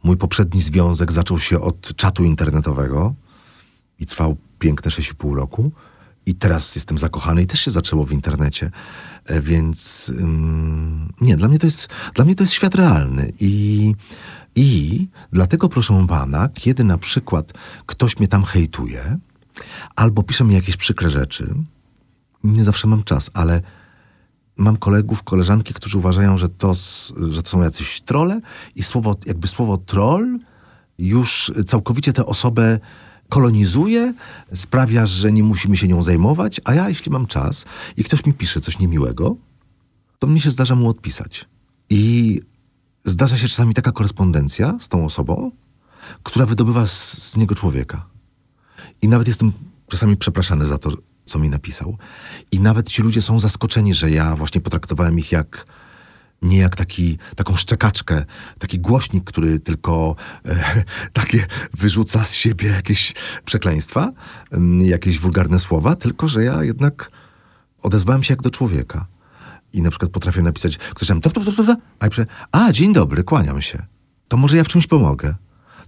Mój 0.02 0.16
poprzedni 0.16 0.62
związek 0.62 1.12
zaczął 1.12 1.38
się 1.38 1.60
od 1.60 1.96
czatu 1.96 2.24
internetowego 2.24 3.14
i 3.98 4.06
trwał 4.06 4.36
piękne 4.58 4.90
6,5 4.90 5.34
roku. 5.34 5.72
I 6.26 6.34
teraz 6.34 6.74
jestem 6.74 6.98
zakochany 6.98 7.42
i 7.42 7.46
też 7.46 7.60
się 7.60 7.70
zaczęło 7.70 8.06
w 8.06 8.12
internecie. 8.12 8.70
E, 9.24 9.40
więc 9.40 10.12
nie, 11.20 11.36
dla 11.36 11.48
mnie 11.48 11.58
to 11.58 11.66
jest, 11.66 11.88
dla 12.14 12.24
mnie 12.24 12.34
to 12.34 12.42
jest 12.42 12.52
świat 12.52 12.74
realny 12.74 13.32
i, 13.40 13.94
i 14.54 15.08
dlatego 15.32 15.68
proszę 15.68 16.06
pana, 16.08 16.48
kiedy 16.54 16.84
na 16.84 16.98
przykład 16.98 17.52
ktoś 17.86 18.18
mnie 18.18 18.28
tam 18.28 18.44
hejtuje 18.44 19.18
albo 19.96 20.22
pisze 20.22 20.44
mi 20.44 20.54
jakieś 20.54 20.76
przykre 20.76 21.10
rzeczy, 21.10 21.54
nie 22.44 22.64
zawsze 22.64 22.88
mam 22.88 23.04
czas, 23.04 23.30
ale 23.34 23.62
mam 24.56 24.76
kolegów, 24.76 25.22
koleżanki, 25.22 25.74
którzy 25.74 25.98
uważają, 25.98 26.38
że 26.38 26.48
to, 26.48 26.74
że 27.30 27.42
to 27.42 27.48
są 27.48 27.62
jacyś 27.62 28.00
trole 28.00 28.40
i 28.74 28.82
słowo, 28.82 29.16
jakby 29.26 29.48
słowo 29.48 29.76
troll 29.76 30.38
już 30.98 31.52
całkowicie 31.66 32.12
tę 32.12 32.26
osobę 32.26 32.78
kolonizuje, 33.32 34.14
sprawia, 34.54 35.06
że 35.06 35.32
nie 35.32 35.42
musimy 35.42 35.76
się 35.76 35.88
nią 35.88 36.02
zajmować, 36.02 36.60
a 36.64 36.74
ja, 36.74 36.88
jeśli 36.88 37.12
mam 37.12 37.26
czas 37.26 37.64
i 37.96 38.04
ktoś 38.04 38.26
mi 38.26 38.32
pisze 38.34 38.60
coś 38.60 38.78
niemiłego, 38.78 39.36
to 40.18 40.26
mnie 40.26 40.40
się 40.40 40.50
zdarza 40.50 40.74
mu 40.74 40.88
odpisać. 40.88 41.48
I 41.90 42.40
zdarza 43.04 43.36
się 43.38 43.48
czasami 43.48 43.74
taka 43.74 43.92
korespondencja 43.92 44.78
z 44.80 44.88
tą 44.88 45.04
osobą, 45.04 45.50
która 46.22 46.46
wydobywa 46.46 46.86
z, 46.86 47.18
z 47.30 47.36
niego 47.36 47.54
człowieka. 47.54 48.06
I 49.02 49.08
nawet 49.08 49.28
jestem 49.28 49.52
czasami 49.88 50.16
przepraszany 50.16 50.66
za 50.66 50.78
to, 50.78 50.90
co 51.24 51.38
mi 51.38 51.50
napisał. 51.50 51.96
I 52.50 52.60
nawet 52.60 52.88
ci 52.88 53.02
ludzie 53.02 53.22
są 53.22 53.40
zaskoczeni, 53.40 53.94
że 53.94 54.10
ja 54.10 54.36
właśnie 54.36 54.60
potraktowałem 54.60 55.18
ich 55.18 55.32
jak 55.32 55.66
nie 56.42 56.58
jak 56.58 56.76
taki, 56.76 57.18
taką 57.36 57.56
szczekaczkę, 57.56 58.24
taki 58.58 58.80
głośnik, 58.80 59.24
który 59.24 59.60
tylko 59.60 60.16
e, 60.46 60.84
takie 61.20 61.46
wyrzuca 61.74 62.24
z 62.24 62.34
siebie 62.34 62.68
jakieś 62.68 63.14
przekleństwa, 63.44 64.12
jakieś 64.78 65.18
wulgarne 65.18 65.58
słowa, 65.58 65.96
tylko 65.96 66.28
że 66.28 66.44
ja 66.44 66.64
jednak 66.64 67.10
odezwałem 67.82 68.22
się 68.22 68.32
jak 68.32 68.42
do 68.42 68.50
człowieka. 68.50 69.06
I 69.72 69.82
na 69.82 69.90
przykład 69.90 70.10
potrafię 70.10 70.42
napisać, 70.42 70.78
ktoś 70.78 71.08
tam, 71.08 71.20
a, 71.98 72.04
ja 72.04 72.26
a 72.52 72.72
dzień 72.72 72.92
dobry, 72.92 73.24
kłaniam 73.24 73.62
się. 73.62 73.82
To 74.28 74.36
może 74.36 74.56
ja 74.56 74.64
w 74.64 74.68
czymś 74.68 74.86
pomogę. 74.86 75.34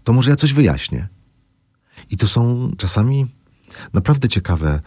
To 0.04 0.12
może 0.12 0.30
ja 0.30 0.36
coś 0.36 0.52
wyjaśnię. 0.52 1.08
I 2.10 2.16
to 2.16 2.28
są 2.28 2.70
czasami 2.78 3.26
naprawdę 3.92 4.28
ciekawe 4.28 4.80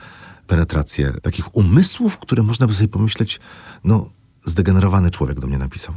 penetracje 0.47 1.13
takich 1.21 1.55
umysłów, 1.55 2.17
które 2.17 2.43
można 2.43 2.67
by 2.67 2.73
sobie 2.73 2.87
pomyśleć, 2.87 3.39
no 3.83 4.09
zdegenerowany 4.49 5.11
człowiek 5.11 5.39
do 5.39 5.47
mnie 5.47 5.57
napisał. 5.57 5.93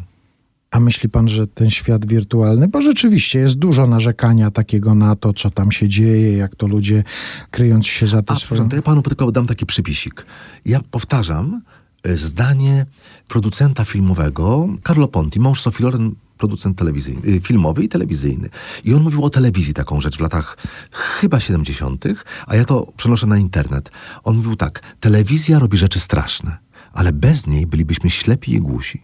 A 0.71 0.81
myśli 0.81 1.09
pan, 1.09 1.29
że 1.29 1.47
ten 1.47 1.71
świat 1.71 2.07
wirtualny, 2.07 2.69
bo 2.69 2.83
rzeczywiście 2.83 3.39
jest 3.39 3.55
dużo 3.55 3.87
narzekania 3.87 4.51
takiego 4.51 4.95
na 4.95 5.17
to, 5.17 5.33
co 5.33 5.51
tam 5.51 5.73
się 5.73 5.89
dzieje, 5.89 6.37
jak 6.37 6.55
to 6.57 6.67
ludzie 6.67 7.05
kryjąc 7.51 7.87
się 7.87 8.07
za 8.07 8.23
to 8.23 8.35
A, 8.35 8.37
swoją... 8.37 8.69
to 8.69 8.77
ja 8.77 8.83
panu 8.83 9.03
tylko 9.03 9.33
dam 9.33 9.47
taki 9.47 9.67
przypisik. 9.67 10.27
Ja 10.65 10.81
powtarzam 10.91 11.61
e, 12.03 12.17
zdanie 12.17 12.87
producenta 13.29 13.85
filmowego 13.85 14.69
Carlo 14.87 15.09
Ponti, 15.09 15.41
mąż 15.41 15.61
Sophie 15.61 15.85
Loren, 15.85 16.15
producent 16.39 16.79
telewizyjny, 16.79 17.29
y, 17.29 17.41
filmowy 17.41 17.85
i 17.85 17.89
telewizyjny. 17.89 18.49
I 18.85 18.95
on 18.95 19.03
mówił 19.03 19.25
o 19.25 19.31
telewizji 19.31 19.75
taką 19.75 20.01
rzecz 20.01 20.17
w 20.17 20.21
latach 20.21 20.57
chyba 20.91 21.41
70., 21.41 22.05
a 22.47 22.57
ja 22.57 22.65
to 22.65 22.93
przenoszę 22.97 23.27
na 23.27 23.39
internet. 23.39 23.91
On 24.25 24.37
mówił 24.37 24.57
tak, 24.57 24.83
telewizja 25.01 25.59
robi 25.59 25.79
rzeczy 25.79 26.01
straszne 26.01 26.70
ale 26.93 27.13
bez 27.13 27.47
niej 27.47 27.67
bylibyśmy 27.67 28.11
ślepi 28.11 28.53
i 28.53 28.61
głusi. 28.61 29.03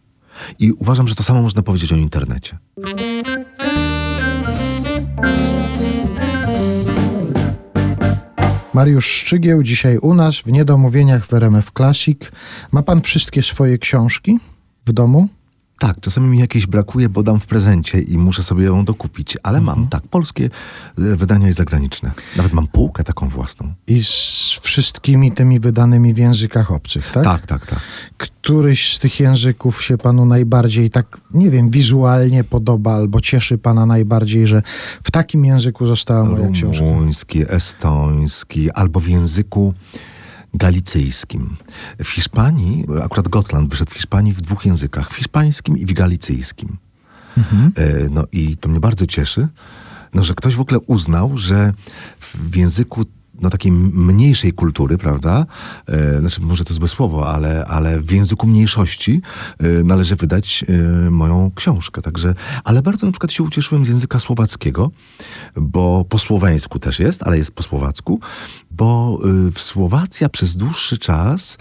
I 0.59 0.73
uważam, 0.73 1.09
że 1.09 1.15
to 1.15 1.23
samo 1.23 1.43
można 1.43 1.63
powiedzieć 1.63 1.93
o 1.93 1.97
internecie. 1.97 2.59
Mariusz 8.75 9.07
Szczygieł 9.07 9.63
dzisiaj 9.63 9.99
u 9.99 10.15
nas 10.15 10.37
w 10.37 10.47
Niedomówieniach 10.47 11.27
w 11.27 11.35
RMF 11.35 11.71
Classic. 11.77 12.19
Ma 12.73 12.83
pan 12.83 13.01
wszystkie 13.01 13.43
swoje 13.43 13.79
książki 13.79 14.39
w 14.87 14.93
domu? 14.93 15.29
Tak, 15.79 16.01
czasami 16.01 16.29
mi 16.29 16.39
jakieś 16.39 16.67
brakuje, 16.67 17.09
bo 17.09 17.23
dam 17.23 17.41
w 17.41 17.47
prezencie 17.47 18.01
i 18.01 18.19
muszę 18.19 18.43
sobie 18.43 18.65
ją 18.65 18.85
dokupić, 18.85 19.39
ale 19.43 19.61
mam, 19.61 19.89
tak, 19.89 20.03
polskie 20.03 20.45
e, 20.45 20.51
wydania 21.17 21.49
i 21.49 21.53
zagraniczne. 21.53 22.11
Nawet 22.37 22.53
mam 22.53 22.67
półkę 22.67 23.05
taką 23.05 23.29
własną. 23.29 23.75
I 23.87 24.05
z 24.05 24.59
wszystkimi 24.63 25.33
tymi 25.33 25.61
wydanymi 25.61 26.15
w 26.15 26.19
językach 26.19 26.73
obcych, 26.73 27.11
tak? 27.13 27.25
Tak, 27.25 27.47
tak, 27.47 27.67
tak. 27.67 27.81
Któryś 28.17 28.95
z 28.97 28.99
tych 28.99 29.21
języków 29.21 29.83
się 29.83 29.99
panu 29.99 30.27
najbardziej 30.27 30.91
tak, 30.91 31.21
nie 31.35 31.51
wiem, 31.51 31.71
wizualnie 31.71 32.45
podoba 32.45 32.95
albo 32.95 33.21
cieszy 33.21 33.59
pana 33.59 33.87
najbardziej, 33.87 34.47
że 34.47 34.63
w 35.03 35.11
takim 35.11 35.45
języku 35.45 35.87
została 35.87 36.25
moja 36.25 36.51
książka? 36.51 36.85
Rumuński, 36.85 37.45
estoński, 37.49 38.71
albo 38.71 39.01
w 39.01 39.09
języku 39.09 39.75
galicyjskim. 40.57 41.57
W 42.05 42.09
Hiszpanii, 42.09 42.87
akurat 43.03 43.29
Gotland 43.29 43.71
wyszedł 43.71 43.91
w 43.91 43.95
Hiszpanii 43.95 44.33
w 44.33 44.41
dwóch 44.41 44.67
językach, 44.67 45.11
w 45.11 45.17
hiszpańskim 45.17 45.79
i 45.79 45.87
w 45.87 45.93
galicyjskim. 45.93 46.77
E, 47.77 48.09
No 48.11 48.25
i 48.33 48.57
to 48.57 48.69
mnie 48.69 48.81
bardzo 48.81 49.07
cieszy, 49.07 49.49
no, 50.15 50.25
że 50.25 50.35
ktoś 50.35 50.55
w 50.55 50.61
ogóle 50.61 50.81
uznał, 50.81 51.39
że 51.39 51.73
w 52.21 52.57
języku 52.57 53.05
no, 53.41 53.51
takiej 53.51 53.73
mniejszej 53.73 54.53
kultury, 54.53 54.99
prawda? 54.99 55.47
E, 55.89 56.21
znaczy, 56.21 56.41
może 56.41 56.65
to 56.65 56.75
złe 56.75 56.89
słowo, 56.89 57.29
ale, 57.29 57.65
ale 57.67 58.01
w 58.01 58.11
języku 58.11 58.47
mniejszości 58.47 59.23
e, 59.59 59.85
należy 59.85 60.17
wydać 60.17 60.65
e, 60.69 61.11
moją 61.11 61.51
książkę. 61.55 62.03
Także, 62.03 62.35
ale 62.65 62.83
bardzo 62.83 63.07
na 63.07 63.13
przykład 63.13 63.33
się 63.33 63.43
ucieszyłem 63.43 63.85
z 63.85 63.89
języka 63.89 64.21
słowackiego, 64.21 64.91
bo 65.57 66.05
po 66.09 66.19
słoweńsku 66.19 66.79
też 66.79 66.99
jest, 66.99 67.23
ale 67.23 67.39
jest 67.39 67.51
po 67.51 67.63
słowacku, 67.63 68.21
bo 68.71 69.19
Słowacja 69.57 70.29
przez 70.29 70.57
dłuższy 70.57 70.99
czas 70.99 71.59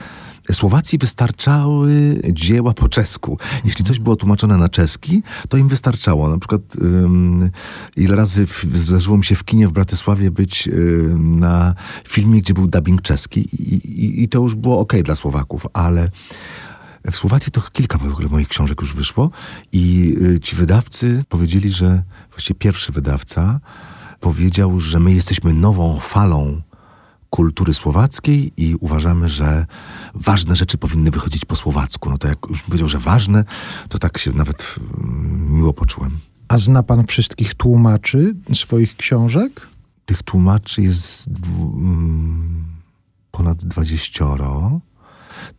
Słowacji 0.54 0.98
wystarczały 0.98 2.22
dzieła 2.32 2.74
po 2.74 2.90
czesku. 2.90 3.38
Jeśli 3.66 3.86
coś 3.86 4.00
było 4.00 4.16
tłumaczone 4.16 4.58
na 4.58 4.70
czeski, 4.70 5.24
to 5.50 5.58
im 5.58 5.68
wystarczało. 5.68 6.30
Na 6.30 6.38
przykład 6.38 6.62
ym, 6.82 7.52
ile 7.96 8.16
razy 8.16 8.48
w, 8.48 8.66
zdarzyło 8.74 9.18
mi 9.18 9.26
się 9.26 9.36
w 9.36 9.44
kinie 9.44 9.68
w 9.68 9.72
Bratysławie 9.72 10.32
być 10.32 10.68
ym, 10.68 11.40
na 11.40 11.76
filmie, 12.08 12.42
gdzie 12.42 12.54
był 12.54 12.68
dubbing 12.68 13.02
czeski 13.02 13.40
i, 13.40 13.74
i, 13.76 14.24
i 14.24 14.30
to 14.30 14.40
już 14.40 14.56
było 14.56 14.80
ok 14.80 14.94
dla 15.04 15.16
Słowaków, 15.16 15.68
ale 15.74 16.10
w 17.12 17.18
Słowacji 17.18 17.52
to 17.52 17.62
kilka 17.62 17.98
w 17.98 18.12
ogóle 18.12 18.30
moich 18.30 18.48
książek 18.48 18.82
już 18.82 18.94
wyszło 18.94 19.32
i 19.72 20.16
y, 20.22 20.40
ci 20.40 20.56
wydawcy 20.56 21.24
powiedzieli, 21.30 21.72
że 21.72 22.04
właściwie 22.30 22.60
pierwszy 22.60 22.92
wydawca 22.92 23.60
powiedział, 24.20 24.80
że 24.80 25.00
my 25.00 25.14
jesteśmy 25.14 25.54
nową 25.54 26.00
falą 26.00 26.62
kultury 27.36 27.74
słowackiej 27.74 28.54
i 28.58 28.76
uważamy, 28.76 29.30
że 29.30 29.66
ważne 30.14 30.56
rzeczy 30.56 30.78
powinny 30.78 31.12
wychodzić 31.12 31.46
po 31.46 31.56
słowacku. 31.56 32.10
No 32.10 32.18
to 32.18 32.28
jak 32.28 32.38
już 32.50 32.64
powiedział, 32.64 32.88
że 32.88 33.00
ważne, 33.00 33.44
to 33.90 33.98
tak 33.98 34.18
się 34.18 34.32
nawet 34.32 34.76
mm, 34.98 35.56
miło 35.56 35.74
poczułem. 35.74 36.20
A 36.48 36.58
zna 36.58 36.84
pan 36.84 37.08
wszystkich 37.08 37.56
tłumaczy 37.56 38.36
swoich 38.54 38.96
książek? 38.96 39.68
Tych 40.06 40.24
tłumaczy 40.24 40.82
jest 40.82 41.28
mm, 41.28 42.66
ponad 43.32 43.66
dwadzieścioro. 43.66 44.80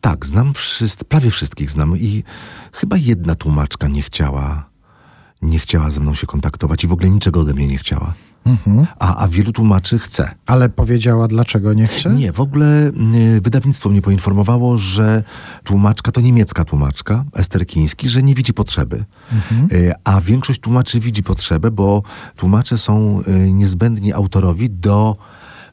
Tak, 0.00 0.26
znam 0.26 0.54
wszyscy, 0.54 1.04
prawie 1.04 1.30
wszystkich 1.30 1.70
znam 1.70 1.96
i 1.96 2.24
chyba 2.72 2.96
jedna 2.96 3.34
tłumaczka 3.34 3.88
nie 3.88 4.02
chciała, 4.02 4.70
nie 5.42 5.58
chciała 5.58 5.90
ze 5.90 6.00
mną 6.00 6.14
się 6.14 6.26
kontaktować 6.26 6.84
i 6.84 6.86
w 6.86 6.92
ogóle 6.92 7.10
niczego 7.10 7.40
ode 7.40 7.54
mnie 7.54 7.68
nie 7.68 7.78
chciała. 7.78 8.14
A, 8.98 9.16
a 9.16 9.28
wielu 9.28 9.52
tłumaczy 9.52 9.98
chce. 9.98 10.30
Ale 10.46 10.68
powiedziała, 10.68 11.28
dlaczego 11.28 11.74
nie 11.74 11.86
chce? 11.86 12.10
Nie, 12.10 12.32
w 12.32 12.40
ogóle 12.40 12.92
y, 13.14 13.40
wydawnictwo 13.40 13.88
mnie 13.88 14.02
poinformowało, 14.02 14.78
że 14.78 15.22
tłumaczka 15.64 16.12
to 16.12 16.20
niemiecka 16.20 16.64
tłumaczka, 16.64 17.24
Ester 17.34 17.66
Kiński, 17.66 18.08
że 18.08 18.22
nie 18.22 18.34
widzi 18.34 18.54
potrzeby. 18.54 19.04
Y, 19.72 19.92
A 20.04 20.20
większość 20.20 20.60
tłumaczy 20.60 21.00
widzi 21.00 21.22
potrzebę, 21.22 21.70
bo 21.70 22.02
tłumacze 22.36 22.78
są 22.78 23.20
y, 23.28 23.52
niezbędni 23.52 24.12
autorowi 24.12 24.70
do 24.70 25.16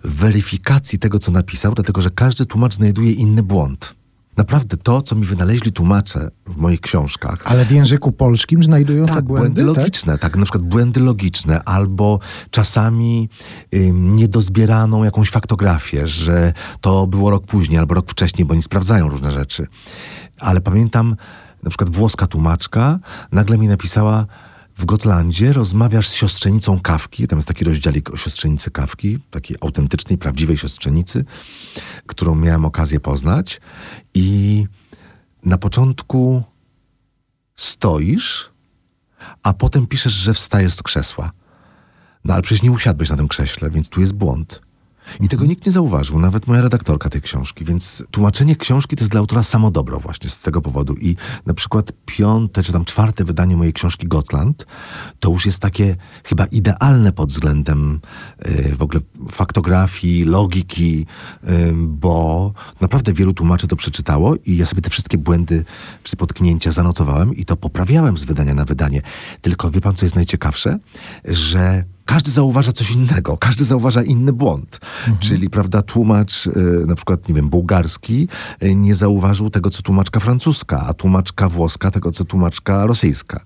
weryfikacji 0.04 1.00
tego, 1.00 1.20
co 1.20 1.32
napisał, 1.32 1.74
dlatego 1.74 2.02
że 2.02 2.12
każdy 2.12 2.46
tłumacz 2.46 2.76
znajduje 2.76 3.12
inny 3.12 3.44
błąd. 3.44 3.96
Naprawdę 4.38 4.78
to, 4.78 5.02
co 5.02 5.16
mi 5.16 5.26
wynaleźli 5.26 5.72
tłumacze 5.72 6.32
w 6.46 6.58
moich 6.58 6.82
książkach, 6.82 7.42
Ale 7.46 7.66
w 7.66 7.72
języku 7.72 8.12
polskim 8.12 8.64
znajdują 8.64 9.06
te 9.06 9.14
tak, 9.14 9.26
błędy, 9.26 9.66
tak? 9.66 9.78
logiczne, 9.78 10.18
tak? 10.18 10.38
na 10.38 10.44
przykład 10.44 10.64
błędy 10.64 11.00
logiczne, 11.00 11.64
albo 11.64 12.20
czasami 12.52 13.30
ym, 13.76 14.16
niedozbieraną 14.16 15.04
jakąś 15.04 15.30
faktografię, 15.30 16.08
że 16.08 16.54
to 16.82 17.08
było 17.08 17.30
rok 17.30 17.46
później, 17.46 17.80
albo 17.80 17.96
rok 17.96 18.12
wcześniej, 18.12 18.46
bo 18.46 18.54
oni 18.54 18.64
sprawdzają 18.64 19.10
różne 19.10 19.32
rzeczy. 19.32 19.68
Ale 20.40 20.62
pamiętam, 20.62 21.16
na 21.64 21.70
przykład 21.70 21.90
włoska 21.90 22.28
tłumaczka 22.28 23.00
nagle 23.32 23.58
mi 23.58 23.68
napisała 23.68 24.26
w 24.78 24.86
Gotlandzie 24.86 25.54
rozmawiasz 25.54 26.08
z 26.08 26.14
siostrzenicą 26.14 26.80
Kawki, 26.80 27.28
tam 27.28 27.40
jest 27.40 27.48
taki 27.48 27.66
rozdziałik 27.66 28.10
o 28.10 28.18
siostrzenicy 28.18 28.72
Kawki, 28.72 29.20
takiej 29.32 29.58
autentycznej, 29.62 30.18
prawdziwej 30.18 30.58
siostrzenicy, 30.58 31.26
którą 32.08 32.36
miałem 32.36 32.66
okazję 32.66 33.00
poznać 33.00 33.62
i 34.14 34.66
na 35.44 35.58
początku 35.58 36.44
stoisz, 37.56 38.50
a 39.44 39.54
potem 39.54 39.88
piszesz, 39.88 40.14
że 40.14 40.34
wstajesz 40.34 40.74
z 40.74 40.84
krzesła. 40.84 41.32
No 42.26 42.34
ale 42.34 42.44
przecież 42.44 42.64
nie 42.64 42.72
usiadłeś 42.72 43.10
na 43.10 43.18
tym 43.18 43.28
krześle, 43.28 43.70
więc 43.70 43.90
tu 43.90 44.02
jest 44.02 44.14
błąd. 44.14 44.62
I 45.22 45.30
tego 45.30 45.46
nikt 45.46 45.66
nie 45.66 45.72
zauważył, 45.72 46.20
nawet 46.20 46.48
moja 46.48 46.62
redaktorka 46.62 47.10
tej 47.10 47.22
książki, 47.22 47.66
więc 47.66 48.04
tłumaczenie 48.12 48.56
książki 48.56 48.96
to 48.96 49.04
jest 49.04 49.12
dla 49.12 49.20
autora 49.20 49.44
samo 49.44 49.72
dobro 49.72 50.00
właśnie 50.00 50.30
z 50.30 50.40
tego 50.40 50.62
powodu. 50.62 50.96
I 50.96 51.16
na 51.46 51.54
przykład 51.54 51.92
piąte 52.06 52.64
czy 52.64 52.74
tam 52.74 52.86
czwarte 52.86 53.24
wydanie 53.24 53.58
mojej 53.58 53.74
książki 53.74 54.08
Gotland 54.08 54.66
to 55.20 55.32
już 55.32 55.46
jest 55.46 55.60
takie 55.60 55.96
chyba 56.24 56.46
idealne 56.46 57.12
pod 57.12 57.30
względem 57.30 58.00
y, 58.46 58.76
w 58.76 58.82
ogóle 58.82 59.02
faktografii, 59.32 60.26
logiki, 60.26 61.06
y, 61.44 61.74
bo 61.74 62.54
naprawdę 62.82 63.14
wielu 63.14 63.34
tłumaczy 63.34 63.68
to 63.68 63.76
przeczytało 63.76 64.36
i 64.46 64.58
ja 64.58 64.66
sobie 64.66 64.82
te 64.82 64.90
wszystkie 64.90 65.18
błędy 65.18 65.66
czy 66.04 66.16
potknięcia 66.16 66.72
zanotowałem 66.72 67.36
i 67.36 67.46
to 67.46 67.56
poprawiałem 67.56 68.18
z 68.18 68.26
wydania 68.26 68.54
na 68.54 68.66
wydanie. 68.66 69.02
Tylko 69.42 69.72
wie 69.72 69.82
pan, 69.82 69.96
co 69.96 70.06
jest 70.06 70.16
najciekawsze? 70.16 70.80
Że 71.26 71.84
każdy 72.06 72.32
zauważa 72.32 72.72
coś 72.72 72.92
innego, 72.92 73.38
każdy 73.38 73.66
zauważa 73.66 74.04
inny 74.04 74.34
błąd. 74.34 74.80
Czyli, 75.20 75.50
prawda, 75.50 75.82
tłumacz, 75.82 76.48
y, 76.48 76.52
na 76.88 76.96
przykład, 76.96 77.30
nie 77.30 77.36
wiem, 77.36 77.50
bułgarski 77.50 78.28
y, 78.64 78.76
nie 78.76 78.96
zauważył 78.96 79.50
tego, 79.50 79.70
co 79.70 79.82
tłumaczka 79.82 80.20
francuska, 80.20 80.86
a 80.88 80.94
tłumaczka 80.94 81.50
włoska 81.50 81.92
tego, 81.92 82.12
co 82.12 82.26
tłumaczka 82.26 82.86
rosyjska. 82.86 83.40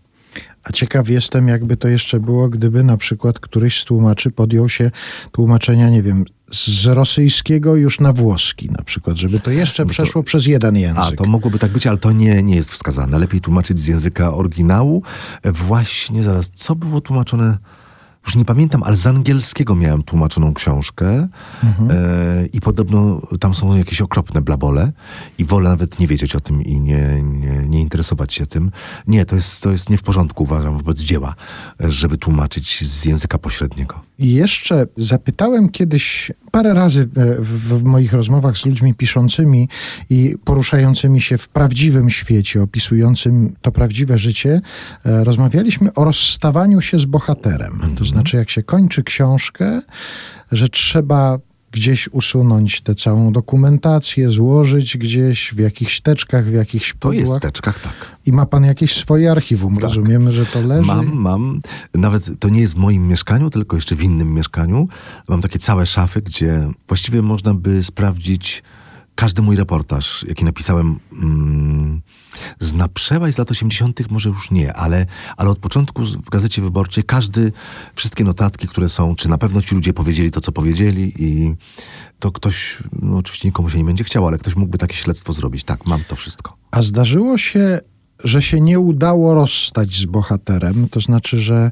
A 0.64 0.72
ciekaw 0.72 1.10
jestem, 1.10 1.48
jakby 1.48 1.78
to 1.78 1.88
jeszcze 1.88 2.20
było, 2.20 2.50
gdyby 2.50 2.84
na 2.84 2.98
przykład 2.98 3.40
któryś 3.40 3.82
z 3.82 3.86
tłumaczy 3.86 4.32
podjął 4.32 4.70
się 4.70 4.92
tłumaczenia, 5.32 5.90
nie 5.90 6.04
wiem, 6.04 6.26
z 6.52 6.86
rosyjskiego 6.86 7.76
już 7.76 8.00
na 8.00 8.14
włoski 8.14 8.70
na 8.72 8.84
przykład, 8.84 9.18
żeby 9.18 9.40
to 9.40 9.52
jeszcze 9.52 9.86
przeszło 9.86 10.24
przez 10.24 10.46
jeden 10.46 10.76
język. 10.76 11.04
A, 11.04 11.12
to 11.12 11.26
mogłoby 11.26 11.60
tak 11.60 11.72
być, 11.72 11.88
ale 11.88 11.98
to 11.98 12.12
nie, 12.12 12.44
nie 12.44 12.56
jest 12.56 12.72
wskazane. 12.72 13.20
Lepiej 13.20 13.42
tłumaczyć 13.42 13.80
z 13.80 13.88
języka 13.88 14.34
oryginału. 14.34 15.04
E, 15.44 15.52
Właśnie, 15.52 16.24
zaraz, 16.24 16.50
co 16.56 16.76
było 16.76 17.02
tłumaczone? 17.02 17.58
Już 18.26 18.36
nie 18.36 18.46
pamiętam, 18.46 18.84
ale 18.84 18.98
z 18.98 19.08
angielskiego 19.08 19.76
miałem 19.76 20.04
tłumaczoną 20.04 20.54
książkę 20.54 21.28
e, 21.90 22.46
i 22.54 22.62
podobno 22.62 23.22
tam 23.40 23.54
są 23.54 23.78
jakieś 23.78 24.02
okropne 24.02 24.42
blabole 24.42 24.92
i 25.38 25.46
wolę 25.46 25.70
nawet 25.70 26.00
nie 26.00 26.08
wiedzieć 26.08 26.36
o 26.36 26.40
tym 26.40 26.62
i 26.62 26.80
nie, 26.80 27.22
nie, 27.24 27.68
nie 27.68 27.82
interesować 27.82 28.34
się 28.34 28.46
tym. 28.46 28.72
Nie, 29.08 29.26
to 29.26 29.36
jest, 29.36 29.64
to 29.64 29.72
jest 29.72 29.90
nie 29.90 29.98
w 29.98 30.04
porządku, 30.04 30.44
uważam, 30.44 30.78
wobec 30.78 31.00
dzieła, 31.00 31.36
e, 31.84 31.92
żeby 31.92 32.18
tłumaczyć 32.18 32.88
z 32.88 33.06
języka 33.06 33.38
pośredniego. 33.38 34.00
I 34.20 34.34
jeszcze 34.34 34.88
zapytałem 34.98 35.70
kiedyś 35.70 36.32
parę 36.58 36.74
razy 36.74 37.02
e, 37.02 37.36
w, 37.42 37.80
w 37.80 37.84
moich 37.84 38.14
rozmowach 38.14 38.58
z 38.58 38.66
ludźmi 38.66 38.94
piszącymi 38.94 39.70
i 40.10 40.36
poruszającymi 40.46 41.22
się 41.22 41.38
w 41.38 41.50
prawdziwym 41.50 42.10
świecie, 42.10 42.62
opisującym 42.62 43.56
to 43.62 43.72
prawdziwe 43.72 44.18
życie, 44.18 44.62
e, 45.06 45.24
rozmawialiśmy 45.24 45.94
o 45.94 46.04
rozstawaniu 46.04 46.82
się 46.82 47.00
z 47.00 47.06
bohaterem. 47.06 47.96
To 47.96 48.06
znaczy, 48.06 48.38
jak 48.38 48.50
się 48.50 48.64
kończy 48.64 49.04
książkę, 49.04 49.82
że 50.52 50.70
trzeba 50.70 51.40
gdzieś 51.80 52.10
usunąć 52.12 52.82
tę 52.82 52.96
całą 52.96 53.32
dokumentację, 53.32 54.30
złożyć 54.30 54.98
gdzieś 54.98 55.54
w 55.54 55.60
jakichś 55.60 56.02
teczkach, 56.02 56.46
w 56.46 56.54
jakichś 56.54 56.94
To 57.00 57.12
jest 57.12 57.24
pudłach. 57.24 57.42
teczkach, 57.42 57.80
tak. 57.80 57.94
I 58.26 58.32
ma 58.32 58.46
pan 58.46 58.64
jakieś 58.64 58.96
swoje 58.96 59.32
archiwum. 59.32 59.78
Rozumiemy, 59.80 60.32
że 60.32 60.46
to 60.46 60.62
leży. 60.62 60.88
Mam, 60.88 61.14
mam. 61.14 61.60
Nawet 61.94 62.40
to 62.40 62.50
nie 62.50 62.62
jest 62.62 62.74
w 62.74 62.78
moim 62.78 63.08
mieszkaniu, 63.08 63.50
tylko 63.50 63.76
jeszcze 63.76 63.96
w 63.96 64.04
innym 64.04 64.34
mieszkaniu. 64.34 64.88
Mam 65.28 65.42
takie 65.42 65.60
całe 65.60 65.86
szafy, 65.86 66.22
gdzie 66.22 66.70
właściwie 66.88 67.22
można 67.22 67.54
by 67.54 67.84
sprawdzić 67.84 68.64
każdy 69.16 69.42
mój 69.42 69.56
reportaż, 69.56 70.26
jaki 70.28 70.46
napisałem 70.46 71.00
mm, 71.22 72.02
z 72.60 72.74
na 72.74 72.88
przełaj 72.88 73.34
z 73.34 73.38
lat 73.38 73.52
80., 73.52 74.12
może 74.12 74.30
już 74.30 74.52
nie, 74.52 74.74
ale, 74.74 75.06
ale 75.38 75.50
od 75.50 75.60
początku 75.60 76.06
w 76.06 76.30
Gazecie 76.30 76.62
Wyborczej 76.62 77.04
każdy, 77.04 77.52
wszystkie 77.96 78.24
notatki, 78.24 78.68
które 78.68 78.90
są, 78.90 79.16
czy 79.16 79.30
na 79.30 79.38
pewno 79.38 79.62
ci 79.62 79.76
ludzie 79.76 79.94
powiedzieli 79.94 80.32
to, 80.32 80.42
co 80.42 80.52
powiedzieli 80.52 81.14
i 81.24 81.56
to 82.20 82.32
ktoś, 82.32 82.78
no 83.02 83.18
oczywiście 83.18 83.48
nikomu 83.48 83.70
się 83.70 83.78
nie 83.78 83.86
będzie 83.86 84.04
chciał, 84.04 84.28
ale 84.28 84.38
ktoś 84.38 84.56
mógłby 84.56 84.78
takie 84.78 84.96
śledztwo 84.96 85.34
zrobić. 85.34 85.64
Tak, 85.64 85.86
mam 85.86 86.04
to 86.04 86.16
wszystko. 86.16 86.58
A 86.72 86.82
zdarzyło 86.82 87.38
się 87.38 87.80
że 88.24 88.42
się 88.42 88.62
nie 88.62 88.80
udało 88.80 89.34
rozstać 89.34 89.96
z 89.96 90.06
bohaterem, 90.06 90.90
to 90.90 91.02
znaczy, 91.02 91.40
że 91.40 91.72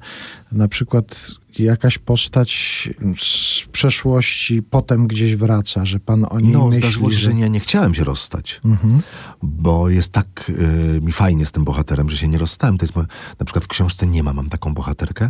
na 0.51 0.67
przykład 0.67 1.27
jakaś 1.59 1.97
postać 1.97 2.89
z 3.21 3.61
przeszłości 3.71 4.63
potem 4.63 5.07
gdzieś 5.07 5.35
wraca, 5.35 5.85
że 5.85 5.99
pan 5.99 6.25
o 6.29 6.39
niej 6.39 6.51
No, 6.53 6.65
myśli, 6.67 6.81
zdarzyło 6.81 7.11
się, 7.11 7.17
że... 7.17 7.31
że 7.31 7.37
ja 7.39 7.47
nie 7.47 7.59
chciałem 7.59 7.95
się 7.95 8.03
rozstać, 8.03 8.61
Mhm. 8.65 9.01
bo 9.43 9.89
jest 9.89 10.11
tak 10.11 10.49
y, 10.97 11.01
mi 11.01 11.11
fajnie 11.11 11.45
z 11.45 11.51
tym 11.51 11.63
bohaterem, 11.63 12.09
że 12.09 12.17
się 12.17 12.27
nie 12.27 12.37
rozstałem. 12.37 12.77
To 12.77 12.83
jest 12.83 12.93
na 13.39 13.45
przykład 13.45 13.65
w 13.65 13.67
książce 13.67 14.07
nie 14.07 14.23
ma, 14.23 14.33
mam 14.33 14.49
taką 14.49 14.73
bohaterkę. 14.73 15.29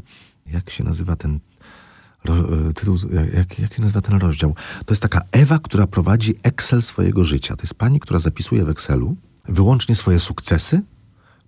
Jak 0.54 0.70
się 0.70 0.84
nazywa 0.84 1.16
ten 1.16 1.40
ro, 2.26 2.36
y, 2.70 2.74
tytuł, 2.74 2.98
jak, 3.34 3.60
jak 3.60 3.74
się 3.74 3.82
nazywa 3.82 4.02
ten 4.02 4.18
rozdział? 4.20 4.56
To 4.86 4.94
jest 4.94 5.02
taka 5.02 5.22
Ewa, 5.32 5.60
która 5.60 5.88
prowadzi 5.88 6.36
Excel 6.44 6.82
swojego 6.82 7.24
życia. 7.24 7.56
To 7.56 7.64
jest 7.64 7.74
pani, 7.74 8.00
która 8.00 8.20
zapisuje 8.20 8.66
w 8.66 8.70
Excelu 8.70 9.16
wyłącznie 9.48 9.96
swoje 9.96 10.20
sukcesy, 10.20 10.82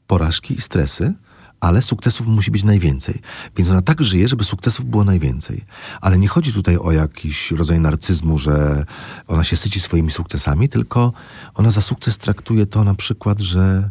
porażki 0.07 0.53
i 0.53 0.61
stresy, 0.61 1.13
ale 1.59 1.81
sukcesów 1.81 2.27
musi 2.27 2.51
być 2.51 2.63
najwięcej. 2.63 3.21
Więc 3.57 3.69
ona 3.69 3.81
tak 3.81 4.03
żyje, 4.03 4.27
żeby 4.27 4.43
sukcesów 4.43 4.85
było 4.85 5.03
najwięcej. 5.03 5.65
Ale 6.01 6.19
nie 6.19 6.27
chodzi 6.27 6.53
tutaj 6.53 6.77
o 6.77 6.91
jakiś 6.91 7.51
rodzaj 7.51 7.79
narcyzmu, 7.79 8.37
że 8.37 8.85
ona 9.27 9.43
się 9.43 9.57
syci 9.57 9.79
swoimi 9.79 10.11
sukcesami, 10.11 10.69
tylko 10.69 11.13
ona 11.55 11.71
za 11.71 11.81
sukces 11.81 12.17
traktuje 12.17 12.65
to 12.65 12.83
na 12.83 12.95
przykład, 12.95 13.39
że 13.39 13.89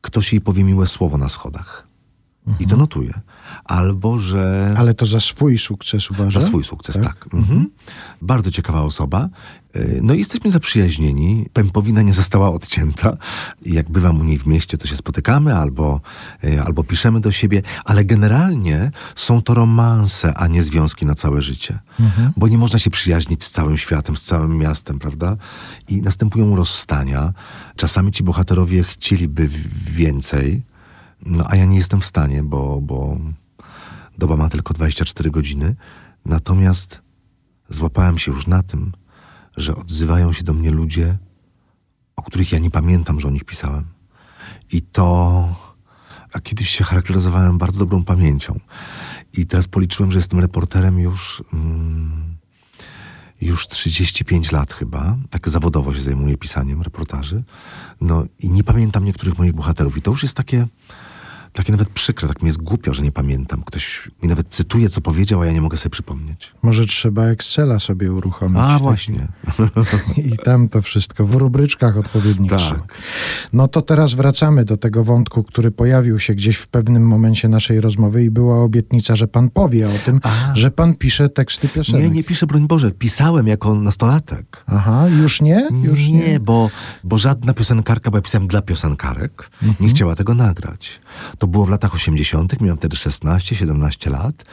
ktoś 0.00 0.32
jej 0.32 0.40
powie 0.40 0.64
miłe 0.64 0.86
słowo 0.86 1.18
na 1.18 1.28
schodach. 1.28 1.86
I 2.60 2.66
to 2.66 2.76
notuje. 2.76 3.14
Albo, 3.64 4.18
że... 4.18 4.74
Ale 4.76 4.94
to 4.94 5.06
za 5.06 5.20
swój 5.20 5.58
sukces 5.58 6.10
uważa? 6.10 6.40
Za 6.40 6.46
swój 6.46 6.64
sukces, 6.64 6.96
tak. 7.02 7.28
Mhm. 7.32 7.70
Bardzo 8.22 8.50
ciekawa 8.50 8.82
osoba. 8.82 9.28
Y, 9.76 10.00
No 10.02 10.14
i 10.14 10.18
jesteśmy 10.18 10.50
zaprzyjaźnieni. 10.50 11.46
Pępowina 11.52 12.02
nie 12.02 12.12
została 12.12 12.50
odcięta. 12.50 13.16
Jak 13.66 13.90
bywam 13.90 14.20
u 14.20 14.24
niej 14.24 14.38
w 14.38 14.46
mieście, 14.46 14.78
to 14.78 14.86
się 14.86 14.96
spotykamy 14.96 15.56
albo, 15.56 16.00
y, 16.44 16.62
albo 16.62 16.84
piszemy 16.84 17.20
do 17.20 17.32
siebie, 17.32 17.62
ale 17.84 18.04
generalnie 18.04 18.90
są 19.14 19.42
to 19.42 19.54
romanse, 19.54 20.34
a 20.34 20.46
nie 20.46 20.62
związki 20.62 21.06
na 21.06 21.14
całe 21.14 21.42
życie. 21.42 21.78
Bo 22.36 22.48
nie 22.48 22.58
można 22.58 22.78
się 22.78 22.90
przyjaźnić 22.90 23.44
z 23.44 23.50
całym 23.50 23.76
światem, 23.76 24.16
z 24.16 24.24
całym 24.24 24.58
miastem, 24.58 24.98
prawda? 24.98 25.36
I 25.88 26.02
następują 26.02 26.56
rozstania. 26.56 27.32
Czasami 27.76 28.12
ci 28.12 28.24
bohaterowie 28.24 28.82
chcieliby 28.82 29.48
więcej, 29.90 30.62
no 31.26 31.44
a 31.48 31.56
ja 31.56 31.64
nie 31.64 31.76
jestem 31.76 32.00
w 32.00 32.06
stanie, 32.06 32.42
bo, 32.42 32.80
bo 32.82 33.18
doba 34.18 34.36
ma 34.36 34.48
tylko 34.48 34.74
24 34.74 35.30
godziny. 35.30 35.74
Natomiast 36.24 37.00
złapałem 37.70 38.18
się 38.18 38.32
już 38.32 38.46
na 38.46 38.62
tym, 38.62 38.92
że 39.56 39.76
odzywają 39.76 40.32
się 40.32 40.44
do 40.44 40.54
mnie 40.54 40.70
ludzie, 40.70 41.18
o 42.16 42.22
których 42.22 42.52
ja 42.52 42.58
nie 42.58 42.70
pamiętam, 42.70 43.20
że 43.20 43.28
o 43.28 43.30
nich 43.30 43.44
pisałem. 43.44 43.84
I 44.72 44.82
to. 44.82 45.48
A 46.32 46.40
kiedyś 46.40 46.70
się 46.70 46.84
charakteryzowałem 46.84 47.58
bardzo 47.58 47.78
dobrą 47.78 48.04
pamięcią. 48.04 48.60
I 49.32 49.46
teraz 49.46 49.68
policzyłem, 49.68 50.12
że 50.12 50.18
jestem 50.18 50.40
reporterem 50.40 51.00
już. 51.00 51.42
Mm, 51.52 52.36
już 53.40 53.68
35 53.68 54.52
lat 54.52 54.72
chyba, 54.72 55.16
tak 55.30 55.48
zawodowo 55.48 55.94
się 55.94 56.00
zajmuję 56.00 56.36
pisaniem 56.36 56.82
reportaży. 56.82 57.42
No 58.00 58.24
i 58.38 58.50
nie 58.50 58.64
pamiętam 58.64 59.04
niektórych 59.04 59.38
moich 59.38 59.52
bohaterów. 59.52 59.96
I 59.96 60.02
to 60.02 60.10
już 60.10 60.22
jest 60.22 60.36
takie, 60.36 60.66
takie 61.56 61.72
nawet 61.72 61.88
przykre, 61.88 62.28
tak 62.28 62.42
mi 62.42 62.46
jest 62.46 62.62
głupio, 62.62 62.94
że 62.94 63.02
nie 63.02 63.12
pamiętam. 63.12 63.62
Ktoś 63.64 64.10
mi 64.22 64.28
nawet 64.28 64.48
cytuje, 64.48 64.88
co 64.88 65.00
powiedział, 65.00 65.40
a 65.40 65.46
ja 65.46 65.52
nie 65.52 65.60
mogę 65.60 65.76
sobie 65.76 65.90
przypomnieć. 65.90 66.52
Może 66.62 66.86
trzeba 66.86 67.24
Excela 67.24 67.80
sobie 67.80 68.12
uruchomić. 68.12 68.58
A 68.60 68.66
taki- 68.68 68.82
właśnie. 68.82 69.28
I 70.32 70.36
tam 70.44 70.68
to 70.68 70.82
wszystko, 70.82 71.26
w 71.26 71.34
rubryczkach 71.34 71.96
odpowiednich. 71.96 72.50
Tak. 72.50 72.98
No 73.52 73.68
to 73.68 73.82
teraz 73.82 74.14
wracamy 74.14 74.64
do 74.64 74.76
tego 74.76 75.04
wątku, 75.04 75.42
który 75.42 75.70
pojawił 75.70 76.18
się 76.18 76.34
gdzieś 76.34 76.56
w 76.56 76.68
pewnym 76.68 77.06
momencie 77.08 77.48
naszej 77.48 77.80
rozmowy 77.80 78.24
i 78.24 78.30
była 78.30 78.62
obietnica, 78.62 79.16
że 79.16 79.28
pan 79.28 79.50
powie 79.50 79.88
o 79.88 79.98
tym, 80.04 80.20
A. 80.22 80.52
że 80.54 80.70
pan 80.70 80.94
pisze 80.96 81.28
teksty 81.28 81.68
piosenek. 81.68 82.02
Nie, 82.02 82.10
nie 82.10 82.24
piszę, 82.24 82.46
broń 82.46 82.66
Boże. 82.66 82.90
Pisałem 82.90 83.46
jako 83.46 83.74
nastolatek. 83.74 84.64
Aha, 84.66 85.08
już 85.08 85.40
nie? 85.40 85.68
Już 85.82 86.08
nie, 86.08 86.40
Bo, 86.40 86.70
bo 87.04 87.18
żadna 87.18 87.54
piosenkarka, 87.54 88.10
bo 88.10 88.18
ja 88.18 88.22
pisałem 88.22 88.48
dla 88.48 88.62
piosenkarek, 88.62 89.50
nie 89.80 89.88
chciała 89.88 90.14
tego 90.16 90.34
nagrać. 90.34 91.00
To 91.38 91.45
było 91.48 91.66
w 91.66 91.68
latach 91.68 91.94
80., 91.94 92.60
miałem 92.60 92.76
wtedy 92.76 92.96
16-17 92.96 94.10
lat 94.10 94.44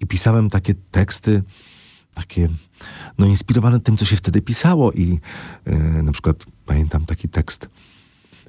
i 0.00 0.06
pisałem 0.06 0.50
takie 0.50 0.74
teksty, 0.90 1.42
takie, 2.14 2.48
no 3.18 3.26
inspirowane 3.26 3.80
tym, 3.80 3.96
co 3.96 4.04
się 4.04 4.16
wtedy 4.16 4.42
pisało 4.42 4.92
i 4.92 5.20
e, 5.64 5.74
na 6.02 6.12
przykład 6.12 6.36
pamiętam 6.66 7.06
taki 7.06 7.28
tekst. 7.28 7.68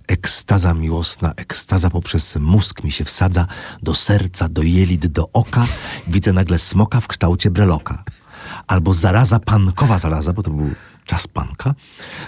Ekstaza 0.07 0.73
miłosna, 0.73 1.33
ekstaza 1.37 1.89
poprzez 1.89 2.35
mózg 2.35 2.83
mi 2.83 2.91
się 2.91 3.05
wsadza, 3.05 3.47
do 3.83 3.95
serca, 3.95 4.49
do 4.49 4.63
jelit, 4.63 5.07
do 5.07 5.29
oka. 5.33 5.65
Widzę 6.07 6.33
nagle 6.33 6.59
smoka 6.59 7.01
w 7.01 7.07
kształcie 7.07 7.51
breloka. 7.51 8.03
Albo 8.67 8.93
zaraza 8.93 9.39
pankowa 9.39 9.99
zaraza, 9.99 10.33
bo 10.33 10.43
to 10.43 10.51
był 10.51 10.69
czas 11.05 11.27
panka. 11.27 11.73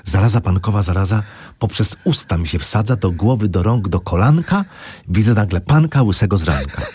Zaraza 0.03 0.41
pankowa 0.41 0.83
zaraza 0.83 1.23
poprzez 1.59 1.95
usta 2.03 2.37
mi 2.37 2.47
się 2.47 2.59
wsadza, 2.59 2.95
do 2.95 3.11
głowy, 3.11 3.49
do 3.49 3.63
rąk, 3.63 3.89
do 3.89 3.99
kolanka. 3.99 4.65
Widzę 5.07 5.33
nagle 5.33 5.61
panka 5.61 6.03
łysego 6.03 6.37
z 6.37 6.43
ranka. 6.43 6.81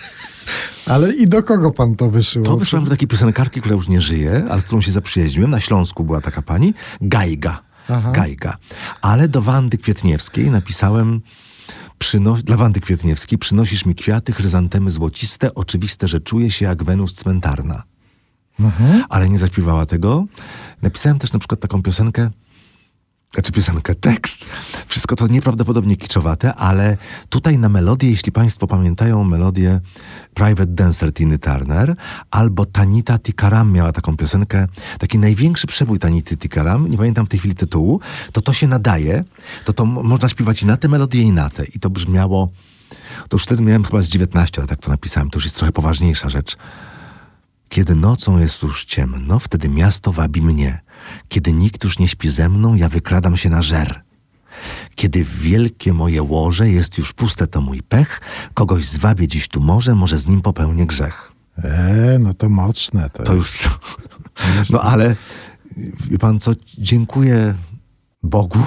Ale 0.86 1.14
i 1.14 1.28
do 1.28 1.42
kogo 1.42 1.70
pan 1.70 1.96
to 1.96 2.10
wysyłał? 2.10 2.46
To 2.46 2.56
wysłałem 2.56 2.84
do 2.84 2.90
takiej 2.90 3.08
piosenkarki, 3.08 3.60
która 3.60 3.74
już 3.76 3.88
nie 3.88 4.00
żyje, 4.00 4.46
ale 4.50 4.60
z 4.60 4.64
którą 4.64 4.80
się 4.80 4.92
zaprzyjaźniłem. 4.92 5.50
Na 5.50 5.60
Śląsku 5.60 6.04
była 6.04 6.20
taka 6.20 6.42
pani, 6.42 6.74
Gajga. 7.00 7.62
Aha. 7.88 8.10
Gajga. 8.12 8.56
Ale 9.02 9.28
do 9.28 9.42
Wandy 9.42 9.78
Kwietniewskiej 9.78 10.50
napisałem 10.50 11.20
przyno- 11.98 12.42
dla 12.42 12.56
Wandy 12.56 12.80
Kwietniewskiej 12.80 13.38
przynosisz 13.38 13.86
mi 13.86 13.94
kwiaty, 13.94 14.32
chryzantemy 14.32 14.90
złociste, 14.90 15.54
oczywiste, 15.54 16.08
że 16.08 16.20
czuję 16.20 16.50
się 16.50 16.64
jak 16.64 16.84
Wenus 16.84 17.14
cmentarna. 17.14 17.82
Ale 19.08 19.28
nie 19.28 19.38
zaśpiewała 19.38 19.86
tego. 19.86 20.24
Napisałem 20.82 21.18
też 21.18 21.32
na 21.32 21.38
przykład 21.38 21.60
taką 21.60 21.82
piosenkę, 21.82 22.30
znaczy 23.34 23.52
piosenkę, 23.52 23.94
tekst. 23.94 24.46
Wszystko 24.86 25.16
to 25.16 25.26
nieprawdopodobnie 25.26 25.96
kiczowate, 25.96 26.54
ale 26.54 26.96
tutaj 27.28 27.58
na 27.58 27.68
melodię, 27.68 28.10
jeśli 28.10 28.32
Państwo 28.32 28.66
pamiętają 28.66 29.24
melodię 29.24 29.80
Private 30.34 30.66
Dancer 30.66 31.12
Tiny 31.14 31.38
Turner, 31.38 31.96
albo 32.30 32.66
Tanita 32.66 33.18
Tikaram 33.18 33.72
miała 33.72 33.92
taką 33.92 34.16
piosenkę, 34.16 34.66
taki 34.98 35.18
największy 35.18 35.66
przebój 35.66 35.98
Tanity 35.98 36.36
Tikaram, 36.36 36.90
nie 36.90 36.96
pamiętam 36.98 37.26
w 37.26 37.28
tej 37.28 37.38
chwili 37.38 37.54
tytułu, 37.54 38.00
to 38.32 38.40
to 38.40 38.52
się 38.52 38.68
nadaje, 38.68 39.24
to 39.64 39.72
to 39.72 39.84
mo- 39.84 40.02
można 40.02 40.28
śpiewać 40.28 40.62
i 40.62 40.66
na 40.66 40.76
tę 40.76 40.88
melodię 40.88 41.22
i 41.22 41.32
na 41.32 41.50
tę. 41.50 41.64
I 41.64 41.78
to 41.78 41.90
brzmiało, 41.90 42.48
to 43.28 43.36
już 43.36 43.42
wtedy 43.42 43.62
miałem 43.62 43.84
chyba 43.84 44.02
z 44.02 44.08
19 44.08 44.60
lat, 44.60 44.70
tak 44.70 44.80
to 44.80 44.90
napisałem, 44.90 45.30
to 45.30 45.36
już 45.36 45.44
jest 45.44 45.56
trochę 45.56 45.72
poważniejsza 45.72 46.30
rzecz. 46.30 46.56
Kiedy 47.70 47.94
nocą 47.94 48.38
jest 48.38 48.62
już 48.62 48.84
ciemno, 48.84 49.38
wtedy 49.38 49.68
miasto 49.68 50.12
wabi 50.12 50.42
mnie. 50.42 50.80
Kiedy 51.28 51.52
nikt 51.52 51.84
już 51.84 51.98
nie 51.98 52.08
śpi 52.08 52.28
ze 52.30 52.48
mną, 52.48 52.74
ja 52.74 52.88
wykradam 52.88 53.36
się 53.36 53.50
na 53.50 53.62
żer. 53.62 54.00
Kiedy 54.94 55.24
wielkie 55.24 55.92
moje 55.92 56.22
łoże 56.22 56.70
jest 56.70 56.98
już 56.98 57.12
puste, 57.12 57.46
to 57.46 57.60
mój 57.60 57.82
pech. 57.82 58.20
Kogoś 58.54 58.86
zwabię 58.86 59.28
dziś 59.28 59.48
tu 59.48 59.60
może, 59.60 59.94
może 59.94 60.18
z 60.18 60.26
nim 60.26 60.42
popełnię 60.42 60.86
grzech. 60.86 61.32
E, 61.58 62.18
no 62.20 62.34
to 62.34 62.48
mocne. 62.48 63.10
To, 63.10 63.22
To 63.22 63.34
już. 63.34 63.68
No 64.70 64.80
ale 64.82 65.16
wie 66.10 66.18
pan 66.18 66.40
co? 66.40 66.52
Dziękuję 66.78 67.54
Bogu, 68.22 68.58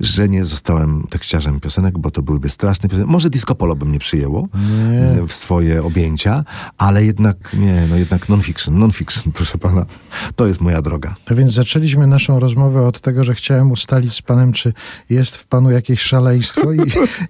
że 0.00 0.28
nie 0.28 0.44
zostałem 0.44 1.04
tekściarzem 1.10 1.60
piosenek, 1.60 1.98
bo 1.98 2.10
to 2.10 2.22
byłyby 2.22 2.50
straszne 2.50 2.88
piosenki. 2.88 3.10
Może 3.10 3.30
disco 3.30 3.54
polo 3.54 3.76
by 3.76 3.86
mnie 3.86 3.98
przyjęło 3.98 4.48
Nie. 4.54 5.26
w 5.28 5.32
swoje 5.32 5.82
objęcia, 5.82 6.44
ale 6.78 7.04
jednak 7.04 7.36
nie, 7.54 7.86
no 7.90 7.96
jednak 7.96 8.28
non-fiction, 8.28 8.78
non-fiction, 8.78 9.32
proszę 9.36 9.58
pana. 9.58 9.86
To 10.36 10.46
jest 10.46 10.60
moja 10.60 10.82
droga. 10.82 11.14
To 11.24 11.34
więc 11.34 11.52
zaczęliśmy 11.52 12.06
naszą 12.06 12.40
rozmowę 12.40 12.86
od 12.86 13.00
tego, 13.00 13.24
że 13.24 13.34
chciałem 13.34 13.72
ustalić 13.72 14.14
z 14.14 14.22
panem, 14.22 14.52
czy 14.52 14.72
jest 15.10 15.36
w 15.36 15.46
panu 15.46 15.70
jakieś 15.70 16.00
szaleństwo 16.00 16.72
i, 16.72 16.78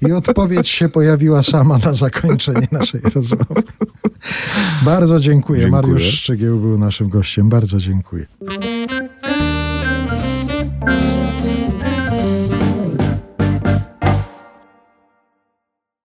i 0.09 0.13
odpowiedź 0.13 0.69
się 0.69 0.89
pojawiła 0.89 1.43
sama 1.43 1.79
na 1.79 1.93
zakończenie 1.93 2.69
naszej 2.73 3.01
rozmowy. 3.01 3.63
Bardzo 4.83 5.21
dziękuję. 5.21 5.61
Dziękuję. 5.61 5.83
Mariusz 5.83 6.03
Szczygieł 6.03 6.59
był 6.59 6.79
naszym 6.79 7.09
gościem. 7.09 7.49
Bardzo 7.49 7.79
dziękuję. 7.81 8.27